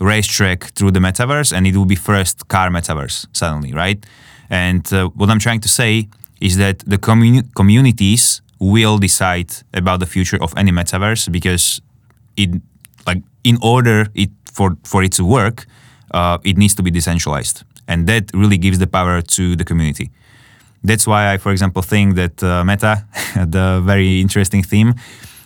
racetrack 0.00 0.64
through 0.74 0.90
the 0.90 1.00
metaverse 1.00 1.52
and 1.52 1.66
it 1.66 1.76
will 1.76 1.86
be 1.86 1.94
first 1.94 2.48
car 2.48 2.70
metaverse 2.70 3.26
suddenly, 3.32 3.72
right? 3.72 4.04
And 4.50 4.90
uh, 4.92 5.08
what 5.08 5.30
I'm 5.30 5.38
trying 5.38 5.60
to 5.60 5.68
say 5.68 6.08
is 6.40 6.56
that 6.56 6.80
the 6.80 6.98
commu- 6.98 7.54
communities 7.54 8.42
will 8.58 8.98
decide 8.98 9.52
about 9.74 10.00
the 10.00 10.06
future 10.06 10.42
of 10.42 10.52
any 10.56 10.72
metaverse 10.72 11.30
because 11.30 11.80
it 12.36 12.50
like 13.06 13.22
in 13.44 13.58
order 13.62 14.06
it 14.14 14.30
for 14.52 14.76
for 14.84 15.02
it 15.02 15.12
to 15.12 15.24
work, 15.24 15.66
uh, 16.12 16.38
it 16.44 16.56
needs 16.56 16.74
to 16.74 16.82
be 16.82 16.90
decentralized, 16.90 17.64
and 17.86 18.06
that 18.06 18.30
really 18.34 18.58
gives 18.58 18.78
the 18.78 18.86
power 18.86 19.22
to 19.22 19.56
the 19.56 19.64
community. 19.64 20.10
That's 20.82 21.06
why 21.06 21.32
I, 21.32 21.38
for 21.38 21.50
example, 21.52 21.82
think 21.82 22.14
that 22.14 22.42
uh, 22.42 22.64
Meta, 22.64 23.04
the 23.34 23.82
very 23.84 24.20
interesting 24.20 24.62
theme, 24.62 24.94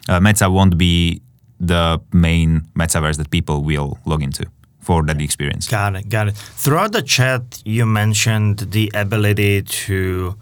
uh, 0.08 0.20
Meta 0.20 0.50
won't 0.50 0.76
be 0.76 1.22
the 1.58 2.00
main 2.12 2.62
metaverse 2.74 3.16
that 3.16 3.30
people 3.30 3.62
will 3.62 3.98
log 4.04 4.22
into 4.22 4.44
for 4.80 5.02
that 5.04 5.20
experience. 5.20 5.68
Got 5.68 5.96
it, 5.96 6.08
got 6.08 6.28
it. 6.28 6.36
Throughout 6.36 6.92
the 6.92 7.02
chat, 7.02 7.62
you 7.64 7.86
mentioned 7.86 8.58
the 8.70 8.90
ability 8.94 9.62
to 9.62 10.36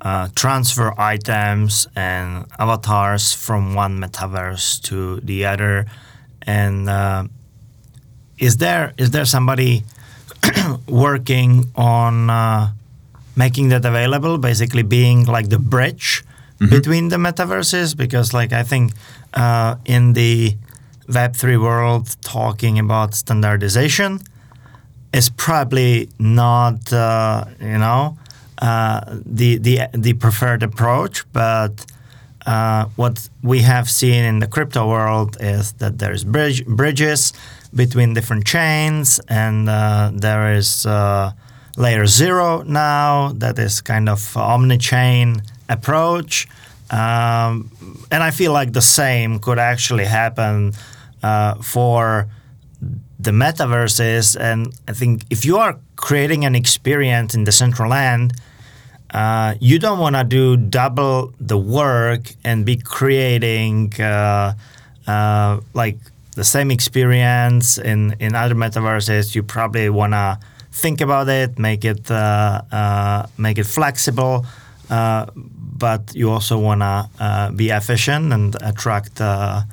uh, 0.00 0.28
transfer 0.34 0.98
items 0.98 1.86
and 1.94 2.46
avatars 2.58 3.32
from 3.32 3.74
one 3.74 4.00
metaverse 4.00 4.80
to 4.82 5.20
the 5.20 5.44
other. 5.44 5.86
And 6.46 6.88
uh, 6.88 7.24
is 8.38 8.58
there 8.58 8.92
is 8.98 9.10
there 9.10 9.24
somebody 9.24 9.84
working 10.88 11.70
on 11.74 12.30
uh, 12.30 12.72
making 13.34 13.68
that 13.70 13.84
available? 13.84 14.38
Basically, 14.38 14.82
being 14.82 15.24
like 15.24 15.48
the 15.48 15.58
bridge 15.58 16.24
mm-hmm. 16.60 16.70
between 16.70 17.08
the 17.08 17.16
metaverses, 17.16 17.96
because 17.96 18.32
like 18.32 18.52
I 18.52 18.62
think 18.62 18.92
uh, 19.34 19.76
in 19.84 20.12
the 20.12 20.56
Web3 21.08 21.60
world 21.60 22.16
talking 22.22 22.78
about 22.78 23.14
standardization 23.14 24.20
is 25.12 25.30
probably 25.30 26.08
not, 26.18 26.92
uh, 26.92 27.44
you 27.60 27.78
know, 27.78 28.18
uh, 28.58 29.00
the, 29.24 29.58
the, 29.58 29.80
the 29.92 30.12
preferred 30.14 30.62
approach. 30.62 31.24
But 31.32 31.86
uh, 32.46 32.86
what 32.96 33.28
we 33.42 33.62
have 33.62 33.90
seen 33.90 34.24
in 34.24 34.38
the 34.38 34.46
crypto 34.46 34.88
world 34.88 35.36
is 35.40 35.72
that 35.74 35.98
there's 35.98 36.24
bridge, 36.24 36.64
bridges 36.66 37.32
between 37.74 38.14
different 38.14 38.46
chains, 38.46 39.20
and 39.28 39.68
uh, 39.68 40.10
there 40.14 40.54
is 40.54 40.86
uh, 40.86 41.32
LayerZero 41.76 42.64
now 42.66 43.32
that 43.34 43.58
is 43.58 43.80
kind 43.80 44.08
of 44.08 44.36
omni-chain 44.36 45.42
approach. 45.68 46.48
Um, 46.90 47.70
and 48.10 48.22
I 48.22 48.30
feel 48.30 48.52
like 48.52 48.72
the 48.72 48.80
same 48.80 49.40
could 49.40 49.58
actually 49.58 50.04
happen 50.04 50.72
uh, 51.22 51.56
for 51.56 52.28
the 53.18 53.32
metaverses. 53.32 54.36
And 54.38 54.72
I 54.86 54.92
think 54.92 55.24
if 55.30 55.44
you 55.44 55.58
are 55.58 55.78
creating 55.96 56.44
an 56.44 56.54
experience 56.54 57.34
in 57.34 57.44
Decentraland, 57.44 58.38
uh, 59.10 59.54
you 59.60 59.78
don't 59.78 59.98
want 59.98 60.16
to 60.16 60.24
do 60.24 60.56
double 60.56 61.32
the 61.40 61.58
work 61.58 62.32
and 62.44 62.64
be 62.64 62.76
creating 62.76 63.92
uh, 64.00 64.54
uh, 65.06 65.60
like 65.74 65.98
the 66.34 66.44
same 66.44 66.70
experience 66.70 67.78
in, 67.78 68.16
in 68.18 68.34
other 68.34 68.54
metaverses. 68.54 69.34
You 69.34 69.42
probably 69.42 69.88
want 69.88 70.12
to 70.12 70.38
think 70.72 71.00
about 71.00 71.28
it, 71.28 71.58
make 71.58 71.84
it 71.84 72.10
uh, 72.10 72.60
uh, 72.72 73.26
make 73.38 73.58
it 73.58 73.66
flexible, 73.66 74.44
uh, 74.90 75.26
but 75.34 76.14
you 76.14 76.30
also 76.30 76.58
want 76.58 76.80
to 76.80 77.52
be 77.54 77.70
efficient 77.70 78.32
and 78.32 78.56
attract 78.60 79.20
a 79.20 79.66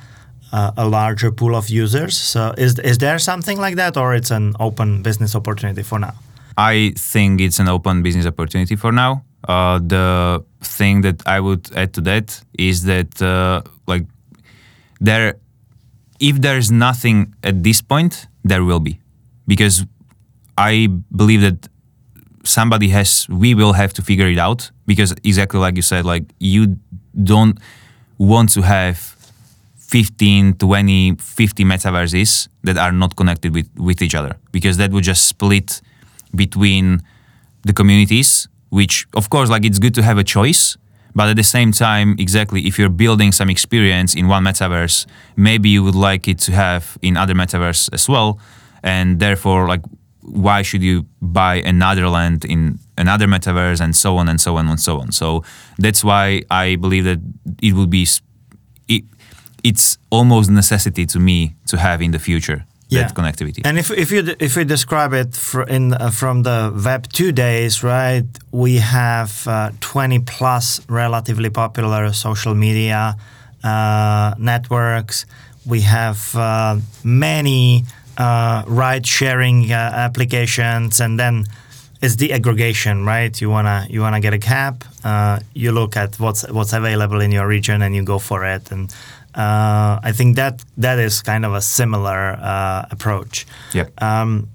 larger 0.78 1.32
pool 1.32 1.56
of 1.56 1.70
users. 1.70 2.18
So 2.18 2.54
is 2.58 2.80
is 2.80 3.00
there 3.00 3.20
something 3.20 3.60
like 3.60 3.76
that, 3.76 3.98
or 3.98 4.14
it's 4.14 4.32
an 4.32 4.56
open 4.60 5.02
business 5.02 5.36
opportunity 5.36 5.84
for 5.84 6.00
now? 6.00 6.14
I 6.58 6.94
think 6.98 7.42
it's 7.42 7.60
an 7.60 7.68
open 7.68 8.04
business 8.04 8.26
opportunity 8.26 8.76
for 8.76 8.92
now. 8.92 9.24
Uh, 9.48 9.80
the 9.80 10.44
thing 10.62 11.02
that 11.02 11.22
I 11.28 11.40
would 11.40 11.70
add 11.76 11.94
to 11.96 12.02
that 12.02 12.42
is 12.58 12.84
that 12.86 13.22
uh, 13.22 13.62
like 13.88 14.06
there, 15.02 15.36
if 16.20 16.40
there's 16.42 16.72
nothing 16.72 17.36
at 17.44 17.64
this 17.64 17.82
point, 17.82 18.28
there 18.44 18.64
will 18.64 18.80
be, 18.80 19.00
because 19.48 19.86
I 20.58 20.88
believe 21.16 21.42
that 21.42 21.68
somebody 22.46 22.90
has 22.90 23.28
we 23.30 23.54
will 23.56 23.74
have 23.74 23.94
to 23.94 24.02
figure 24.02 24.28
it 24.28 24.38
out. 24.38 24.72
Because 24.86 25.14
exactly 25.24 25.60
like 25.60 25.76
you 25.76 25.82
said 25.82 26.06
like 26.06 26.24
you 26.40 26.78
don't 27.22 27.58
want 28.18 28.50
to 28.54 28.62
have 28.62 28.98
15, 29.78 30.56
20, 30.56 31.16
50 31.16 31.64
metaverses 31.66 32.48
that 32.64 32.78
are 32.78 32.92
not 32.92 33.16
connected 33.16 33.54
with, 33.54 33.70
with 33.78 34.02
each 34.02 34.16
other. 34.16 34.38
Because 34.52 34.78
that 34.78 34.92
would 34.92 35.04
just 35.04 35.28
split 35.28 35.82
between 36.36 37.02
the 37.64 37.74
communities, 37.74 38.48
which 38.70 39.08
of 39.14 39.30
course 39.30 39.50
like 39.50 39.66
it's 39.66 39.80
good 39.80 39.94
to 39.96 40.04
have 40.04 40.18
a 40.18 40.24
choice, 40.24 40.78
but 41.16 41.30
at 41.30 41.36
the 41.36 41.44
same 41.44 41.72
time, 41.72 42.16
exactly 42.18 42.62
if 42.62 42.80
you're 42.80 42.90
building 42.90 43.32
some 43.32 43.50
experience 43.50 44.16
in 44.16 44.28
one 44.28 44.44
metaverse, 44.44 45.06
maybe 45.36 45.70
you 45.70 45.84
would 45.84 45.96
like 45.96 46.28
it 46.28 46.40
to 46.40 46.52
have 46.52 46.98
in 47.02 47.18
other 47.18 47.34
metaverse 47.34 47.90
as 47.94 48.10
well. 48.10 48.40
And 48.82 49.20
therefore, 49.20 49.68
like 49.68 49.82
why 50.22 50.62
should 50.62 50.82
you 50.82 51.06
buy 51.22 51.56
another 51.56 52.08
land 52.10 52.46
in 52.46 52.80
another 52.98 53.28
metaverse 53.28 53.82
and 53.82 53.96
so 53.96 54.18
on 54.18 54.30
and 54.30 54.40
so 54.40 54.56
on 54.58 54.68
and 54.68 54.80
so 54.80 55.00
on. 55.00 55.12
So 55.12 55.44
that's 55.78 56.04
why 56.04 56.44
I 56.50 56.78
believe 56.78 57.04
that 57.04 57.20
it 57.62 57.74
would 57.74 57.90
be 57.90 58.08
it, 58.88 59.04
it's 59.64 59.98
almost 60.10 60.50
necessity 60.50 61.06
to 61.08 61.20
me 61.20 61.56
to 61.68 61.78
have 61.78 62.02
in 62.02 62.12
the 62.12 62.20
future 62.20 62.66
yeah. 62.94 63.08
that 63.08 63.16
connectivity. 63.16 63.62
And 63.66 63.78
if 63.78 63.92
if 63.92 64.12
you 64.12 64.36
if 64.40 64.56
we 64.56 64.64
describe 64.64 65.14
it 65.14 65.38
in 65.68 65.94
uh, 65.94 66.10
from 66.12 66.44
the 66.44 66.72
Web 66.86 67.12
two 67.12 67.32
days, 67.32 67.84
right? 67.84 68.26
We 68.52 68.78
have 68.78 69.48
uh, 69.48 69.72
twenty 69.80 70.20
plus 70.20 70.82
relatively 70.88 71.50
popular 71.50 72.14
social 72.14 72.56
media 72.56 73.16
uh, 73.64 74.34
networks. 74.38 75.26
We 75.66 75.82
have 75.82 76.36
uh, 76.36 76.78
many 77.04 77.86
uh, 78.18 78.64
ride 78.68 79.08
sharing 79.08 79.72
uh, 79.72 79.76
applications, 79.76 81.00
and 81.00 81.20
then 81.20 81.46
it's 82.02 82.18
the 82.18 82.34
aggregation, 82.34 83.06
right? 83.06 83.40
You 83.40 83.50
wanna 83.50 83.88
you 83.90 84.02
wanna 84.02 84.20
get 84.20 84.34
a 84.34 84.40
cab. 84.40 84.84
you 85.54 85.72
look 85.72 85.96
at 85.96 86.20
what's 86.20 86.44
what's 86.50 86.74
available 86.74 87.22
in 87.22 87.32
your 87.32 87.48
region, 87.48 87.82
and 87.82 87.96
you 87.96 88.04
go 88.04 88.20
for 88.20 88.46
it, 88.46 88.72
and 88.72 88.94
uh, 89.36 90.00
I 90.04 90.12
think 90.12 90.36
that 90.36 90.64
that 90.78 91.00
is 91.00 91.22
kind 91.22 91.46
of 91.46 91.54
a 91.54 91.62
similar 91.62 92.38
uh, 92.40 92.86
approach. 92.92 93.46
Yeah. 93.74 93.88
Um, 93.98 94.50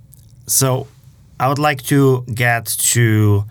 so 0.47 0.87
I 1.41 1.49
would 1.49 1.59
like 1.59 1.83
to 1.85 2.25
get 2.35 2.67
to 2.93 3.45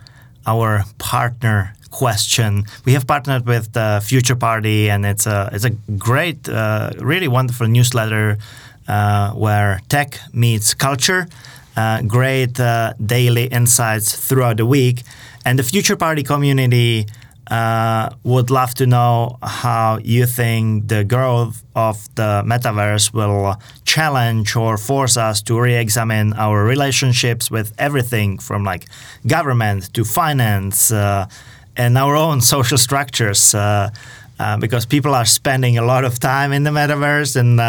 our 0.45 0.83
partner 0.97 1.73
question. 1.91 2.65
We 2.85 2.93
have 2.93 3.05
partnered 3.07 3.45
with 3.45 3.73
the 3.73 4.01
Future 4.03 4.35
Party, 4.35 4.89
and 4.89 5.05
it's 5.05 5.25
a 5.27 5.49
it's 5.53 5.65
a 5.65 5.71
great, 5.97 6.47
uh, 6.49 6.91
really 6.99 7.27
wonderful 7.27 7.67
newsletter 7.67 8.37
uh, 8.87 9.31
where 9.31 9.81
tech 9.89 10.19
meets 10.33 10.73
culture. 10.73 11.27
Uh, 11.75 12.01
great 12.01 12.59
uh, 12.59 12.93
daily 13.05 13.45
insights 13.45 14.15
throughout 14.27 14.57
the 14.57 14.65
week, 14.65 15.03
and 15.45 15.59
the 15.59 15.63
Future 15.63 15.95
Party 15.95 16.23
community 16.23 17.05
uh, 17.49 18.09
would 18.23 18.49
love 18.49 18.73
to 18.75 18.85
know 18.85 19.37
how 19.41 19.99
you 20.03 20.25
think 20.25 20.87
the 20.87 21.03
growth 21.03 21.63
of 21.75 22.13
the 22.15 22.43
metaverse 22.45 23.13
will 23.13 23.55
challenge 23.85 24.55
or 24.55 24.77
force 24.77 25.15
us 25.15 25.41
to 25.43 25.59
re-examine 25.59 26.33
our 26.33 26.65
relationships 26.65 27.49
with 27.49 27.73
everything 27.77 28.37
from 28.37 28.63
like 28.63 28.85
government 29.25 29.93
to 29.93 30.03
finance 30.03 30.91
uh, 30.91 31.25
and 31.77 31.97
our 31.97 32.15
own 32.15 32.41
social 32.55 32.77
structures 32.77 33.55
uh, 33.55 33.89
uh 34.39 34.57
because 34.57 34.85
people 34.85 35.15
are 35.15 35.25
spending 35.25 35.77
a 35.77 35.81
lot 35.81 36.03
of 36.03 36.19
time 36.19 36.51
in 36.51 36.63
the 36.63 36.69
metaverse 36.69 37.35
and 37.35 37.59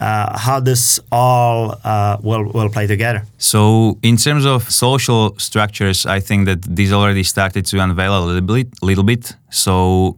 uh, 0.00 0.38
how 0.38 0.60
this 0.60 1.00
all 1.10 1.78
uh, 1.84 2.16
will, 2.22 2.44
will 2.52 2.68
play 2.68 2.86
together. 2.86 3.22
So, 3.38 3.98
in 4.02 4.16
terms 4.16 4.44
of 4.44 4.70
social 4.70 5.34
structures, 5.38 6.06
I 6.06 6.20
think 6.20 6.46
that 6.46 6.62
this 6.62 6.92
already 6.92 7.22
started 7.22 7.66
to 7.66 7.78
unveil 7.78 8.18
a 8.18 8.24
little 8.24 8.40
bit. 8.40 8.68
Little 8.82 9.04
bit. 9.04 9.36
So, 9.50 10.16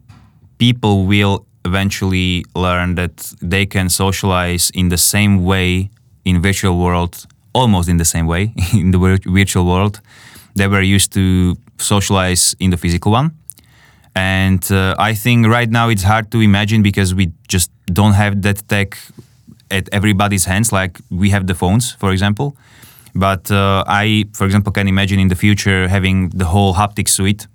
people 0.58 1.06
will 1.06 1.46
eventually 1.64 2.44
learn 2.54 2.94
that 2.94 3.32
they 3.40 3.66
can 3.66 3.88
socialize 3.88 4.70
in 4.74 4.88
the 4.88 4.98
same 4.98 5.44
way 5.44 5.90
in 6.24 6.40
virtual 6.40 6.78
world, 6.78 7.26
almost 7.52 7.88
in 7.88 7.96
the 7.96 8.04
same 8.04 8.26
way 8.26 8.52
in 8.72 8.90
the 8.90 9.20
virtual 9.26 9.66
world. 9.66 10.00
They 10.54 10.68
were 10.68 10.82
used 10.82 11.12
to 11.14 11.56
socialize 11.78 12.54
in 12.60 12.70
the 12.70 12.76
physical 12.76 13.12
one. 13.12 13.32
And 14.14 14.70
uh, 14.70 14.94
I 14.98 15.14
think 15.14 15.46
right 15.48 15.68
now 15.68 15.88
it's 15.88 16.04
hard 16.04 16.30
to 16.30 16.40
imagine 16.40 16.82
because 16.82 17.14
we 17.14 17.32
just 17.48 17.70
don't 17.86 18.12
have 18.12 18.42
that 18.42 18.68
tech 18.68 18.96
at 19.70 19.88
everybody's 19.92 20.44
hands. 20.46 20.72
Like 20.72 20.98
we 21.10 21.30
have 21.30 21.46
the 21.46 21.54
phones, 21.54 21.92
for 21.92 22.12
example, 22.12 22.56
But 23.14 23.50
uh, 23.50 23.84
I, 23.86 24.24
for 24.34 24.44
example, 24.44 24.72
can 24.72 24.88
imagine 24.88 25.20
in 25.20 25.28
the 25.28 25.36
future 25.36 25.88
having 25.88 26.30
the 26.30 26.44
whole 26.44 26.74
haptic 26.74 27.08
suite 27.08 27.46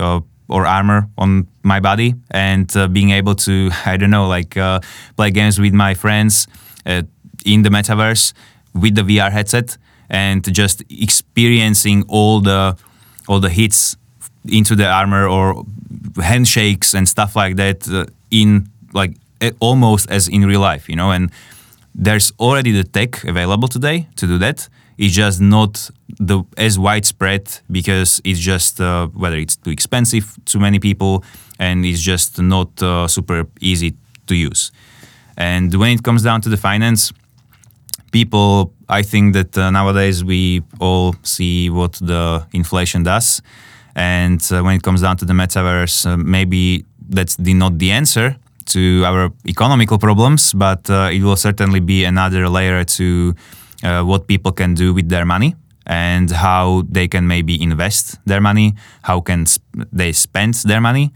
uh, 0.00 0.20
or 0.48 0.66
armor 0.66 1.08
on 1.16 1.46
my 1.62 1.80
body 1.80 2.14
and 2.30 2.74
uh, 2.76 2.88
being 2.88 3.10
able 3.10 3.34
to, 3.36 3.70
I 3.86 3.96
don't 3.96 4.10
know, 4.10 4.26
like 4.26 4.56
uh, 4.56 4.80
play 5.16 5.30
games 5.30 5.58
with 5.58 5.72
my 5.72 5.94
friends 5.94 6.48
uh, 6.86 7.02
in 7.44 7.62
the 7.62 7.70
metaverse 7.70 8.32
with 8.74 8.94
the 8.96 9.02
VR 9.02 9.30
headset 9.30 9.78
and 10.10 10.42
just 10.54 10.82
experiencing 10.90 12.04
all 12.08 12.40
the 12.40 12.76
all 13.28 13.40
the 13.40 13.50
hits 13.50 13.96
into 14.48 14.74
the 14.76 14.86
armor 14.86 15.26
or 15.26 15.64
handshakes 16.22 16.94
and 16.94 17.08
stuff 17.08 17.36
like 17.36 17.56
that 17.56 17.88
uh, 17.88 18.04
in 18.30 18.68
like 18.92 19.14
almost 19.60 20.10
as 20.10 20.28
in 20.28 20.44
real 20.44 20.60
life, 20.60 20.88
you 20.88 20.96
know. 20.96 21.10
And 21.10 21.30
there's 21.94 22.32
already 22.38 22.72
the 22.72 22.84
tech 22.84 23.24
available 23.24 23.68
today 23.68 24.08
to 24.16 24.26
do 24.26 24.38
that. 24.38 24.68
It's 24.98 25.14
just 25.14 25.40
not 25.40 25.90
the 26.20 26.44
as 26.56 26.78
widespread 26.78 27.60
because 27.70 28.20
it's 28.24 28.38
just 28.38 28.80
uh, 28.80 29.08
whether 29.08 29.36
it's 29.36 29.56
too 29.56 29.70
expensive 29.70 30.36
to 30.46 30.58
many 30.58 30.78
people 30.78 31.24
and 31.58 31.84
it's 31.84 32.00
just 32.00 32.40
not 32.40 32.82
uh, 32.82 33.08
super 33.08 33.46
easy 33.60 33.94
to 34.26 34.34
use. 34.34 34.70
And 35.36 35.74
when 35.74 35.90
it 35.90 36.02
comes 36.02 36.22
down 36.22 36.40
to 36.42 36.48
the 36.48 36.56
finance, 36.56 37.12
people, 38.12 38.72
I 38.88 39.02
think 39.02 39.34
that 39.34 39.58
uh, 39.58 39.70
nowadays 39.70 40.22
we 40.22 40.62
all 40.78 41.16
see 41.22 41.70
what 41.70 41.94
the 41.94 42.46
inflation 42.52 43.02
does. 43.02 43.42
And 43.96 44.40
uh, 44.52 44.62
when 44.62 44.76
it 44.76 44.82
comes 44.82 45.00
down 45.00 45.16
to 45.18 45.24
the 45.24 45.32
metaverse, 45.32 46.06
uh, 46.06 46.16
maybe 46.16 46.84
that's 47.08 47.36
the, 47.36 47.54
not 47.54 47.78
the 47.78 47.90
answer 47.90 48.36
to 48.66 49.04
our 49.04 49.30
economical 49.46 49.98
problems, 49.98 50.52
but 50.52 50.88
uh, 50.90 51.10
it 51.12 51.22
will 51.22 51.36
certainly 51.36 51.80
be 51.80 52.04
another 52.04 52.48
layer 52.48 52.84
to 52.84 53.34
uh, 53.82 54.02
what 54.02 54.26
people 54.26 54.52
can 54.52 54.74
do 54.74 54.94
with 54.94 55.08
their 55.08 55.24
money 55.24 55.54
and 55.86 56.30
how 56.30 56.82
they 56.88 57.08
can 57.08 57.26
maybe 57.26 57.60
invest 57.62 58.18
their 58.26 58.40
money, 58.40 58.74
how 59.02 59.20
can 59.20 59.46
sp- 59.46 59.62
they 59.92 60.12
spend 60.12 60.54
their 60.64 60.80
money. 60.80 61.12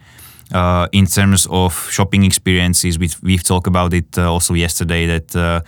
Uh, 0.52 0.88
in 0.92 1.06
terms 1.06 1.46
of 1.50 1.74
shopping 1.90 2.24
experiences, 2.24 2.98
we've, 2.98 3.16
we've 3.22 3.42
talked 3.42 3.66
about 3.66 3.92
it 3.92 4.16
uh, 4.18 4.32
also 4.32 4.54
yesterday 4.54 5.06
that 5.06 5.36
uh, 5.36 5.60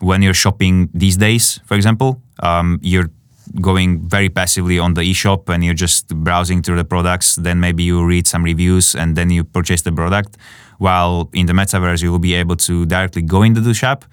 when 0.00 0.20
you're 0.20 0.34
shopping 0.34 0.90
these 0.92 1.16
days, 1.16 1.60
for 1.64 1.74
example, 1.74 2.20
um, 2.40 2.78
you're 2.82 3.10
going 3.60 4.00
very 4.08 4.28
passively 4.28 4.78
on 4.78 4.94
the 4.94 5.02
e-shop 5.02 5.48
and 5.48 5.64
you're 5.64 5.74
just 5.74 6.08
browsing 6.08 6.62
through 6.62 6.76
the 6.76 6.84
products 6.84 7.36
then 7.36 7.60
maybe 7.60 7.82
you 7.82 8.04
read 8.04 8.26
some 8.26 8.42
reviews 8.42 8.94
and 8.94 9.16
then 9.16 9.30
you 9.30 9.44
purchase 9.44 9.82
the 9.82 9.92
product. 9.92 10.36
While 10.78 11.30
in 11.32 11.46
the 11.46 11.52
metaverse 11.52 12.02
you 12.02 12.10
will 12.12 12.18
be 12.18 12.34
able 12.34 12.56
to 12.56 12.86
directly 12.86 13.22
go 13.22 13.42
into 13.42 13.60
the 13.60 13.74
shop 13.74 14.04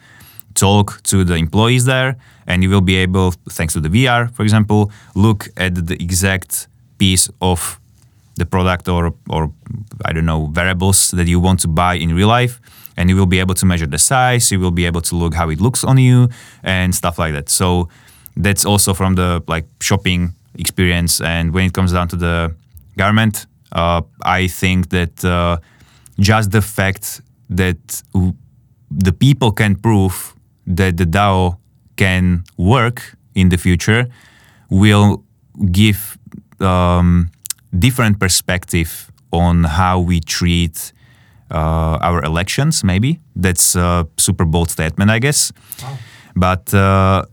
talk 0.56 1.02
to 1.04 1.24
the 1.24 1.36
employees 1.36 1.86
there 1.86 2.16
and 2.46 2.62
you 2.64 2.70
will 2.70 2.82
be 2.82 2.96
able 2.96 3.32
thanks 3.50 3.74
to 3.74 3.80
the 3.80 3.90
vr 3.90 4.32
for 4.36 4.44
example 4.44 4.92
look 5.16 5.48
at 5.58 5.88
the 5.88 5.96
exact 5.96 6.68
piece 7.00 7.28
of 7.42 7.80
the 8.36 8.46
product 8.46 8.88
or 8.88 9.14
or 9.30 9.52
i 10.06 10.14
don't 10.14 10.26
know 10.26 10.52
wearables 10.56 11.12
that 11.12 11.28
you 11.28 11.40
want 11.40 11.60
to 11.60 11.68
buy 11.68 11.96
in 11.96 12.14
real 12.14 12.28
life. 12.28 12.60
And 12.96 13.10
you 13.10 13.16
will 13.16 13.26
be 13.26 13.40
able 13.40 13.56
to 13.56 13.66
measure 13.66 13.88
the 13.88 13.98
size 13.98 14.52
you 14.52 14.60
will 14.60 14.72
be 14.72 14.86
able 14.86 15.02
to 15.02 15.16
look 15.16 15.34
how 15.34 15.50
it 15.50 15.60
looks 15.60 15.84
on 15.84 15.98
you 15.98 16.30
and 16.62 16.94
stuff 16.94 17.18
like 17.18 17.34
that. 17.34 17.50
So 17.50 17.90
that's 18.36 18.66
also 18.66 18.94
from 18.94 19.16
the 19.16 19.44
like 19.48 19.66
shopping 19.82 20.34
experience. 20.58 21.22
And 21.22 21.54
when 21.54 21.66
it 21.66 21.74
comes 21.74 21.94
down 21.94 22.08
to 22.10 22.16
the 22.16 22.56
garment, 22.98 23.46
uh, 23.72 24.02
I 24.24 24.48
think 24.48 24.90
that 24.90 25.24
uh, 25.26 25.58
just 26.20 26.52
the 26.52 26.62
fact 26.62 27.22
that 27.50 28.04
w- 28.14 28.34
the 28.92 29.12
people 29.12 29.52
can 29.52 29.76
prove 29.76 30.36
that 30.68 30.98
the 30.98 31.06
DAO 31.06 31.58
can 31.96 32.44
work 32.58 33.16
in 33.36 33.50
the 33.50 33.58
future 33.58 34.08
will 34.70 35.24
give 35.72 36.18
um, 36.60 37.30
different 37.78 38.20
perspective 38.20 39.12
on 39.32 39.64
how 39.64 40.00
we 40.00 40.20
treat 40.20 40.94
uh, 41.52 41.98
our 42.02 42.24
elections. 42.24 42.84
Maybe 42.84 43.20
that's 43.36 43.76
a 43.76 44.08
super 44.18 44.46
bold 44.46 44.70
statement, 44.70 45.10
I 45.12 45.20
guess. 45.20 45.52
Wow. 45.82 45.98
But 46.36 46.74
uh, 46.74 47.26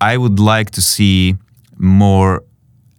I 0.00 0.16
would 0.16 0.38
like 0.38 0.70
to 0.72 0.82
see 0.82 1.36
more 1.78 2.42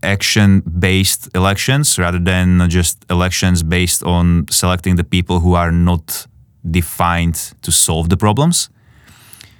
action 0.03 0.61
based 0.61 1.29
elections 1.35 1.97
rather 1.97 2.19
than 2.19 2.69
just 2.69 3.05
elections 3.09 3.63
based 3.63 4.03
on 4.03 4.45
selecting 4.49 4.95
the 4.95 5.03
people 5.03 5.39
who 5.39 5.53
are 5.55 5.71
not 5.71 6.27
defined 6.69 7.53
to 7.61 7.71
solve 7.71 8.09
the 8.09 8.17
problems. 8.17 8.69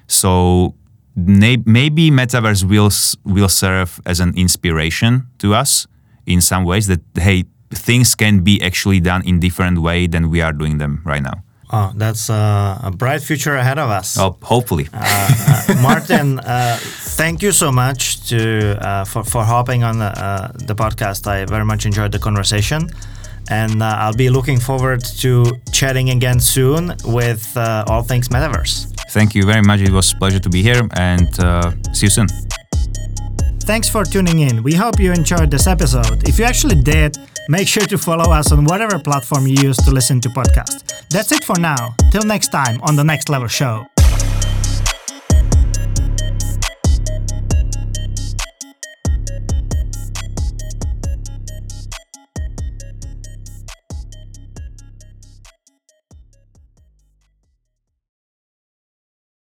So 0.08 0.76
maybe 1.16 2.12
metaverse 2.12 2.64
will 2.64 2.92
will 3.26 3.50
serve 3.50 4.00
as 4.06 4.20
an 4.20 4.34
inspiration 4.36 5.28
to 5.40 5.56
us 5.56 5.88
in 6.26 6.42
some 6.42 6.64
ways 6.64 6.88
that 6.88 7.02
hey 7.16 7.46
things 7.72 8.16
can 8.16 8.44
be 8.44 8.62
actually 8.62 9.00
done 9.00 9.24
in 9.26 9.40
different 9.40 9.80
way 9.80 10.08
than 10.08 10.30
we 10.30 10.42
are 10.42 10.54
doing 10.54 10.78
them 10.78 11.02
right 11.04 11.24
now. 11.24 11.44
Oh, 11.70 11.91
that's 11.95 12.30
uh, 12.30 12.80
a 12.82 12.91
bright 12.91 13.22
future 13.22 13.55
ahead 13.55 13.78
of 13.78 13.89
us. 13.89 14.18
Oh, 14.18 14.38
hopefully. 14.41 14.88
Uh, 14.93 14.99
uh, 15.03 15.82
Martin, 15.82 16.39
uh, 16.39 16.78
thank 17.18 17.41
you 17.41 17.51
so 17.51 17.72
much 17.72 18.28
to 18.30 18.78
uh, 18.82 19.03
for 19.03 19.24
for 19.24 19.43
hopping 19.43 19.84
on 19.84 19.99
the, 19.99 20.05
uh, 20.05 20.51
the 20.53 20.74
podcast. 20.76 21.28
I 21.28 21.45
very 21.45 21.65
much 21.65 21.86
enjoyed 21.86 22.13
the 22.13 22.20
conversation, 22.20 22.89
and 23.49 23.84
I'll 23.84 24.15
be 24.15 24.30
looking 24.30 24.59
forward 24.59 25.03
to 25.20 25.43
chatting 25.74 26.09
again 26.09 26.39
soon 26.39 26.95
with 27.03 27.57
all 27.57 28.01
things 28.03 28.30
metaverse. 28.30 28.93
Thank 29.11 29.36
you 29.36 29.43
very 29.43 29.61
much. 29.61 29.82
It 29.82 29.91
was 29.91 30.13
a 30.13 30.15
pleasure 30.15 30.39
to 30.39 30.49
be 30.49 30.61
here, 30.61 30.88
and 30.93 31.28
see 31.93 32.05
you 32.05 32.11
soon. 32.11 32.28
Thanks 33.68 33.89
for 33.89 34.05
tuning 34.05 34.39
in. 34.39 34.63
We 34.63 34.74
hope 34.74 34.97
you 35.01 35.11
enjoyed 35.11 35.51
this 35.51 35.68
episode. 35.68 36.30
If 36.30 36.39
you 36.39 36.45
actually 36.45 36.82
did, 36.82 37.18
make 37.50 37.68
sure 37.68 37.86
to 37.86 37.98
follow 37.98 38.32
us 38.32 38.52
on 38.52 38.66
whatever 38.66 39.00
platform 39.00 39.48
you 39.48 39.56
use 39.62 39.78
to 39.78 39.91
listen 39.91 40.20
to 40.22 40.30
podcasts. 40.30 40.84
That's 41.10 41.32
it 41.32 41.43
for 41.43 41.58
now. 41.60 41.95
Till 42.12 42.24
next 42.24 42.50
time 42.50 42.82
on 42.82 42.95
the 42.95 43.04
Next 43.04 43.30
Level 43.30 43.48
Show. 43.48 43.88